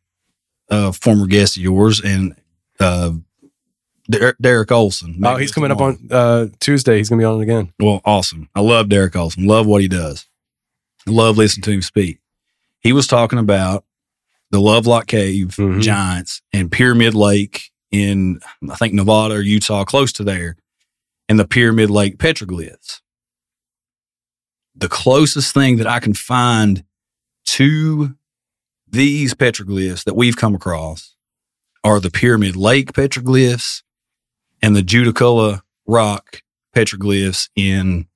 [0.69, 2.35] a former guest of yours and
[2.79, 3.11] uh,
[4.09, 5.19] Der- Derek Olson.
[5.23, 6.97] oh, he's coming up on uh, Tuesday.
[6.97, 7.73] He's going to be on it again.
[7.79, 8.49] Well, awesome.
[8.55, 9.45] I love Derek Olson.
[9.45, 10.27] Love what he does.
[11.07, 12.19] Love listening to him speak.
[12.79, 13.85] He was talking about
[14.49, 15.81] the Lovelock Cave Mhm.
[15.81, 20.57] giants and Pyramid Lake in, I think, Nevada or Utah, close to there,
[21.29, 23.01] and the Pyramid Lake petroglyphs.
[24.75, 26.83] The closest thing that I can find
[27.47, 28.15] to
[28.89, 31.15] these petroglyphs that we've come across
[31.83, 33.83] are the Pyramid Lake petroglyphs
[34.61, 36.41] and the Judaculla Rock
[36.75, 38.07] petroglyphs in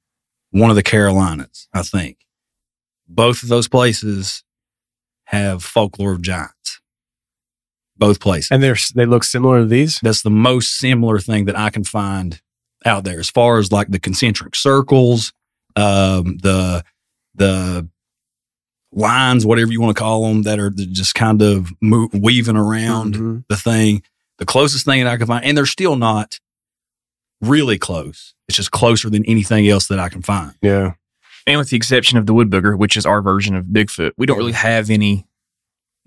[0.51, 2.17] one of the Carolinas, I think.
[3.07, 4.43] Both of those places
[5.26, 6.81] have folklore of giants.
[7.97, 8.49] Both places.
[8.51, 9.99] And they're they look similar to these.
[10.01, 12.41] That's the most similar thing that I can find
[12.85, 15.31] out there as far as like the concentric circles,
[15.76, 16.84] um, the
[17.35, 17.89] the
[18.91, 23.43] lines, whatever you want to call them, that are just kind of weaving around Mhm.
[23.49, 24.03] the thing.
[24.38, 26.40] The closest thing that I can find, and they're still not
[27.41, 28.34] really close.
[28.48, 30.53] It's just closer than anything else that I can find.
[30.62, 30.94] Yeah.
[31.48, 34.26] And with the exception of the wood booger, which is our version of Bigfoot, we
[34.26, 35.26] don't really have any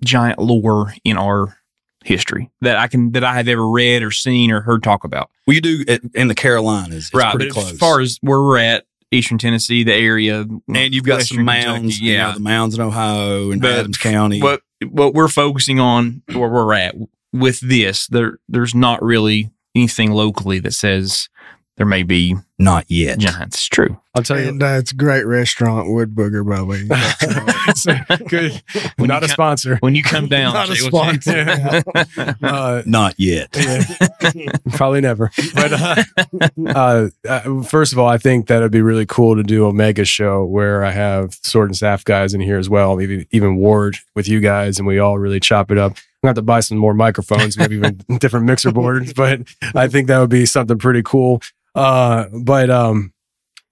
[0.03, 1.57] giant lore in our
[2.05, 5.29] history that I can that I have ever read or seen or heard talk about.
[5.47, 7.07] Well, you do it in the Carolinas.
[7.07, 7.73] It's right, pretty but close.
[7.73, 11.45] as far as where we're at, Eastern Tennessee, the area, and you've got Western some
[11.47, 12.33] Kentucky, mounds, you know, yeah.
[12.33, 14.41] the mounds in Ohio and But Adams County.
[14.41, 16.95] what what we're focusing on where we're at
[17.33, 21.29] with this, there there's not really anything locally that says
[21.77, 23.19] there may be not yet.
[23.19, 23.55] giants.
[23.57, 23.97] It's true.
[24.13, 24.49] I'll tell you.
[24.49, 26.65] and uh, it's a great restaurant, Wood Booger, by the
[28.17, 28.19] way.
[28.27, 28.61] Good.
[28.97, 29.77] When not a come- sponsor.
[29.79, 31.83] When you come down, Not a see what you- sponsor.
[32.43, 33.49] Uh, not yet.
[34.73, 35.31] Probably never.
[35.53, 36.03] But uh,
[36.67, 39.73] uh, uh, first of all, I think that it'd be really cool to do a
[39.73, 43.55] mega show where I have sword and staff guys in here as well, maybe even
[43.55, 45.93] Ward with you guys, and we all really chop it up.
[46.21, 49.41] I'm gonna have to buy some more microphones, maybe even different mixer boards, but
[49.73, 51.41] I think that would be something pretty cool.
[51.75, 53.13] Uh, but um,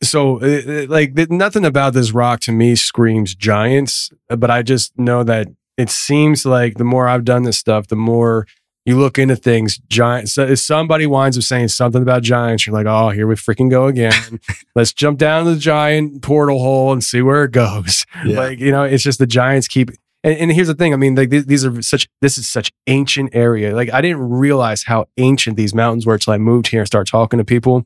[0.02, 4.62] so it, it- like th- nothing about this rock to me screams giants, but I
[4.64, 8.48] just know that it seems like the more I've done this stuff, the more
[8.86, 9.78] you look into things.
[9.90, 10.32] Giants.
[10.34, 13.70] So if somebody winds up saying something about giants, you're like, oh, here we freaking
[13.70, 14.14] go again.
[14.76, 18.06] Let's jump down the giant portal hole and see where it goes.
[18.26, 18.38] Yeah.
[18.40, 19.92] Like you know, it's just the giants keep.
[20.24, 20.94] And, and here's the thing.
[20.94, 22.08] I mean, like th- these are such.
[22.22, 23.76] This is such ancient area.
[23.76, 27.10] Like I didn't realize how ancient these mountains were until I moved here and started
[27.12, 27.86] talking to people.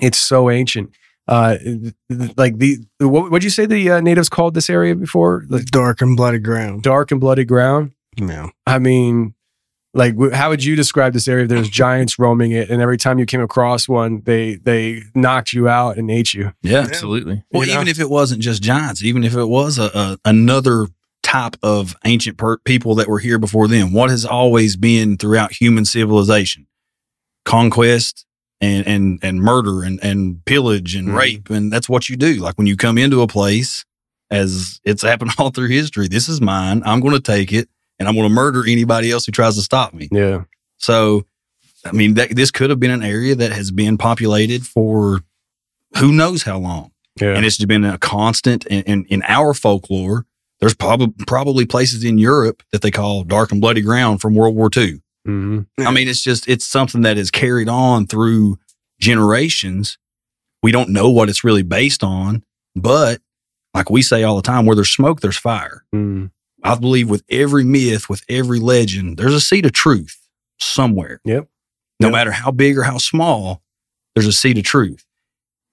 [0.00, 0.90] It's so ancient.
[1.26, 4.94] Uh, th- th- like the what would you say the uh, natives called this area
[4.94, 5.44] before?
[5.48, 6.82] Like Dark and bloody ground.
[6.82, 7.92] dark and bloody ground.
[8.16, 8.48] Yeah.
[8.66, 9.34] I mean,
[9.94, 13.18] like, how would you describe this area if there's giants roaming it, and every time
[13.18, 16.52] you came across one, they they knocked you out and ate you?
[16.62, 16.80] Yeah.
[16.80, 17.42] Absolutely.
[17.52, 17.80] Well, You know?
[17.80, 20.88] even if it wasn't just giants, even if it was a, a another
[21.34, 25.52] type of ancient per- people that were here before them, what has always been throughout
[25.52, 26.66] human civilization?
[27.44, 28.24] Conquest
[28.60, 31.16] and and and murder and and pillage and Mhm.
[31.18, 32.34] rape, and that's what you do.
[32.36, 33.84] Like when you come into a place,
[34.30, 36.08] as it's happened all through history.
[36.08, 36.82] This is mine.
[36.84, 39.62] I'm going to take it, and I'm going to murder anybody else who tries to
[39.62, 40.08] stop me.
[40.10, 40.44] Yeah.
[40.78, 41.24] So,
[41.84, 45.20] I mean, that, this could have been an area that has been populated for
[45.98, 46.90] who knows how long.
[47.20, 47.34] Yeah.
[47.36, 50.26] And it's been a constant in, in, in our folklore.
[50.64, 54.56] There's probably probably places in Europe that they call dark and bloody ground from World
[54.56, 55.02] War II.
[55.26, 58.58] hmm I mean, it's just it's something that is carried on through
[58.98, 59.98] generations.
[60.62, 63.20] We don't know what it's really based on, but
[63.74, 65.84] like we say all the time, where there's smoke, there's fire.
[65.94, 66.30] mm
[66.62, 70.16] I believe with every myth, with every legend, there's a seed of truth
[70.58, 71.20] somewhere.
[71.26, 71.46] Yep.
[72.00, 72.12] No Yep.
[72.12, 73.60] matter how big or how small,
[74.14, 75.04] there's a seed of truth.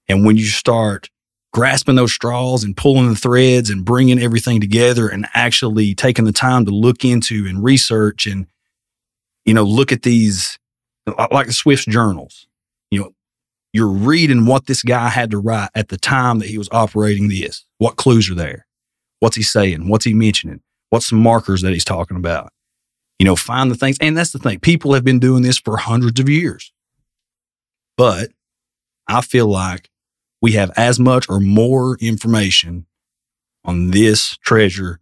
[0.10, 1.10] And when you start
[1.54, 6.32] grasping those straws and pulling the threads and bringing everything together and actually taking the
[6.32, 8.48] time to look into and research and,
[9.46, 10.58] you know, look at these,
[11.32, 12.48] like the Swift's journals,
[12.90, 13.12] you know,
[13.74, 17.30] you're reading what this guy had to write at the time that he was operating
[17.30, 17.66] this.
[17.78, 18.66] What clues are there?
[19.20, 19.88] What's he saying?
[19.88, 20.62] What's he mentioning?
[20.90, 22.52] What's some markers that he's talking about?
[23.18, 23.98] You know, find the things.
[24.02, 24.60] And that's the thing.
[24.60, 26.74] People have been doing this for hundreds of years.
[27.98, 28.32] But
[29.08, 29.90] I feel like
[30.42, 32.86] we have as much or more information
[33.64, 35.00] on this treasure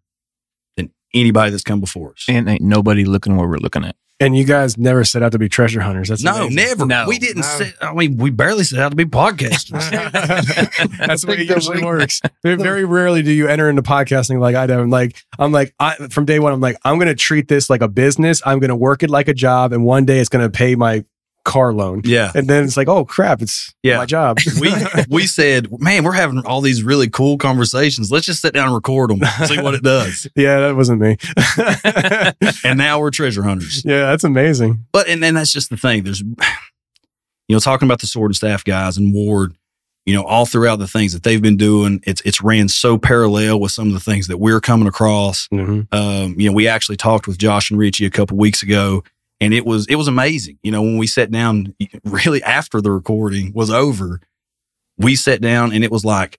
[0.75, 2.25] than anybody that's come before us.
[2.27, 3.95] And ain't nobody looking where we're looking at.
[4.21, 6.09] And you guys never set out to be treasure hunters.
[6.09, 6.55] That's no, amazing.
[6.55, 6.85] never.
[6.85, 7.05] No.
[7.07, 7.47] we didn't No.
[7.47, 9.89] set, I mean, we barely set out to be podcasters.
[11.07, 12.19] That's the way it usually works.
[12.43, 14.73] Very, very rarely do you enter into podcasting like I do.
[14.73, 17.69] I'm like, I'm like, I, from day one, I'm like, I'm going to treat this
[17.69, 18.41] like a business.
[18.45, 20.75] I'm going to work it like a job, and one day it's going to pay
[20.75, 21.05] my
[21.49, 22.01] car loan.
[22.05, 22.31] yeah.
[22.35, 23.97] And then it's like, oh crap, it's Yeah.
[23.97, 24.37] my job.
[24.61, 24.71] we
[25.09, 28.11] we said, man, we're having all these really cool conversations.
[28.11, 30.27] Let's just sit down and record them, see what it does.
[30.35, 31.17] yeah, that wasn't me.
[32.63, 33.83] And now we're treasure hunters.
[33.85, 34.85] yeah, that's amazing.
[34.91, 36.03] But and then that's just the thing.
[36.03, 36.21] There's,
[37.47, 39.55] you know, talking about the sword and staff guys and Ward,
[40.05, 43.59] you know, all throughout the things that they've been doing, it's it's ran so parallel
[43.59, 45.47] with some of the things that we're coming across.
[45.53, 45.87] Mhm.
[45.93, 49.03] Um, you know, we actually talked with Josh and Richie a couple weeks ago,
[49.41, 50.57] and it was it was amazing.
[50.63, 54.19] You know, when we sat down, really after the recording was over,
[54.97, 56.37] we sat down and it was like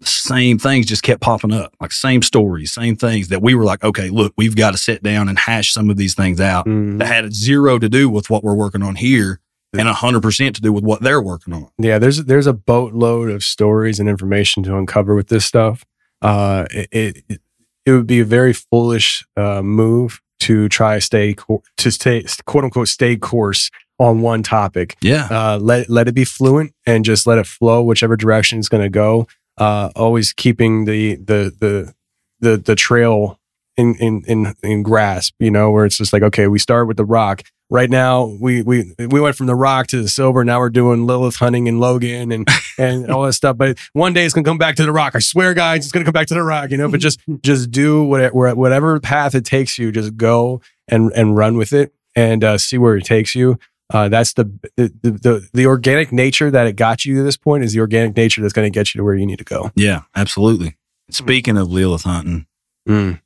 [0.00, 3.64] the same things just kept popping up, like same stories, same things that we were
[3.64, 6.66] like, okay, look, we've got to sit down and hash some of these things out
[6.66, 6.98] Mhm.
[6.98, 9.40] that had zero to do with what we're working on here
[9.72, 11.68] and 100% to do with what they're working on.
[11.78, 15.84] Yeah, there's there's a boatload of stories and information to uncover with this stuff.
[16.22, 16.88] Uh, it
[17.28, 17.40] it,
[17.86, 21.34] it would be a very foolish uh, move to try stay
[21.78, 24.96] to stay quote unquote stay course on one topic.
[25.00, 25.28] Yeah.
[25.30, 28.82] Uh, let let it be fluent and just let it flow whichever direction it's going
[28.82, 29.26] to go.
[29.56, 31.94] Uh, always keeping the the the
[32.40, 33.38] the the trail
[33.76, 35.34] in in in in grasp.
[35.38, 37.42] You know, where it's just like okay, we start with the rock.
[37.70, 40.44] Right now, we we we went from the rock to the silver.
[40.44, 42.46] Now we're doing Lilith hunting and Logan and
[42.78, 43.56] and all that stuff.
[43.56, 45.16] But one day it's gonna come back to the rock.
[45.16, 46.70] I swear, guys, it's gonna come back to the rock.
[46.70, 49.90] You know, but just just do whatever whatever path it takes you.
[49.92, 53.58] Just go and and run with it and uh, see where it takes you.
[53.92, 54.44] Uh, that's the
[54.76, 57.80] the, the the the organic nature that it got you to this point is the
[57.80, 59.70] organic nature that's going to get you to where you need to go.
[59.74, 60.76] Yeah, absolutely.
[61.10, 62.46] Speaking of Lilith hunting,
[62.88, 63.20] Mm.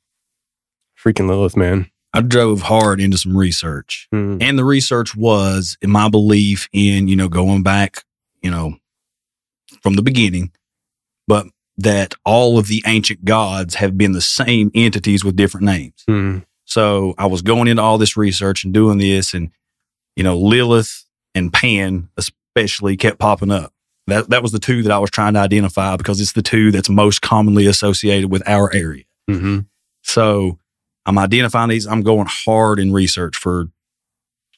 [1.03, 1.91] Freaking Lilith, man.
[2.13, 4.09] I drove hard into some research.
[4.13, 4.43] Mm.
[4.43, 8.05] And the research was in my belief in, you know, going back,
[8.43, 8.77] you know,
[9.83, 10.51] from the beginning,
[11.27, 11.47] but
[11.77, 16.05] that all of the ancient gods have been the same entities with different names.
[16.09, 16.45] Mm.
[16.65, 19.51] So I was going into all this research and doing this, and
[20.17, 21.05] you know, Lilith
[21.35, 23.73] and Pan especially kept popping up.
[24.07, 26.71] That that was the two that I was trying to identify because it's the two
[26.71, 29.05] that's most commonly associated with our area.
[29.31, 29.61] Mm-hmm.
[30.03, 30.59] So
[31.09, 31.87] I'm identifying these.
[31.87, 33.69] I'm going hard in research for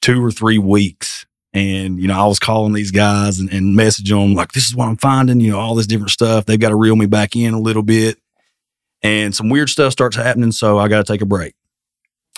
[0.02, 1.24] two or three weeks.
[1.52, 4.74] And, you know, I was calling these guys and, and messaging them like, this is
[4.74, 6.47] what I'm finding, you know, all this different stuff.
[6.47, 8.18] They've got to reel me back in a little bit.
[9.02, 10.52] and some weird stuff starts happening.
[10.52, 11.55] So I got to take a break.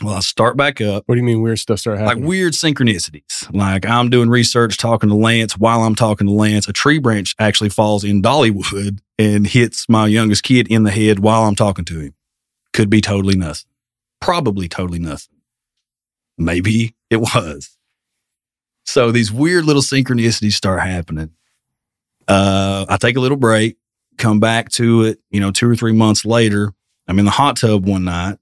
[0.02, 1.04] Well, I start back up.
[1.06, 2.22] What do you mean weird stuff start happening?
[2.22, 3.52] Like weird synchronicities.
[3.54, 5.56] Like I'm doing research, talking to Lance.
[5.58, 10.06] While I'm talking to Lance, a tree branch actually falls in Dollywood and hits my
[10.06, 12.14] youngest kid in the head while I'm talking to him.
[12.72, 13.71] Could be totally nothing.
[14.22, 15.36] Probably totally nothing.
[16.38, 17.76] Maybe it was.
[18.84, 21.30] So these weird little synchronicities start happening.
[22.26, 23.76] Uh, I take a little break,
[24.18, 26.72] come back to it, you know, two or three months later.
[27.06, 28.38] I'm in the hot tub one night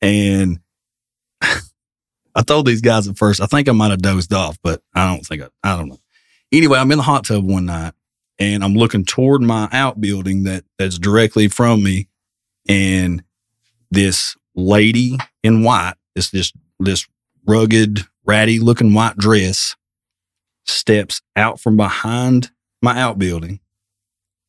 [0.00, 0.58] and
[1.42, 5.06] I told these guys at first, I think I might have dozed off, but I
[5.06, 6.00] don't think I, I don't know.
[6.50, 7.94] Anyway, I'm in the hot tub one night
[8.38, 12.08] and I'm looking toward my outbuilding that that's directly from me.
[12.68, 13.22] And
[13.90, 17.06] this lady in white, this, this, this
[17.46, 19.76] rugged, ratty looking white dress
[20.64, 22.50] steps out from behind
[22.80, 23.60] my outbuilding,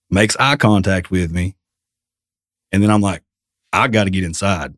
[0.10, 1.56] makes eye contact with me.
[2.72, 3.24] And then I'm like,
[3.72, 4.74] I got to get inside.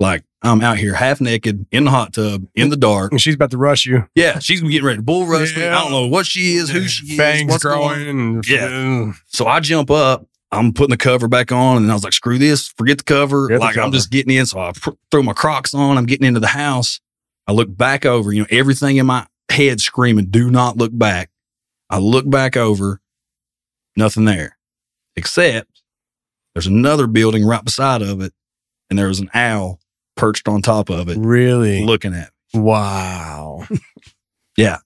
[0.00, 3.12] Like I'm out here half naked in the hot tub in the dark.
[3.12, 4.08] And she's about to rush you.
[4.16, 5.64] Yeah, she's getting ready to bull rush me.
[5.64, 8.08] I don't know what she is, who she Fangs is, what's going growing.
[8.08, 9.12] and- Yeah.
[9.26, 10.26] So I jump up.
[10.52, 12.68] I'm putting the cover back on, and I was like, "Screw this!
[12.68, 14.46] Forget the cover." Forget the like I'm just getting in.
[14.46, 15.96] So I pr- throw my Crocs on.
[15.98, 17.00] I'm getting into the house.
[17.46, 18.32] I look back over.
[18.32, 21.30] You know, everything in my head screaming, "Do not look back."
[21.90, 23.00] I look back over.
[23.96, 24.56] Nothing there,
[25.16, 25.82] except
[26.54, 28.32] there's another building right beside of it,
[28.88, 29.80] and there was an owl
[30.16, 31.84] perched on top of it, Really?
[31.84, 32.60] looking at me.
[32.60, 33.66] Wow.
[34.58, 34.78] Yeah.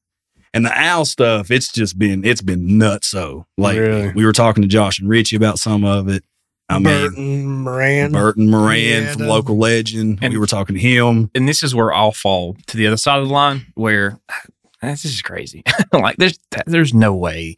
[0.57, 3.09] And the owl stuff, it's just been it's been nuts.
[3.09, 4.13] So like Really?
[4.13, 6.25] we were talking to Josh and Richie about some of it.
[6.69, 8.13] I mean Burton Moran.
[8.13, 10.19] Burton Moran Yeah, from the- local legend.
[10.23, 11.31] And- we were talking to him.
[11.35, 14.19] and this is where I'll fall to the other side of the line where
[14.83, 15.63] this is crazy.
[15.93, 17.57] like there's there's no way.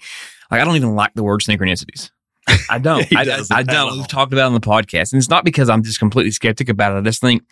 [0.50, 2.10] Like I don't even like the word synchronicities.
[2.70, 3.06] I don't.
[3.14, 3.96] I, I, I don't.
[3.98, 6.68] We've talked about it on the podcast, and it's not because I'm just completely skeptic
[6.68, 6.98] about it.
[6.98, 7.42] I just think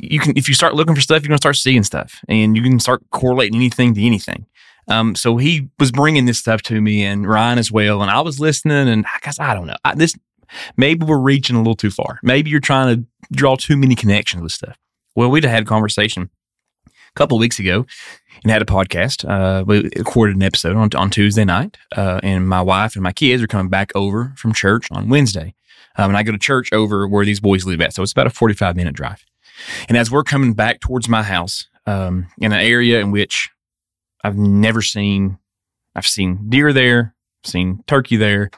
[0.00, 2.62] you can, if you start looking for stuff, you're gonna start seeing stuff, and you
[2.62, 4.46] can start correlating anything to anything.
[4.90, 8.20] Um, so he was bringing this stuff to me, and Ryan as well, and I
[8.20, 9.76] was listening, and I guess I don't know.
[9.84, 10.14] I, this
[10.76, 12.18] maybe we're reaching a little too far.
[12.22, 14.76] Maybe you're trying to draw too many connections with stuff.
[15.14, 16.28] Well, we'd had a conversation
[16.86, 17.86] a couple of weeks ago
[18.42, 19.28] and had a podcast.
[19.28, 23.12] Uh, we recorded an episode on, on Tuesday night, uh, and my wife and my
[23.12, 25.54] kids are coming back over from church on Wednesday.
[25.96, 27.94] Um, and I go to church over where these boys live at.
[27.94, 29.24] So it's about a 45 minute drive.
[29.88, 33.50] And as we're coming back towards my house, um, in an area in which
[34.24, 35.38] I've never seen,
[35.94, 37.14] I've seen deer there,
[37.44, 38.50] seen turkey there,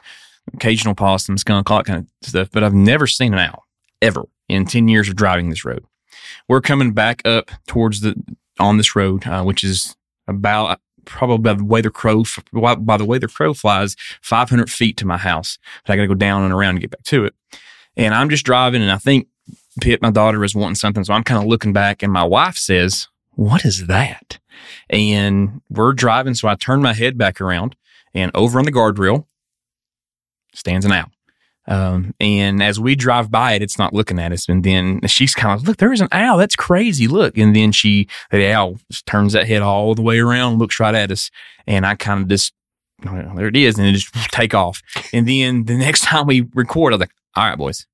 [0.53, 3.63] occasional possum, skunk, all that kind of stuff, but I've never seen an owl
[4.01, 5.85] ever in 10 years of driving this road.
[6.47, 8.15] We're coming back up towards the,
[8.59, 9.95] on this road, uh, which is
[10.27, 14.97] about probably by the way the crow, by the way the crow flies, 500 feet
[14.97, 15.57] to my house.
[15.85, 17.33] But I got to go down and around to get back to it.
[17.95, 19.27] And I'm just driving, and I think
[19.81, 21.03] Pitt, my daughter, is wanting something.
[21.03, 24.39] So I'm kind of looking back, and my wife says, What is that?
[24.89, 26.33] And we're driving.
[26.33, 27.75] So I turn my head back around,
[28.13, 29.25] and over on the guardrail
[30.53, 31.11] stands an owl.
[31.65, 34.49] Um, and as we drive by it, it's not looking at us.
[34.49, 36.37] And then she's kind of, look, there is an owl.
[36.37, 37.07] That's crazy.
[37.07, 37.37] Look.
[37.37, 40.95] And then she, the owl just turns that head all the way around, looks right
[40.95, 41.31] at us.
[41.65, 42.53] And I kind of just,
[43.03, 43.77] well, there it is.
[43.77, 44.81] And it just take off.
[45.13, 47.87] And then the next time we record, I was like, all right, boys,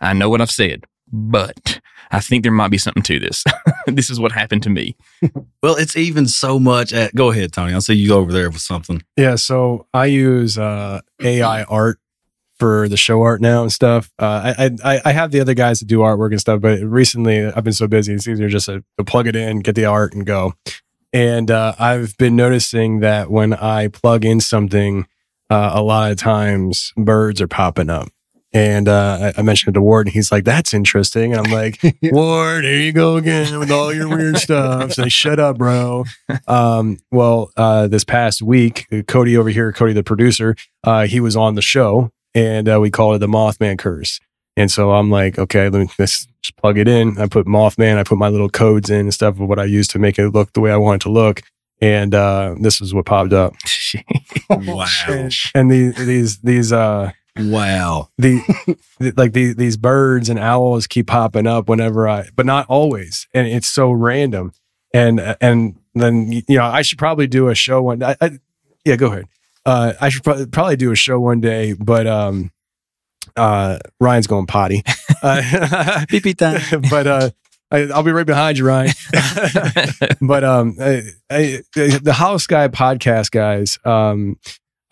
[0.00, 1.80] I know what I've said, but
[2.10, 3.44] I think there might be something to this.
[3.86, 4.96] this is what happened to me.
[5.62, 7.72] Well, it's even so much at go ahead, Tony.
[7.72, 9.04] I'll see you over there with something.
[9.16, 12.00] Yeah, so I use uh, AI art
[12.58, 14.10] for the show art now and stuff.
[14.18, 17.46] Uh, I, I I have the other guys that do artwork and stuff, but recently
[17.46, 20.14] I've been so busy, it's easier just to, to plug it in, get the art,
[20.14, 20.54] and go.
[21.12, 25.06] And uh, I've been noticing that when I plug in something,
[25.48, 28.08] uh, a lot of times birds are popping up.
[28.54, 31.52] And uh, I, I mentioned it to Ward, and he's like, "That's interesting." And I'm
[31.52, 36.04] like, "Ward, here you go again with all your weird stuff." So shut up, bro.
[36.46, 40.54] Um, well, uh, this past week, Cody over here, Cody the producer,
[40.84, 44.20] uh, he was on the show, and uh, we called it the Mothman Curse.
[44.56, 47.18] And so I'm like, okay, let me let's just plug it in.
[47.18, 49.90] I put Mothman, I put my little codes in and stuff of what I used
[49.92, 51.42] to make it look the way I want it to look.
[51.80, 53.54] And uh, this is what popped up.
[54.50, 54.86] Wow.
[55.08, 58.10] And, and these these these uh Wow.
[58.18, 58.40] the,
[58.98, 63.26] the like the, these birds and owls keep popping up whenever I, but not always,
[63.32, 64.52] and it's so random.
[64.94, 68.02] And and then you know I should probably do a show one.
[68.02, 68.38] I, I,
[68.84, 69.24] yeah, go ahead.
[69.64, 72.50] Uh, I should probably probably do a show one day, but um,
[73.36, 74.82] uh, Ryan's going potty.
[75.24, 76.60] Uh, Beep beep time.
[76.90, 77.30] but uh,
[77.70, 78.92] I, I'll be right behind you, Ryan.
[80.20, 84.36] but um, I, I, the House Guy podcast guys, um,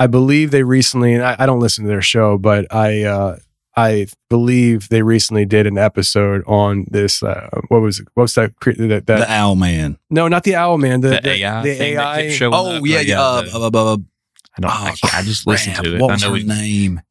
[0.01, 3.37] I believe they recently, and I, I don't listen to their show, but I uh,
[3.77, 7.23] I believe they recently did an episode on this.
[7.23, 8.09] Uh, what was it?
[8.15, 8.57] What was that?
[8.57, 9.99] cre- that, that the Owl Man.
[10.09, 11.03] no, not the owl man.
[11.03, 11.63] The, The, the AI.
[11.63, 12.39] The AI.
[12.51, 12.83] Oh up.
[12.85, 13.21] yeah, yeah.
[13.21, 13.97] Uh, the- uh, uh, uh,
[14.57, 14.71] I don't.
[14.71, 16.01] oh, actually, I just listened to it.
[16.01, 17.03] What I was know her it, name?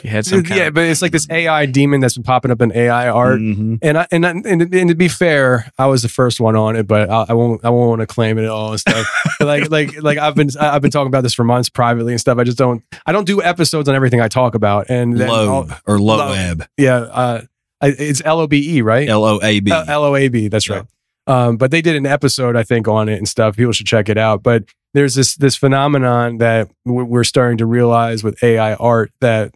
[0.00, 0.44] She had some.
[0.46, 3.40] Yeah, of, but it's like this AI demon that's been popping up in AI art.
[3.40, 3.78] Mhm.
[3.82, 6.76] And I, and, I, and and to be fair, I was the first one on
[6.76, 9.06] it, but I, I won't I won't want to claim it at all and stuff.
[9.40, 12.38] Like like like I've been I've been talking about this for months privately and stuff.
[12.38, 14.86] I just don't I don't do episodes on everything I talk about.
[14.88, 15.98] And I'll- or.
[15.98, 16.66] Loab.
[16.76, 17.40] yeah, uh,
[17.82, 19.08] it's L O B E, right?
[19.08, 19.72] L O A B.
[19.72, 20.46] L O A B.
[20.48, 20.76] That's Yeah.
[20.76, 20.84] right.
[21.26, 23.56] Um, but they did an episode, I think, on it and stuff.
[23.56, 24.42] People should check it out.
[24.42, 24.64] But
[24.94, 29.54] there's this this phenomenon that we're starting to realize with AI art that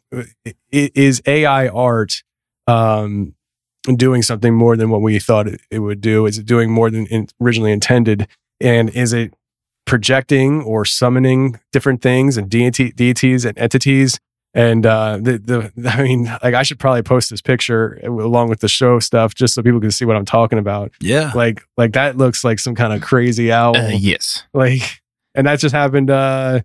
[0.72, 2.22] is AI art
[2.66, 3.34] um,
[3.94, 6.26] doing something more than what we thought it, it would do?
[6.26, 8.28] Is it doing more than originally intended?
[8.60, 9.34] And is it
[9.84, 14.18] projecting or summoning different things and deity, deities and entities?
[14.54, 18.60] And uh, the the I mean, like I should probably post this picture along with
[18.60, 20.92] the show stuff just so people can see what I'm talking about.
[21.00, 21.32] Yeah.
[21.34, 23.76] Like like that looks like some kind of crazy owl.
[23.76, 24.44] uh, yes.
[24.54, 25.02] Like,
[25.36, 26.60] and that just happened uh,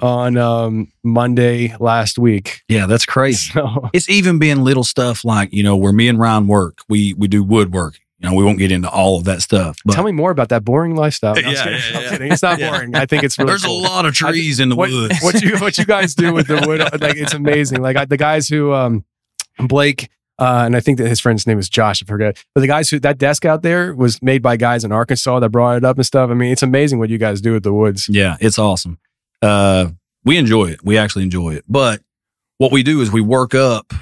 [0.00, 2.62] on um, Monday last week.
[2.68, 3.52] Yeah, that's crazy.
[3.54, 7.14] So It's even being little stuff like, you know, where me and Ryan work, we
[7.14, 7.98] we do woodwork.
[8.18, 9.76] You know, we won't get into all of that stuff.
[9.84, 11.34] But tell me more about that boring lifestyle.
[11.40, 12.32] No, I'm Yeah, yeah, I'm yeah.
[12.32, 12.94] It's not boring.
[12.94, 13.80] I think it's really there's cool.
[13.80, 15.18] a lot of trees in the what, woods.
[15.20, 18.16] what you what you guys do with the wood like it's amazing like I, the
[18.16, 19.04] guys who um
[19.58, 20.08] blake
[20.38, 22.02] uh, and I think that his friend's name is Josh.
[22.02, 22.42] I forget.
[22.54, 25.50] But the guys who that desk out there was made by guys in Arkansas that
[25.50, 26.30] brought it up and stuff.
[26.30, 28.08] I mean, it's amazing what you guys do with the woods.
[28.08, 28.98] Yeah, it's awesome.
[29.40, 29.90] Uh,
[30.24, 30.84] we enjoy it.
[30.84, 31.64] We actually enjoy it.
[31.68, 32.00] But
[32.58, 33.92] what we do is we work up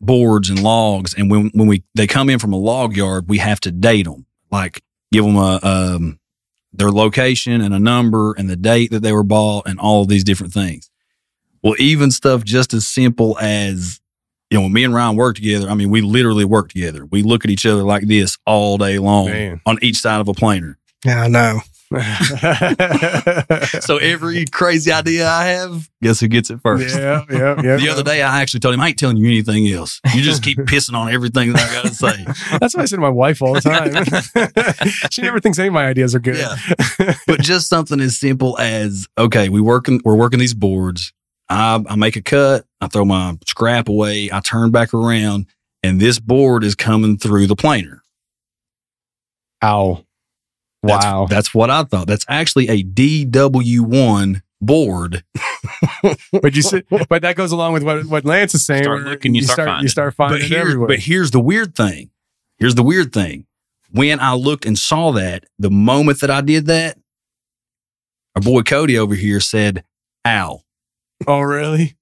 [0.00, 3.38] boards and logs, and when when we they come in from a log yard, we
[3.38, 6.20] have to date them, like give them a um
[6.72, 10.22] their location and a number and the date that they were bought and all these
[10.22, 10.90] different things.
[11.62, 13.99] Well, even stuff just as simple as
[14.50, 17.06] you know, when me and Ryan work together, I mean, we literally work together.
[17.06, 19.60] We look at each other like this all day long Man.
[19.64, 20.76] on each side of a planer.
[21.04, 21.60] Yeah, I know.
[23.80, 26.96] So every crazy idea I have, guess who gets it first?
[26.96, 27.76] yeah, yeah, yeah.
[27.76, 30.00] The other day, I actually told him, I ain't telling you anything else.
[30.14, 32.24] You just keep pissing on everything that I got to say.
[32.58, 33.90] That's what I say to my wife all the time.
[35.10, 36.36] she never thinks any of my ideas are good.
[36.36, 37.14] Yeah.
[37.26, 41.12] But just something as simple as, okay, we working, we're working these boards.
[41.50, 42.64] I, I make a cut.
[42.80, 44.30] I throw my scrap away.
[44.32, 45.46] I turn back around
[45.82, 48.02] and this board is coming through the planer.
[49.62, 50.04] Ow.
[50.82, 51.26] Wow.
[51.28, 52.06] That's what I thought.
[52.06, 55.24] That's actually a DW1 board.
[56.32, 58.84] but you see, but that goes along with what, what Lance is saying.
[58.84, 59.88] Start looking, you start you finding.
[59.88, 60.88] start finding but, it here- everywhere.
[60.88, 62.10] but here's the weird thing.
[62.58, 63.46] Here's the weird thing.
[63.90, 66.98] When I looked and saw that, the moment that I did that,
[68.36, 69.84] our boy Cody over here said,
[70.26, 70.62] Ow.
[71.26, 71.96] Oh, really?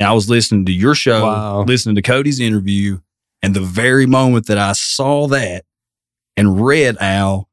[0.00, 1.62] And I was listening to your show, Wow.
[1.64, 2.98] listening to Cody's interview,
[3.42, 5.64] and the very moment that I saw that
[6.36, 7.46] and read Ow,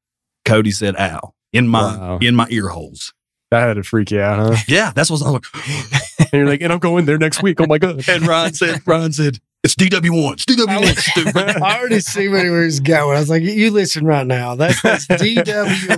[0.46, 2.18] Cody said Ow in my Wow.
[2.22, 3.14] in my ear holes.
[3.52, 4.62] That had to freak you out, huh?
[4.68, 5.66] Yeah, that's what I was like.
[6.32, 7.62] And you're like, and I'm going there next week.
[7.62, 8.04] Oh my god.
[8.10, 10.34] and Ron said, Ron said, it's DW1.
[10.34, 11.36] It's DW1, stupid.
[11.64, 13.18] I already see where he's going.
[13.18, 14.54] I was like, you listen right now.
[14.54, 15.90] That's, that's DW.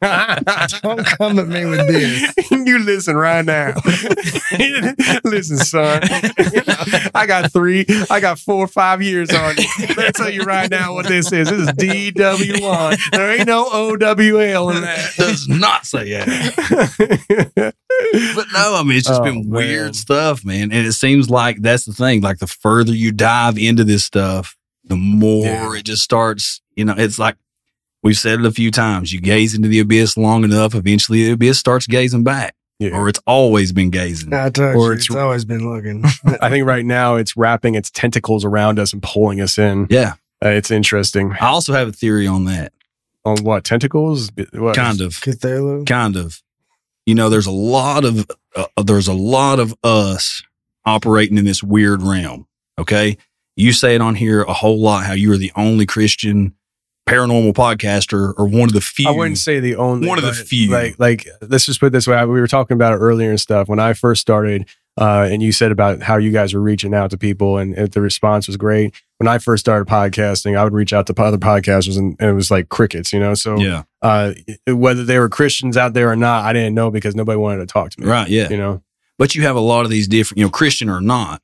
[0.00, 0.42] One.
[0.82, 2.50] Don't come at me with this.
[2.50, 3.74] you listen right now.
[5.24, 6.00] listen, son.
[7.14, 9.64] I got three, I got four or five years on you.
[9.90, 11.48] Let me tell you right now what this is.
[11.48, 13.10] This is DW1.
[13.12, 15.12] There ain't no OWL in that.
[15.16, 16.26] Does not say that.
[17.54, 17.74] that.
[18.34, 19.50] But no, I mean, it's just Oh, been man.
[19.50, 20.72] weird stuff, man.
[20.72, 22.20] And it seems like that's the thing.
[22.20, 25.74] Like the further you dive into this stuff, the more Yeah.
[25.74, 27.36] it just starts, you know, it's like
[28.02, 29.12] we've said it a few times.
[29.12, 32.54] You gaze into the abyss long enough, eventually the abyss starts gazing back.
[32.78, 32.90] Yeah.
[32.98, 34.32] Or it's always been gazing.
[34.32, 36.04] I told Or you, it's- it's, always been looking.
[36.40, 39.86] I think right now it's wrapping its tentacles around us and pulling us in.
[39.90, 40.14] Yeah.
[40.44, 41.32] Uh, it's interesting.
[41.40, 42.72] I also have a theory on that.
[43.26, 43.64] On what?
[43.64, 44.30] Tentacles?
[44.52, 44.74] What?
[44.74, 45.12] Kind of.
[45.12, 45.86] Cthulhu.
[45.86, 46.42] kind of
[47.06, 48.26] you know there's a lot of
[48.56, 50.42] uh, there's a lot of us
[50.86, 52.46] operating in this weird realm
[52.78, 53.16] okay
[53.56, 56.54] you say it on here a whole lot how you are the only christian
[57.08, 60.32] paranormal podcaster or one of the few I wouldn't say the only One of the
[60.32, 60.70] few.
[60.70, 62.24] Like, like let's just put it this way.
[62.24, 63.68] We were talking about it earlier and stuff.
[63.68, 67.10] When I first started, uh, and you said about how you guys were reaching out
[67.10, 68.94] to people, and, and the response was great.
[69.18, 72.32] When I first started podcasting, I would reach out to other podcasters, and, and it
[72.32, 73.34] was like crickets, you know.
[73.34, 74.32] So, yeah uh,
[74.66, 77.66] whether they were Christians out there or not, I didn't know because nobody wanted to
[77.66, 78.06] talk to me.
[78.06, 78.82] right yeah You know.
[79.18, 81.42] but you have a lot of these different you know christian or not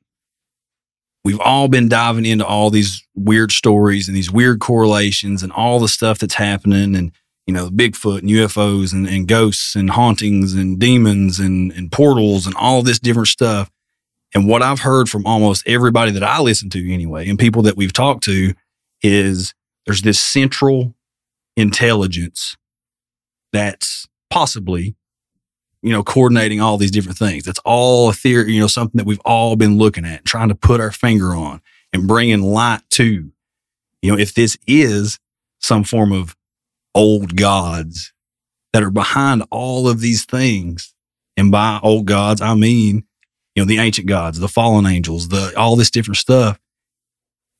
[1.23, 5.79] we've all been diving into all these weird stories and these weird correlations and all
[5.79, 7.11] the stuff that's happening and
[7.47, 12.45] you know bigfoot and ufos and, and ghosts and hauntings and demons and, and portals
[12.45, 13.69] and all this different stuff.
[14.33, 17.75] And what I've heard from almost everybody that I listen to anyway, and people that
[17.75, 18.53] we've talked to,
[19.03, 19.53] is
[19.85, 20.95] there's this central
[21.57, 22.55] intelligence
[23.51, 24.95] that's possibly,
[25.81, 27.43] you know, coordinating all these different things.
[27.43, 30.55] That's all a theory, you know, something that we've all been looking at, trying to
[30.55, 33.31] put our finger on and bringing light to.
[34.01, 35.19] You know, if this is
[35.59, 36.35] some form of
[36.93, 38.13] old gods
[38.73, 40.93] that are behind all of these things,
[41.37, 43.03] and by old gods, I mean,
[43.55, 46.59] you know, the ancient gods, the fallen angels, the all this different stuff.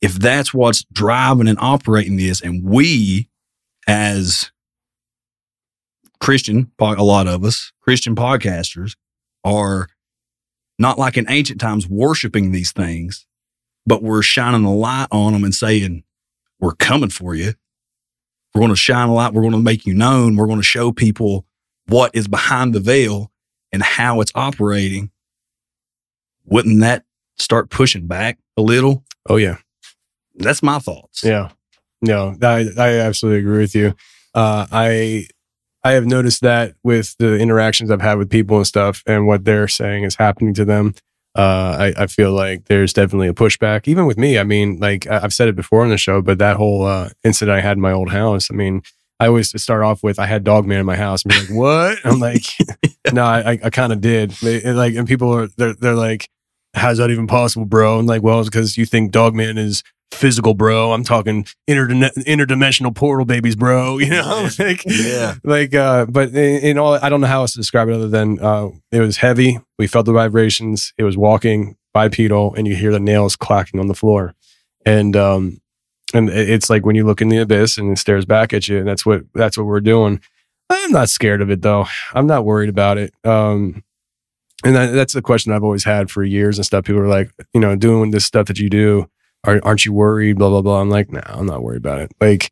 [0.02, 3.30] If that's what's driving and operating this, and we
[3.88, 4.52] as
[6.22, 8.96] Christian, a lot of us, Christian podcasters
[9.44, 9.90] are
[10.78, 13.26] not like in ancient times worshiping these things,
[13.86, 16.04] but we're shining a light on them and saying,
[16.60, 17.54] we're coming for you.
[18.54, 19.34] We're going to shine a light.
[19.34, 20.36] We're going to make you known.
[20.36, 21.46] We're going to show people
[21.88, 23.32] what is behind the veil
[23.72, 25.10] and how it's operating.
[26.46, 27.04] Wouldn't that
[27.38, 29.04] start pushing back a little?
[29.28, 29.58] Oh yeah.
[30.36, 31.24] That's my thoughts.
[31.24, 31.50] Yeah.
[32.02, 33.96] No, I, I absolutely agree with you.
[34.34, 35.28] Uh, I
[35.84, 39.46] I have noticed that with the interactions I've had with people and stuff, and what
[39.46, 40.94] they're saying is happening to them.
[41.34, 44.38] Uh, I, I feel like there's definitely a pushback, even with me.
[44.38, 47.58] I mean, like I've said it before on the show, but that whole uh, incident
[47.58, 48.50] I had in my old house.
[48.52, 48.82] I mean,
[49.20, 51.98] I always start off with I had Dogman in my house, and be like, "What?"
[52.04, 52.44] I'm like,
[53.14, 56.28] "No, I, I kind of did." And, like, and people are they're they're like,
[56.74, 60.54] "How's that even possible, bro?" And like, well, it's because you think Dogman is physical,
[60.54, 60.92] bro.
[60.94, 63.98] I'm talking interdimensional portal babies, bro.
[64.02, 65.36] You know, like, Yeah.
[65.44, 68.08] like, uh, but in, in all, I don't know how else to describe it other
[68.08, 69.60] than uh, it was heavy.
[69.78, 70.94] We felt the vibrations.
[70.98, 74.34] It was walking bipedal, and you hear the nails clacking on the floor,
[74.86, 75.62] and um,
[76.14, 78.80] and it's like when you look in the abyss and it stares back at you,
[78.80, 80.20] and that's what that's what we're doing.
[80.70, 81.86] I'm not scared of it though.
[82.14, 83.14] I'm not worried about it.
[83.26, 83.84] Um,
[84.64, 86.86] and that, that's the question I've always had for years and stuff.
[86.86, 89.10] People are like, you know, doing this stuff that you do,
[89.44, 90.38] aren't you worried?
[90.38, 90.82] Blah blah blah.
[90.82, 92.12] I'm like, no, I'm not worried about it.
[92.20, 92.52] Like,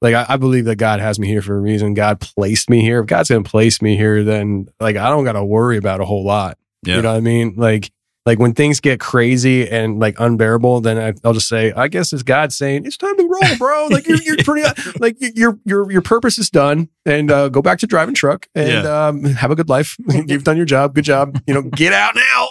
[0.00, 1.94] like I, I believe that God has me here for a reason.
[1.94, 3.00] God placed me here.
[3.00, 6.04] If God's gonna place me here, then like I don't got to worry about a
[6.04, 6.58] whole lot.
[6.84, 6.96] Yeah.
[6.96, 7.54] You know what I mean?
[7.56, 7.90] Like,
[8.26, 12.12] like when things get crazy and like unbearable, then I, I'll just say, I guess
[12.12, 13.88] it's God saying it's time to roll, bro.
[13.90, 14.68] Like you're, you're pretty,
[14.98, 18.86] like your your your purpose is done, and uh, go back to driving truck and
[18.86, 19.96] um, have a good life.
[20.26, 21.40] You've done your job, good job.
[21.46, 22.48] You know, get out now.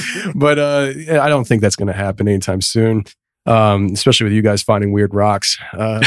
[0.34, 3.04] but uh, I don't think that's going to happen anytime soon.
[3.44, 5.58] Um, especially with you guys finding weird rocks.
[5.72, 5.98] Uh,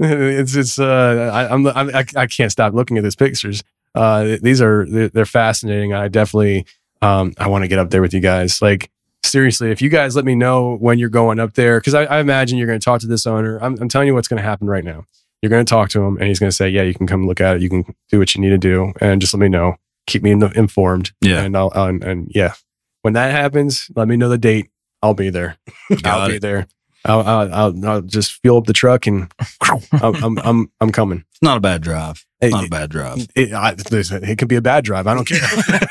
[0.00, 3.62] it's it's uh, I, I'm, I'm I, I can't stop looking at these pictures.
[3.94, 5.92] Uh, these are they're, they're fascinating.
[5.92, 6.64] I definitely
[7.02, 8.62] um, I want to get up there with you guys.
[8.62, 8.90] Like
[9.24, 12.18] seriously, if you guys let me know when you're going up there, because I, I
[12.20, 13.58] imagine you're going to talk to this owner.
[13.62, 15.04] I'm, I'm telling you what's going to happen right now.
[15.42, 17.26] You're going to talk to him, and he's going to say, "Yeah, you can come
[17.26, 17.62] look at it.
[17.62, 19.76] You can do what you need to do, and just let me know.
[20.06, 21.12] Keep me in the, informed.
[21.20, 21.42] Yeah.
[21.42, 22.54] and I'll and, and yeah,
[23.02, 24.70] when that happens, let me know the date.
[25.02, 25.56] I'll be there.
[26.04, 26.42] I'll be it.
[26.42, 26.66] there.
[27.04, 29.32] I'll, I'll, I'll, I'll just fuel up the truck and
[29.92, 31.24] I'm, I'm, I'm, I'm coming.
[31.30, 32.26] It's not a bad drive.
[32.40, 33.26] Hey, Not a bad drive.
[33.34, 35.06] It, I, listen, it could be a bad drive.
[35.06, 35.40] I don't care.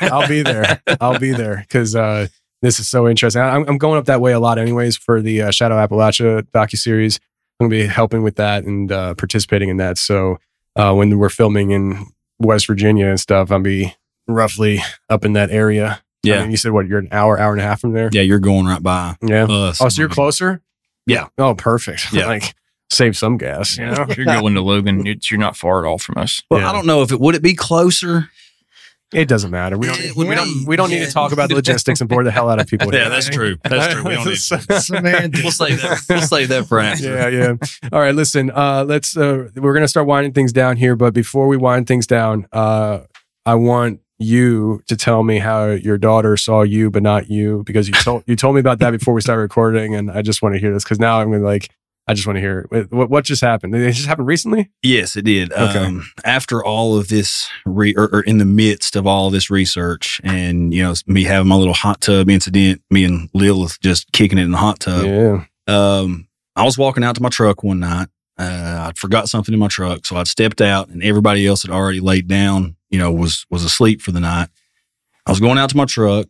[0.10, 0.82] I'll be there.
[1.00, 2.26] I'll be there because uh,
[2.60, 3.40] this is so interesting.
[3.40, 6.76] I'm, I'm going up that way a lot, anyways, for the uh, Shadow Appalachia docu
[6.76, 7.20] series.
[7.60, 9.96] I'm gonna be helping with that and uh, participating in that.
[9.96, 10.38] So
[10.74, 12.06] uh, when we're filming in
[12.40, 13.94] West Virginia and stuff, I'll be
[14.26, 16.02] roughly up in that area.
[16.24, 16.40] I Yeah.
[16.42, 16.86] mean, you said what?
[16.86, 18.10] You're an hour, hour and a half from there.
[18.12, 19.44] Yeah, you're going right by Yeah.
[19.46, 19.80] us.
[19.80, 20.60] Oh, so you're closer?
[21.06, 21.28] Yeah.
[21.38, 22.06] Oh, perfect.
[22.12, 22.26] Yeah.
[22.26, 22.54] like
[22.90, 23.78] save some gas.
[23.78, 24.04] You know?
[24.08, 26.42] if you're going to Logan, it's, you're not far at all from us.
[26.50, 26.68] Well, Yeah.
[26.70, 28.28] I don't know if it would it be closer.
[29.12, 29.76] It doesn't matter.
[29.76, 29.98] We don't.
[30.00, 30.64] It We would don't.
[30.66, 31.06] We don't need yeah.
[31.06, 32.88] to talk about the logistics and bore the hell out of people.
[32.94, 33.08] Yeah, here.
[33.08, 33.56] that's true.
[33.64, 34.04] That's true.
[34.04, 34.36] We don't need
[34.68, 34.80] to.
[34.80, 35.42] Semantics.
[35.42, 36.00] We'll save that.
[36.08, 37.14] We'll save that for after.
[37.14, 37.54] yeah, yeah.
[37.92, 38.52] All right, listen.
[38.52, 39.16] Uh, let's.
[39.16, 43.00] Uh, we're gonna start winding things down here, but before we wind things down, uh,
[43.44, 47.88] I want you to tell me how your daughter saw you, but not you, because
[47.88, 50.54] you told you told me about that before we started recording, and I just want
[50.54, 51.70] to hear this because now I'm gonna like.
[52.08, 52.90] I just want to hear it.
[52.90, 53.72] What, what just happened?
[53.72, 54.68] Did it just happen recently?
[54.82, 55.52] Yes, it did.
[55.52, 55.78] Okay.
[55.78, 60.20] Um, after all of this, re- or, or in the midst of all this research,
[60.24, 64.38] and you know, me having my little hot tub incident, me and Lilith just kicking
[64.38, 65.04] it in the hot tub.
[65.06, 65.44] yeah.
[65.68, 66.26] Um,
[66.56, 68.08] I was walking out to my truck one night.
[68.36, 71.70] Uh, I'd forgot something in my truck, so I'd stepped out, and everybody else had
[71.70, 72.74] already laid down.
[72.90, 74.48] You know, was was asleep for the night.
[75.26, 76.26] I was going out to my truck,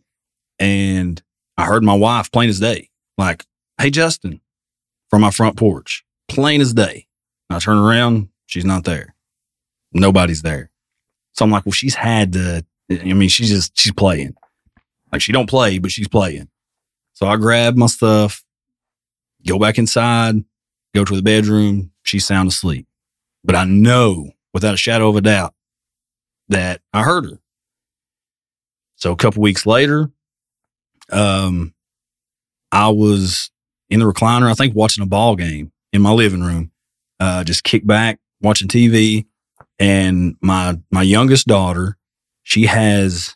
[0.59, 1.21] and
[1.57, 3.45] I heard my wife plain as day, like,
[3.79, 4.41] "Hey, Justin,"
[5.09, 7.07] from my front porch, plain as day.
[7.49, 9.13] And I turn around, she's not there.
[9.91, 10.71] Nobody's there.
[11.33, 12.65] So I'm like, well, she's had to.
[12.89, 14.35] I mean, she's just she's playing.
[15.11, 16.47] Like she don't play, but she's playing.
[17.13, 18.43] So I grab my stuff,
[19.45, 20.43] go back inside,
[20.95, 21.91] go to the bedroom.
[22.03, 22.87] She's sound asleep.
[23.43, 25.53] But I know without a shadow of a doubt
[26.51, 27.39] that I heard her.
[28.95, 30.11] So a couple weeks later,
[31.11, 31.73] um,
[32.71, 33.49] I was
[33.89, 36.71] in the recliner, I think watching a ball game in my living room,
[37.19, 39.25] uh, just kick back, watching TV.
[39.79, 41.97] And my, my youngest daughter,
[42.43, 43.35] she has,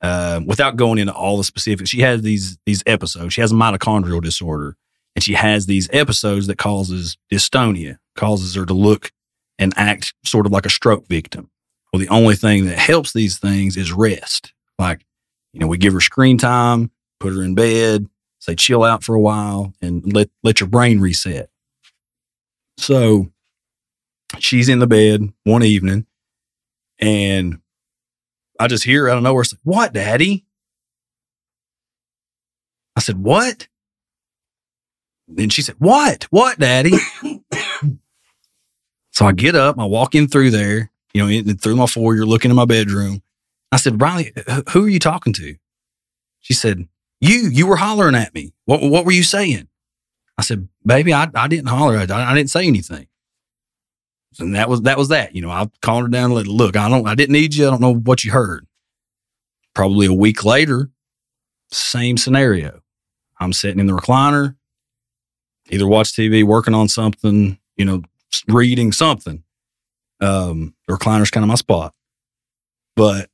[0.00, 3.34] uh, without going into all the specifics, she has these, these episodes.
[3.34, 4.76] She has a mitochondrial disorder
[5.14, 9.12] and she has these episodes that causes dystonia, causes her to look
[9.58, 11.50] and act sort of like a stroke victim.
[11.92, 14.52] Well, the only thing that helps these things is rest.
[14.78, 15.04] Like,
[15.52, 16.90] you know, we give her screen time,
[17.20, 18.06] put her in bed,
[18.38, 21.50] say chill out for a while and let let your brain reset.
[22.78, 23.30] So
[24.38, 26.06] she's in the bed one evening
[26.98, 27.58] and
[28.58, 30.46] I just hear out of nowhere, say, what, daddy?
[32.94, 33.66] I said, what?
[35.26, 36.28] Then she said, what?
[36.30, 36.92] What, daddy?
[39.10, 42.24] so I get up, I walk in through there, you know, in, through my foyer,
[42.24, 43.22] looking in my bedroom.
[43.70, 44.32] I said, Riley,
[44.70, 45.56] who are you talking to?
[46.40, 46.88] She said,
[47.20, 48.52] you, you were hollering at me.
[48.64, 49.68] What, what were you saying?
[50.36, 51.96] I said, baby, I, I didn't holler.
[51.96, 53.06] I, I didn't say anything.
[54.38, 55.34] And that was, that was that.
[55.34, 57.66] You know, I calmed her down and let, look, I don't, I didn't need you.
[57.66, 58.66] I don't know what you heard.
[59.74, 60.90] Probably a week later,
[61.70, 62.80] same scenario.
[63.38, 64.56] I'm sitting in the recliner,
[65.70, 68.02] either watch TV, working on something, you know,
[68.48, 69.42] reading something.
[70.22, 71.94] Um, the recliner's kind of my spot.
[72.96, 73.28] But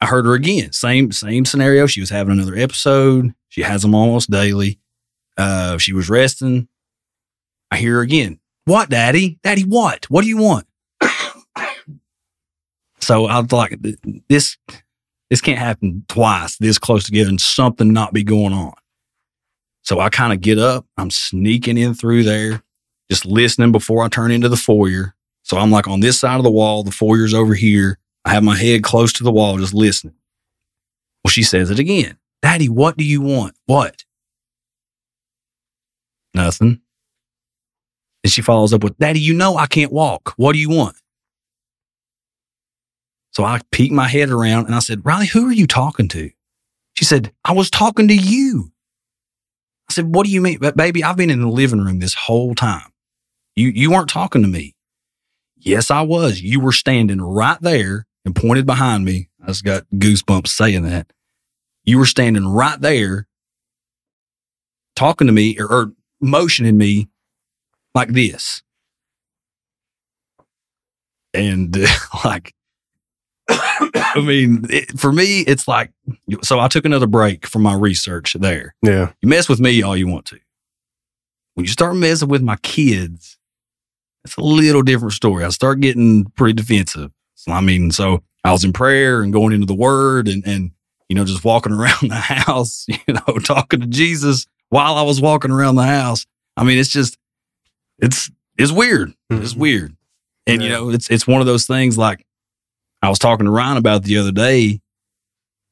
[0.00, 0.72] I heard her again.
[0.72, 1.86] Same same scenario.
[1.86, 3.34] She was having another episode.
[3.48, 4.80] She has them almost daily.
[5.36, 6.68] Uh, she was resting.
[7.70, 8.40] I hear her again.
[8.64, 9.38] What, Daddy?
[9.42, 10.06] Daddy, what?
[10.10, 10.66] What do you want?
[13.00, 13.78] so I was like,
[14.28, 14.56] this
[15.28, 18.74] this can't happen twice this close together and something not be going on.
[19.82, 20.86] So I kind of get up.
[20.96, 22.62] I'm sneaking in through there,
[23.10, 25.14] just listening before I turn into the foyer.
[25.50, 26.84] So I'm like on this side of the wall.
[26.84, 27.98] The foyer's over here.
[28.24, 30.14] I have my head close to the wall, just listening.
[31.24, 32.18] Well, she says it again.
[32.40, 33.56] Daddy, what do you want?
[33.66, 34.04] What?
[36.34, 36.82] Nothing.
[38.22, 40.34] And she follows up with, Daddy, you know I can't walk.
[40.36, 40.94] What do you want?
[43.32, 46.30] So I peeked my head around and I said, Riley, who are you talking to?
[46.94, 48.70] She said, I was talking to you.
[49.88, 50.60] I said, What do you mean?
[50.76, 52.92] Baby, I've been in the living room this whole time.
[53.56, 54.76] You you weren't talking to me.
[55.60, 56.40] Yes, I was.
[56.40, 59.28] You were standing right there and pointed behind me.
[59.42, 61.12] I just got goosebumps saying that.
[61.84, 63.26] You were standing right there
[64.96, 67.08] talking to me or, or motioning me
[67.94, 68.62] like this.
[71.32, 71.86] And uh,
[72.24, 72.54] like,
[73.48, 75.92] I mean, it, for me, it's like,
[76.42, 78.74] so I took another break from my research there.
[78.82, 79.12] Yeah.
[79.20, 80.38] You mess with me all you want to.
[81.54, 83.38] When you start messing with my kids,
[84.24, 85.44] it's a little different story.
[85.44, 87.10] I start getting pretty defensive.
[87.34, 90.72] So, I mean, so I was in prayer and going into the word and, and,
[91.08, 95.20] you know, just walking around the house, you know, talking to Jesus while I was
[95.20, 96.26] walking around the house.
[96.56, 97.16] I mean, it's just,
[97.98, 99.14] it's, it's weird.
[99.30, 99.60] It's mm-hmm.
[99.60, 99.96] weird.
[100.46, 102.26] And, you know, it's, it's one of those things like
[103.02, 104.80] I was talking to Ryan about the other day,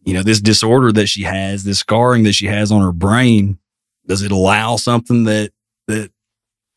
[0.05, 3.59] you know, this disorder that she has, this scarring that she has on her brain,
[4.07, 5.51] does it allow something that,
[5.89, 6.13] that,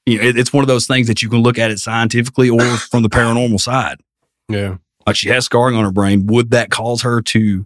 [0.05, 2.49] you know, it, it's one of those things that you can look at it scientifically
[2.49, 2.61] or
[2.91, 3.99] from the paranormal side.
[4.49, 4.77] Yeah.
[5.05, 6.27] Like she has scarring on her brain.
[6.27, 7.65] Would that cause her to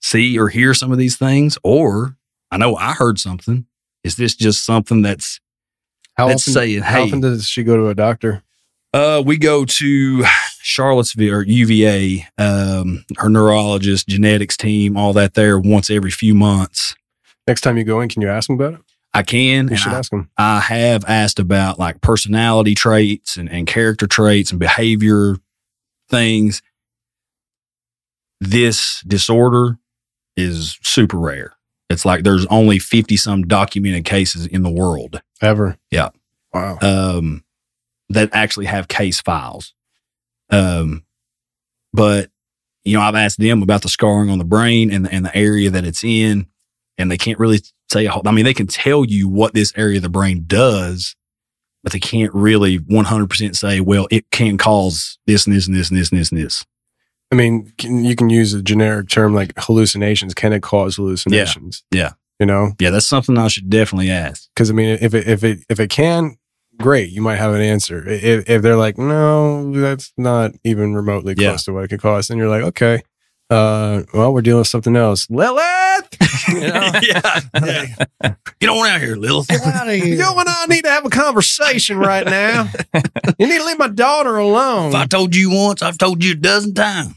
[0.00, 1.58] see or hear some of these things?
[1.62, 2.16] Or
[2.50, 3.66] I know I heard something.
[4.04, 5.40] Is this just something that's
[6.14, 8.42] How that's often, saying, how hey, often does she go to a doctor?
[8.96, 10.24] uh, we go to
[10.62, 16.94] Charlottesville or UVA, um, her neurologist, genetics team, all that there once every few months.
[17.46, 18.80] Next time you go in, can you ask them about it?
[19.16, 19.68] I can.
[19.68, 20.30] You should I, ask them.
[20.36, 25.36] I have asked about like personality traits and, and character traits and behavior
[26.10, 26.60] things.
[28.40, 29.78] This disorder
[30.36, 31.54] is super rare.
[31.88, 35.22] It's like there's only 50 some documented cases in the world.
[35.40, 35.78] Ever.
[35.90, 36.10] Yeah.
[36.52, 36.78] Wow.
[36.82, 37.44] Um,
[38.10, 39.72] that actually have case files.
[40.50, 41.04] Um,
[41.92, 42.30] but
[42.84, 45.36] you know, I've asked them about the scarring on the brain and the, and the
[45.36, 46.46] area that it's in,
[46.98, 47.60] and they can't really
[47.90, 48.08] say.
[48.08, 51.14] I mean, they can tell you what this area of the brain does,
[51.82, 55.90] but they can't really 100% say, well, it can cause this and this and this
[55.90, 56.64] and this and this and this.
[57.32, 60.32] I mean, can, you can use a generic term like hallucinations.
[60.34, 61.82] Can it cause hallucinations?
[61.90, 62.12] Yeah.
[62.38, 64.48] You know, Yeah, that's something I should definitely ask.
[64.54, 66.36] because I mean, if it if it if it can,
[66.78, 68.06] great, you might have an answer.
[68.06, 71.56] If if they're like, no, that's not even remotely close Yeah.
[71.56, 73.02] to what it could cause, then you're like, okay,
[73.48, 75.26] uh, well, we're dealing with something else.
[75.96, 77.40] Lilith, you know, yeah,
[78.22, 78.34] yeah.
[78.60, 79.48] Get on out here, Lilith.
[79.48, 80.06] Get out of here.
[80.16, 82.68] you and I need to have a conversation right now.
[83.38, 84.88] you need to leave my daughter alone.
[84.90, 87.14] If I told you once, I've told you a dozen times.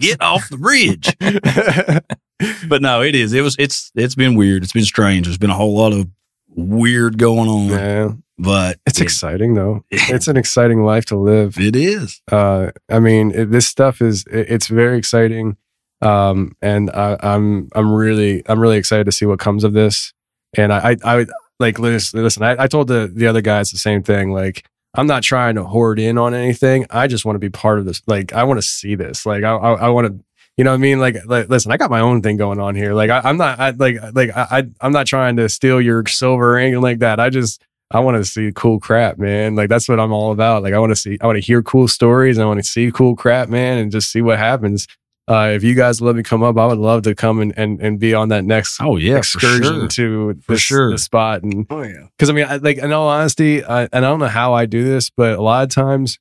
[0.00, 1.14] Get off the bridge.
[2.68, 3.32] but no, it is.
[3.32, 3.56] It was.
[3.58, 3.90] It's.
[3.94, 4.62] It's been weird.
[4.64, 5.26] It's been strange.
[5.26, 6.08] There's been a whole lot of
[6.48, 7.66] weird going on.
[7.68, 8.12] Yeah.
[8.38, 9.84] But It's it- exciting though.
[9.90, 11.56] It's an exciting life to live.
[11.58, 12.20] It is.
[12.30, 15.56] Uh, I mean, it, this stuff is it- it's very exciting,
[16.02, 20.12] um, and I, I'm I'm really I'm really excited to see what comes of this.
[20.56, 21.26] And I I, I
[21.58, 22.22] like listen.
[22.22, 24.32] listen I, I told the the other guys the same thing.
[24.32, 26.86] Like I'm not trying to hoard in on anything.
[26.90, 28.02] I just want to be part of this.
[28.06, 29.26] Like I want to see this.
[29.26, 30.24] Like I I, I want to.
[30.58, 30.98] You know what I mean?
[31.00, 32.94] Like, like, listen, I got my own thing going on here.
[32.94, 36.06] Like, I, I'm not, I, like, like, I, I, I'm not trying to steal your
[36.06, 37.20] silver or anything like that.
[37.20, 39.54] I just, I want to see cool crap, man.
[39.54, 40.62] Like that's what I'm all about.
[40.62, 42.38] Like I want to see, I want to hear cool stories.
[42.38, 44.86] I want to see cool crap, man, and just see what happens.
[45.28, 47.80] Uh, if you guys let me come up, I would love to come and and,
[47.80, 50.32] and be on that next Oh yeah, for excursion sure.
[50.34, 50.90] to For this, sure.
[50.92, 51.42] this spot.
[51.42, 52.06] And Oh yeah.
[52.16, 54.66] because I mean, I, like in all honesty, I, and I don't know how I
[54.66, 56.18] do this, but a lot of times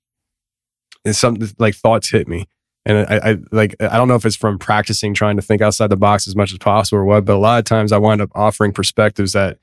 [1.04, 2.48] it's something like thoughts hit me.
[2.88, 5.88] And I, I like I don't know if it's from practicing trying to think outside
[5.88, 8.22] the box as much as possible or what, but a lot of times I wind
[8.22, 9.58] up offering perspectives that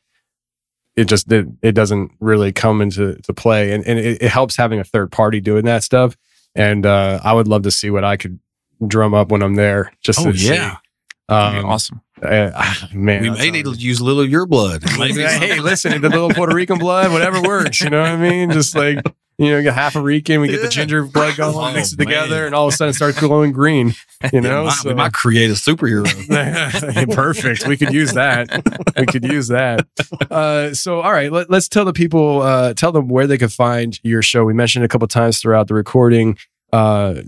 [0.97, 4.56] it just it, it doesn't really come into to play, and and it, it helps
[4.56, 6.16] having a third party doing that stuff.
[6.55, 8.39] And uh, I would love to see what I could
[8.87, 9.93] drum up when I'm there.
[10.03, 10.55] Just Oh to see.
[10.55, 10.77] yeah.
[11.29, 12.01] Um, awesome.
[12.23, 14.83] uh, man, we may need to use a little of your blood.
[14.93, 17.81] Hey, listen, the little Puerto Rican blood, whatever works.
[17.81, 18.51] You know what I mean?
[18.51, 18.99] Just like
[19.39, 20.69] you know, you get half a Rican, we get the Yeah.
[20.69, 23.51] ginger blood going, Oh, mix it together, and all of a sudden it starts glowing
[23.53, 23.95] green.
[24.33, 26.05] You know, we, might, so we might create a superhero.
[27.15, 27.67] perfect.
[27.67, 28.51] We could use that.
[28.97, 29.87] We could use that.
[30.31, 33.53] Uh, so, all right, let, us tell the people, uh, tell them where they could
[33.53, 34.45] find your show.
[34.45, 36.37] We mentioned it a couple times throughout the recording.
[36.73, 37.23] Uh,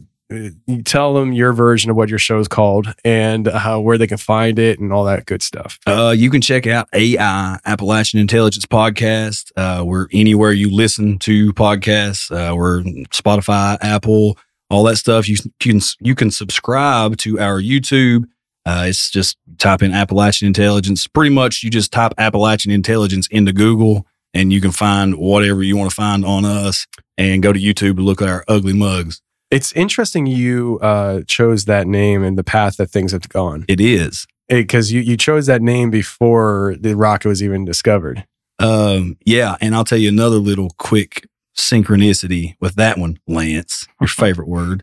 [0.66, 4.06] you tell them your version of what your show is called and how where they
[4.06, 5.78] can find it and all that good stuff.
[5.86, 9.52] Uh, you can check out AI Appalachian Intelligence Podcast.
[9.56, 12.30] Uh, we're anywhere you listen to podcasts.
[12.30, 14.38] Uh, we're Spotify, Apple,
[14.70, 15.28] all that stuff.
[15.28, 18.24] You can you can subscribe to our YouTube.
[18.66, 21.06] Uh, it's just type in Appalachian Intelligence.
[21.06, 25.76] Pretty much, you just type Appalachian Intelligence into Google, and you can find whatever you
[25.76, 26.86] want to find on us.
[27.16, 29.22] And go to YouTube to look at our ugly mugs.
[29.54, 33.64] It's interesting you uh, chose that name and the path that things have gone.
[33.68, 34.26] It is.
[34.48, 38.26] Because you, you chose that name before the rocket was even discovered.
[38.58, 44.08] Um, yeah, and I'll tell you another little quick synchronicity with that one, Lance, your
[44.08, 44.82] favorite word.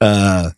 [0.00, 0.52] Uh,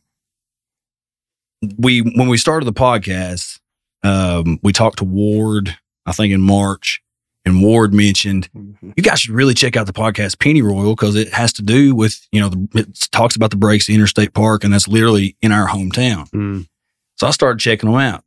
[1.77, 3.59] we when we started the podcast,
[4.05, 5.77] um, we talked to Ward,
[6.07, 7.03] I think in March,
[7.49, 11.33] and Ward mentioned you guys should really check out the podcast Penny Royal because it
[11.33, 14.65] has to do with you know the, it talks about the breaks at Interstate Park,
[14.65, 16.29] and that's literally in our hometown.
[16.31, 16.69] Mm.
[17.17, 18.25] So I started checking them out,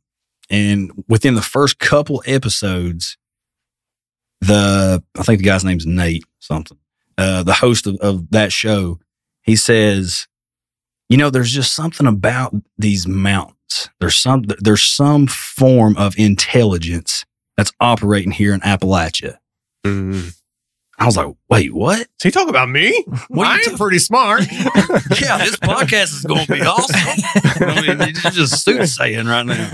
[0.50, 3.16] and within the first couple episodes,
[4.40, 6.78] the I think the guy's name's Nate something.
[7.16, 8.98] Uh, the host of, of that show,
[9.42, 10.26] he says,
[11.08, 13.56] you know, there's just something about these mountains.
[14.00, 17.24] There's some there's some form of intelligence
[17.56, 19.36] that's operating here in Appalachia.
[19.84, 20.36] Mm.
[20.98, 22.06] I was like, wait, what?
[22.20, 23.04] So you talk about me?
[23.28, 24.42] What I you am pretty smart.
[24.52, 26.94] yeah, this podcast is going to be awesome.
[27.66, 29.72] I mean, it's just soothsaying right now.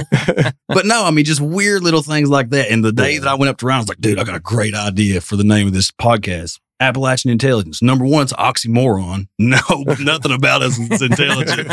[0.69, 2.71] But no, I mean, just weird little things like that.
[2.71, 4.37] And the day that I went up to Ryan, I was like, dude, I got
[4.37, 6.61] a great idea for the name of this podcast.
[6.81, 7.83] Appalachian Intelligence.
[7.83, 9.29] Number one, it's oxymoron.
[9.39, 9.59] No,
[10.01, 11.69] nothing about us is intelligent.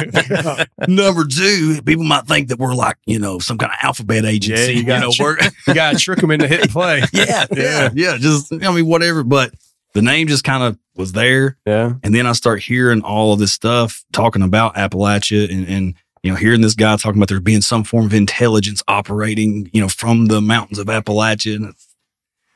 [0.88, 4.74] Number two, people might think that we're like, you know, some kind of alphabet agency.
[4.74, 5.24] you you, got know, you.
[5.24, 5.38] we're
[5.68, 7.04] you got to trick them into hit and play.
[7.12, 8.18] yeah, yeah, yeah.
[8.18, 9.24] Just I mean, whatever.
[9.24, 9.54] But
[9.94, 11.58] the name just kind of was there.
[11.66, 11.94] Yeah.
[12.04, 16.32] And then I start hearing all of this stuff talking about Appalachia and, and you
[16.32, 19.88] know, hearing this guy talking about there being some form of intelligence operating, you know,
[19.88, 21.56] from the mountains of Appalachia.
[21.56, 21.96] And it's,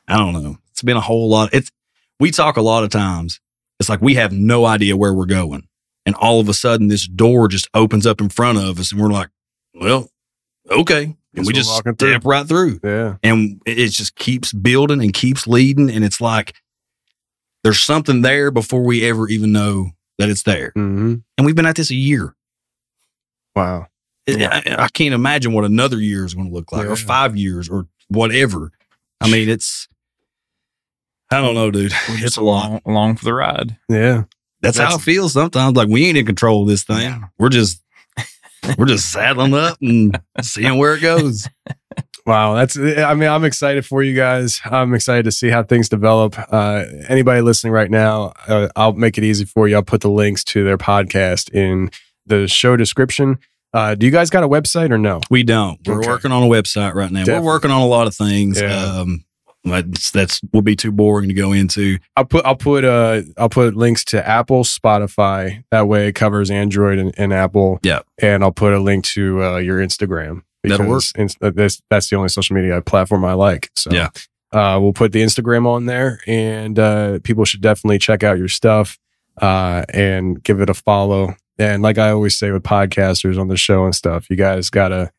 [0.07, 0.57] I don't know.
[0.71, 1.53] It's been a whole lot.
[1.53, 1.71] It's
[2.19, 3.39] we talk a lot of times.
[3.79, 5.67] It's like we have no idea where we're going.
[6.05, 8.99] And all of a sudden this door just opens up in front of us and
[9.01, 9.29] we're like,
[9.73, 10.09] well,
[10.69, 11.15] okay.
[11.35, 12.17] And we just step through.
[12.23, 13.17] right through Yeah.
[13.23, 16.55] and it just keeps building and keeps leading and it's like
[17.63, 21.67] there's something there before we ever even know that it's there hmm and we've been
[21.67, 22.35] at this a year
[23.55, 23.87] Wow.
[24.27, 26.91] I, I can't imagine what another year is going to look like Yeah.
[26.91, 28.71] or five years or whatever
[29.21, 29.87] i mean it's
[31.31, 33.77] i don't know dude We're it's just a lot along, along for the ride.
[33.89, 34.23] Yeah.
[34.61, 37.19] that's, how it feels sometimes like we ain't in control of this thing Yeah.
[37.37, 37.81] we're just
[38.77, 41.47] we're just saddling up and seeing where it goes
[42.25, 42.77] Wow, that's.
[42.77, 44.61] I mean, I'm excited for you guys.
[44.65, 46.35] I'm excited to see how things develop.
[46.37, 49.75] Uh, anybody listening right now, uh, I'll make it easy for you.
[49.77, 51.89] I'll put the links to their podcast in
[52.27, 53.39] the show description.
[53.73, 55.21] Uh, do you guys got a website or no?
[55.31, 55.79] We don't.
[55.87, 56.07] We're Okay.
[56.09, 57.21] working on a website right now.
[57.21, 57.47] Definitely.
[57.47, 58.61] We're working on a lot of things.
[58.61, 58.75] Yeah.
[58.83, 59.23] Um,
[59.63, 61.97] that's, that's will be too boring to go into.
[62.15, 65.63] I'll put I'll put uh I'll put links to Apple, Spotify.
[65.71, 67.79] That way it covers Android and, and Apple.
[67.83, 68.01] Yeah.
[68.21, 70.41] And I'll put a link to uh, your Instagram.
[70.63, 71.03] That'll work.
[71.13, 71.51] because ins- uh,
[71.89, 73.69] that's the only social media platform I like.
[73.75, 74.09] So Yeah.
[74.51, 78.49] uh, we'll put the Instagram on there, and uh, people should definitely check out your
[78.49, 78.97] stuff
[79.41, 81.35] uh, and give it a follow.
[81.57, 85.11] And like I always say with podcasters on the show and stuff, you guys gotta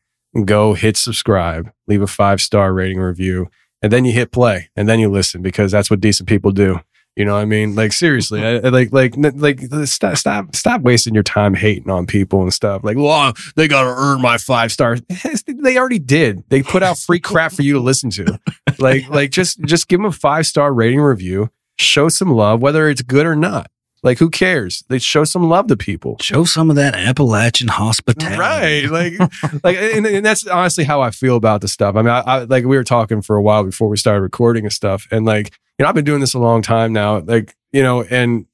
[0.45, 3.49] go hit subscribe, leave a five star rating review,
[3.81, 6.79] and then you hit play, and then you listen because that's what decent people do.
[7.15, 7.75] You know what I mean?
[7.75, 8.65] Like seriously, mm-hmm.
[8.65, 12.53] I, I- like like like stop stop stop wasting your time hating on people and
[12.53, 12.83] stuff.
[12.85, 15.01] Like, well, they got to earn my five stars.
[15.45, 16.43] They already did.
[16.49, 18.39] They put out free crap for you to listen to.
[18.79, 21.51] Like like just just give them a five star rating review.
[21.77, 23.69] Show some love, whether it's good or not.
[24.03, 24.83] Like who cares?
[24.87, 26.17] They show some love to people.
[26.21, 28.39] Show some of that Appalachian hospitality.
[28.39, 28.89] Right.
[28.89, 29.19] Like,
[29.63, 31.95] like, and, and that's honestly how I feel about the stuff.
[31.95, 34.65] I mean, I, I like we were talking for a while before we started recording
[34.65, 35.07] and stuff.
[35.11, 37.19] And like, you know, I've been doing this a long time now.
[37.19, 38.47] Like, you know, and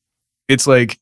[0.50, 1.00] it's like,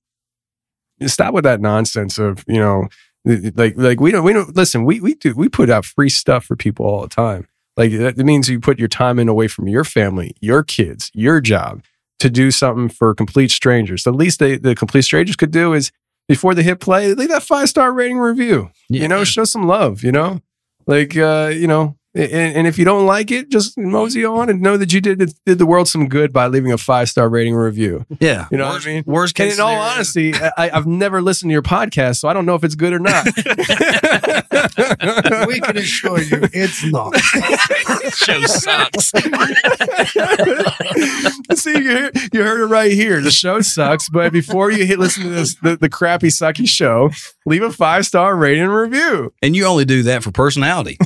[1.07, 2.87] stop with that nonsense of, you know,
[3.25, 4.85] like, like we don't, we don't listen.
[4.85, 7.47] We we do we put out free stuff for people all the time.
[7.75, 11.41] Like that means you put your time in away from your family, your kids, your
[11.41, 11.81] job
[12.19, 14.03] to do something for complete strangers.
[14.03, 15.91] The least they, the complete strangers could do is
[16.27, 18.71] before they hit play, leave that five star rating review.
[18.89, 20.03] You know, show some love.
[20.03, 20.41] You know,
[20.87, 24.61] like uh, you know, and, and if you don't like it, just mosey on and
[24.61, 27.55] know that you did did the world some good by leaving a five star rating
[27.55, 28.05] review.
[28.19, 28.47] Yeah.
[28.51, 29.03] You know worst, what I mean?
[29.05, 32.33] Worst And case in all honesty, I, I've never listened to your podcast, so I
[32.33, 33.25] don't know if it's good or not.
[35.47, 37.15] we can assure you it's not.
[38.15, 39.11] Show sucks.
[41.55, 43.21] See, you heard, you heard it right here.
[43.21, 47.09] The show sucks, but before you hit listen to this, the, the crappy, sucky show,
[47.45, 49.33] leave a five star rating review.
[49.41, 50.97] And you only do that for personality.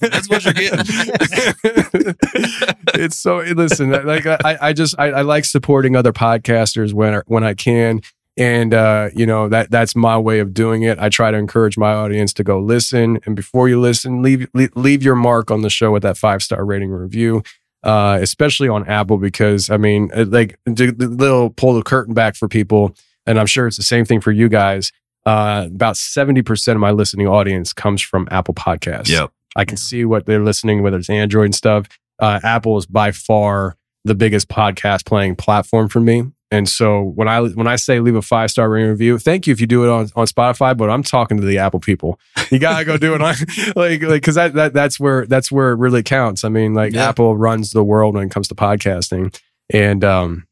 [0.00, 0.54] That's what you're
[2.94, 3.90] it's so listen.
[3.90, 8.00] Like I, I just I, I like supporting other podcasters when I- when I can,
[8.36, 10.98] and uh, you know that that's my way of doing it.
[10.98, 15.02] I try to encourage my audience to go listen, and before you listen, leave leave,
[15.02, 17.42] your mark on the show with that five star rating review.
[17.82, 22.34] Uh, especially on Apple, because I mean, like, the the little pull the curtain back
[22.34, 22.96] for people,
[23.26, 24.90] and I'm sure it's the same thing for you guys.
[25.24, 29.08] Uh, about 70% of my listening audience comes from Apple Podcasts.
[29.08, 29.32] Yep.
[29.54, 31.86] I can see what they're listening, whether it's Android and stuff.
[32.18, 36.24] Uh, Apple is by far the biggest podcast playing platform for me.
[36.50, 39.52] And so when I when I say leave a five star rating review, thank you
[39.52, 42.20] if you do it on, on Spotify, but I'm talking to the Apple people.
[42.50, 43.34] You gotta go do it on
[43.76, 46.44] like like because that, that that's where that's where it really counts.
[46.44, 47.08] I mean, like Yeah.
[47.08, 49.36] Apple runs the world when it comes to podcasting,
[49.70, 50.46] and um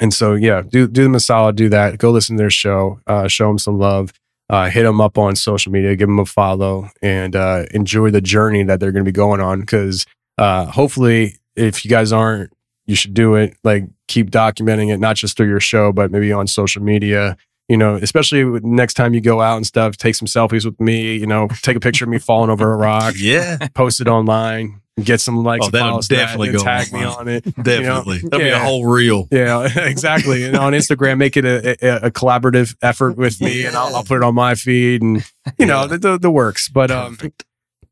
[0.00, 1.98] and so yeah, do do them a solid, do that.
[1.98, 4.12] Go listen to their show, uh, show them some love,
[4.52, 8.20] uh, hit them up on social media, give them a follow, and uh, enjoy the
[8.20, 9.60] journey that they're going to be going on.
[9.60, 10.06] Because
[10.38, 12.52] uh, hopefully, if you guys aren't,
[12.86, 13.56] you should do it.
[13.64, 17.36] Like keep documenting it, not just through your show, but maybe on social media.
[17.68, 21.16] You know, especially next time you go out and stuff, take some selfies with me.
[21.16, 23.56] You know, take a picture of me falling over a rock, Yeah.
[23.74, 25.66] post it online, get some likes.
[25.66, 27.46] Oh, that'll that, definitely and go tag me on it.
[27.46, 27.62] you know?
[27.62, 28.18] Definitely.
[28.18, 29.28] That'll be a whole reel.
[29.30, 30.44] Yeah, exactly.
[30.44, 34.04] And on Instagram, make it a, a, a collaborative effort with me, and I'll, I'll
[34.04, 35.24] put it on my feed, and
[35.58, 36.68] you know the, the, the works.
[36.68, 37.18] But um,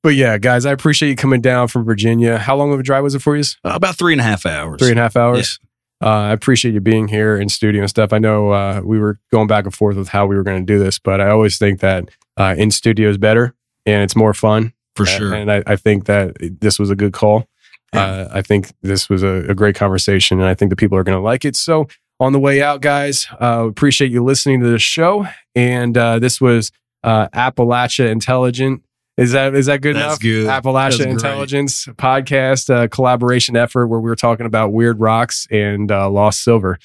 [0.03, 2.39] but yeah, guys, I appreciate you coming down from Virginia.
[2.39, 3.45] How long of a drive was it for you?
[3.65, 4.79] Uh, about three and a half hours.
[4.79, 5.59] Three and a half hours.
[6.03, 8.15] Uh, I appreciate you being here in studio and stuff.
[8.15, 10.73] I know uh, we were going back and forth with how we were going to
[10.73, 12.09] do this, but I always think that
[12.39, 13.55] uh, in studio is better
[13.85, 15.33] and it's more fun For sure.
[15.35, 17.47] And I, I think that this was a good call.
[17.93, 21.03] Uh, I think this was a, a great conversation, and I think the people are
[21.03, 21.57] going to like it.
[21.57, 21.89] So,
[22.21, 25.27] on the way out, guys, uh, appreciate you listening to the show.
[25.57, 26.71] And uh, this was
[27.03, 28.83] uh, Appalachia Intelligent.
[29.17, 30.21] Is that is that good That's enough?
[30.21, 30.47] good.
[30.47, 31.09] Appalachia That's great.
[31.11, 36.45] Intelligence podcast uh, collaboration effort where we were talking about weird rocks and uh, lost
[36.45, 36.79] silver.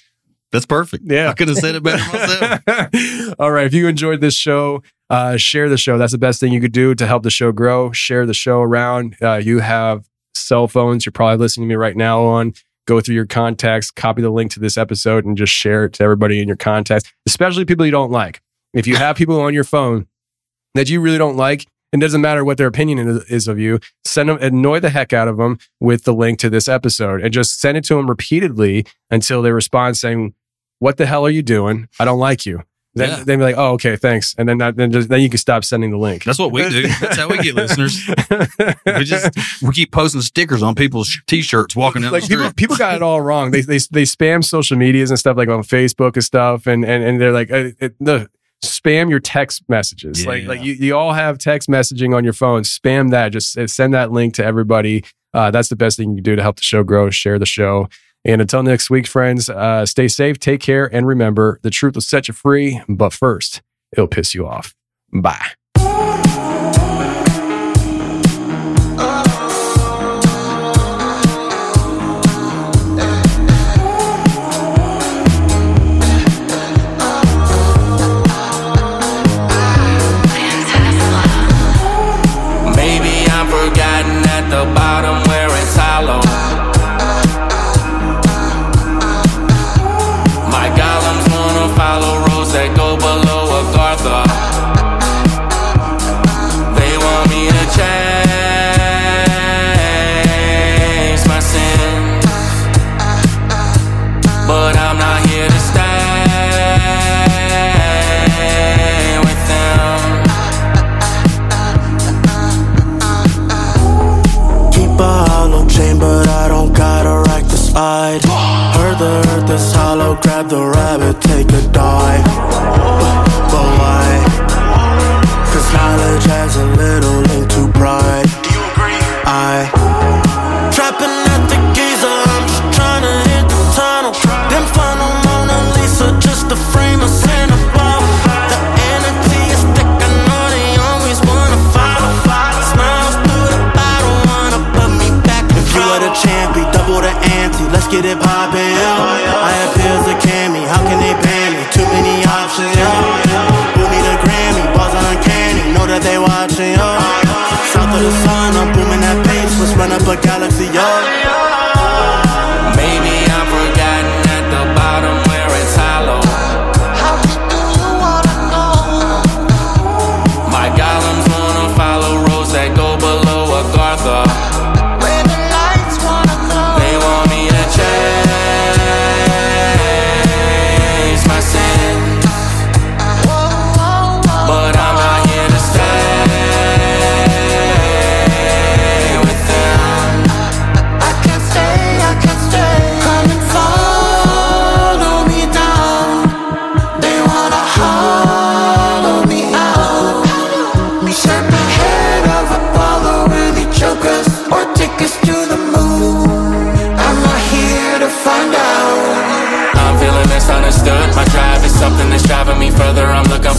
[0.51, 1.03] That's perfect.
[1.05, 1.29] Yeah.
[1.29, 3.35] I could have said it better myself.
[3.39, 3.65] All right.
[3.65, 5.97] If you enjoyed this show, uh, share the show.
[5.97, 7.91] That's the best thing you could do to help the show grow.
[7.91, 9.17] Share the show around.
[9.21, 11.05] Uh, you have cell phones.
[11.05, 12.53] You're probably listening to me right now on.
[12.87, 16.03] Go through your contacts, copy the link to this episode, and just share it to
[16.03, 18.41] everybody in your contacts, especially people you don't like.
[18.75, 20.05] If you have people on your phone
[20.75, 23.79] that you really don't like, it doesn't matter what their opinion is- of you.
[24.03, 27.33] Send them, annoy the heck out of them with the link to this episode, and
[27.33, 30.33] just send it to them repeatedly until they respond saying,
[30.79, 31.87] "What the hell are you doing?
[31.99, 32.63] I don't like you."
[32.97, 33.23] Then Yeah.
[33.25, 35.65] then be like, "Oh, okay, thanks," and then that, then just, then you can stop
[35.65, 36.23] sending the link.
[36.23, 36.83] That's what we do.
[37.01, 37.99] That's how we get listeners.
[38.85, 42.55] We just we keep posting stickers on people's t-shirts walking down like the people, street.
[42.55, 43.51] people got it all wrong.
[43.51, 47.03] They they they spam social medias and stuff like on Facebook and stuff, and and
[47.03, 48.29] and they're like, uh, it, the
[48.63, 50.25] spam your text messages.
[50.25, 50.47] Like Yeah.
[50.49, 52.63] like you, you all have text messaging on your phone.
[52.63, 53.29] Spam that.
[53.29, 55.03] Just send that link to everybody.
[55.33, 57.09] Uh, that's the best thing you can do to help the show grow.
[57.09, 57.87] Share the show.
[58.23, 62.01] And until next week, friends, uh, stay safe, take care, and remember the truth will
[62.01, 63.61] set you free, but first,
[63.91, 64.73] it'll piss you off.
[65.13, 66.84] Bye.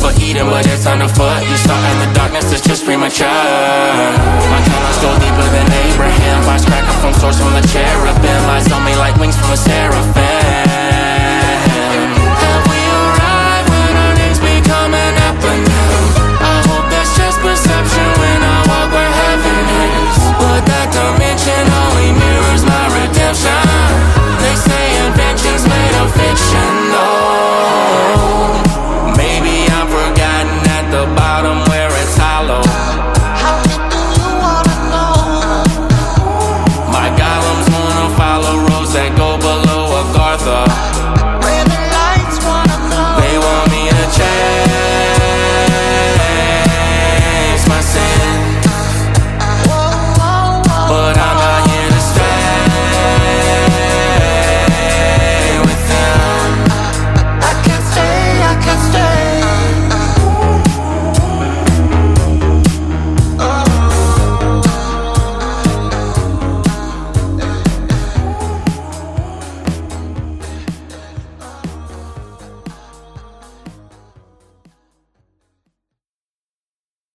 [0.06, 1.42] for eating, but it's on the foot.
[1.42, 3.26] You start in the darkness, it's just premature.
[3.26, 6.46] My colors go deeper than Abraham.
[6.46, 8.40] Vibes up from source from the cherubim.
[8.46, 10.14] Lies on me like wings from a seraphim.
[12.38, 12.80] Have we
[13.66, 15.14] when our names become an?
[15.18, 20.18] I hope that's just perception when I walk where heaven is.
[20.38, 23.65] But that dimension only mirrors my redemption.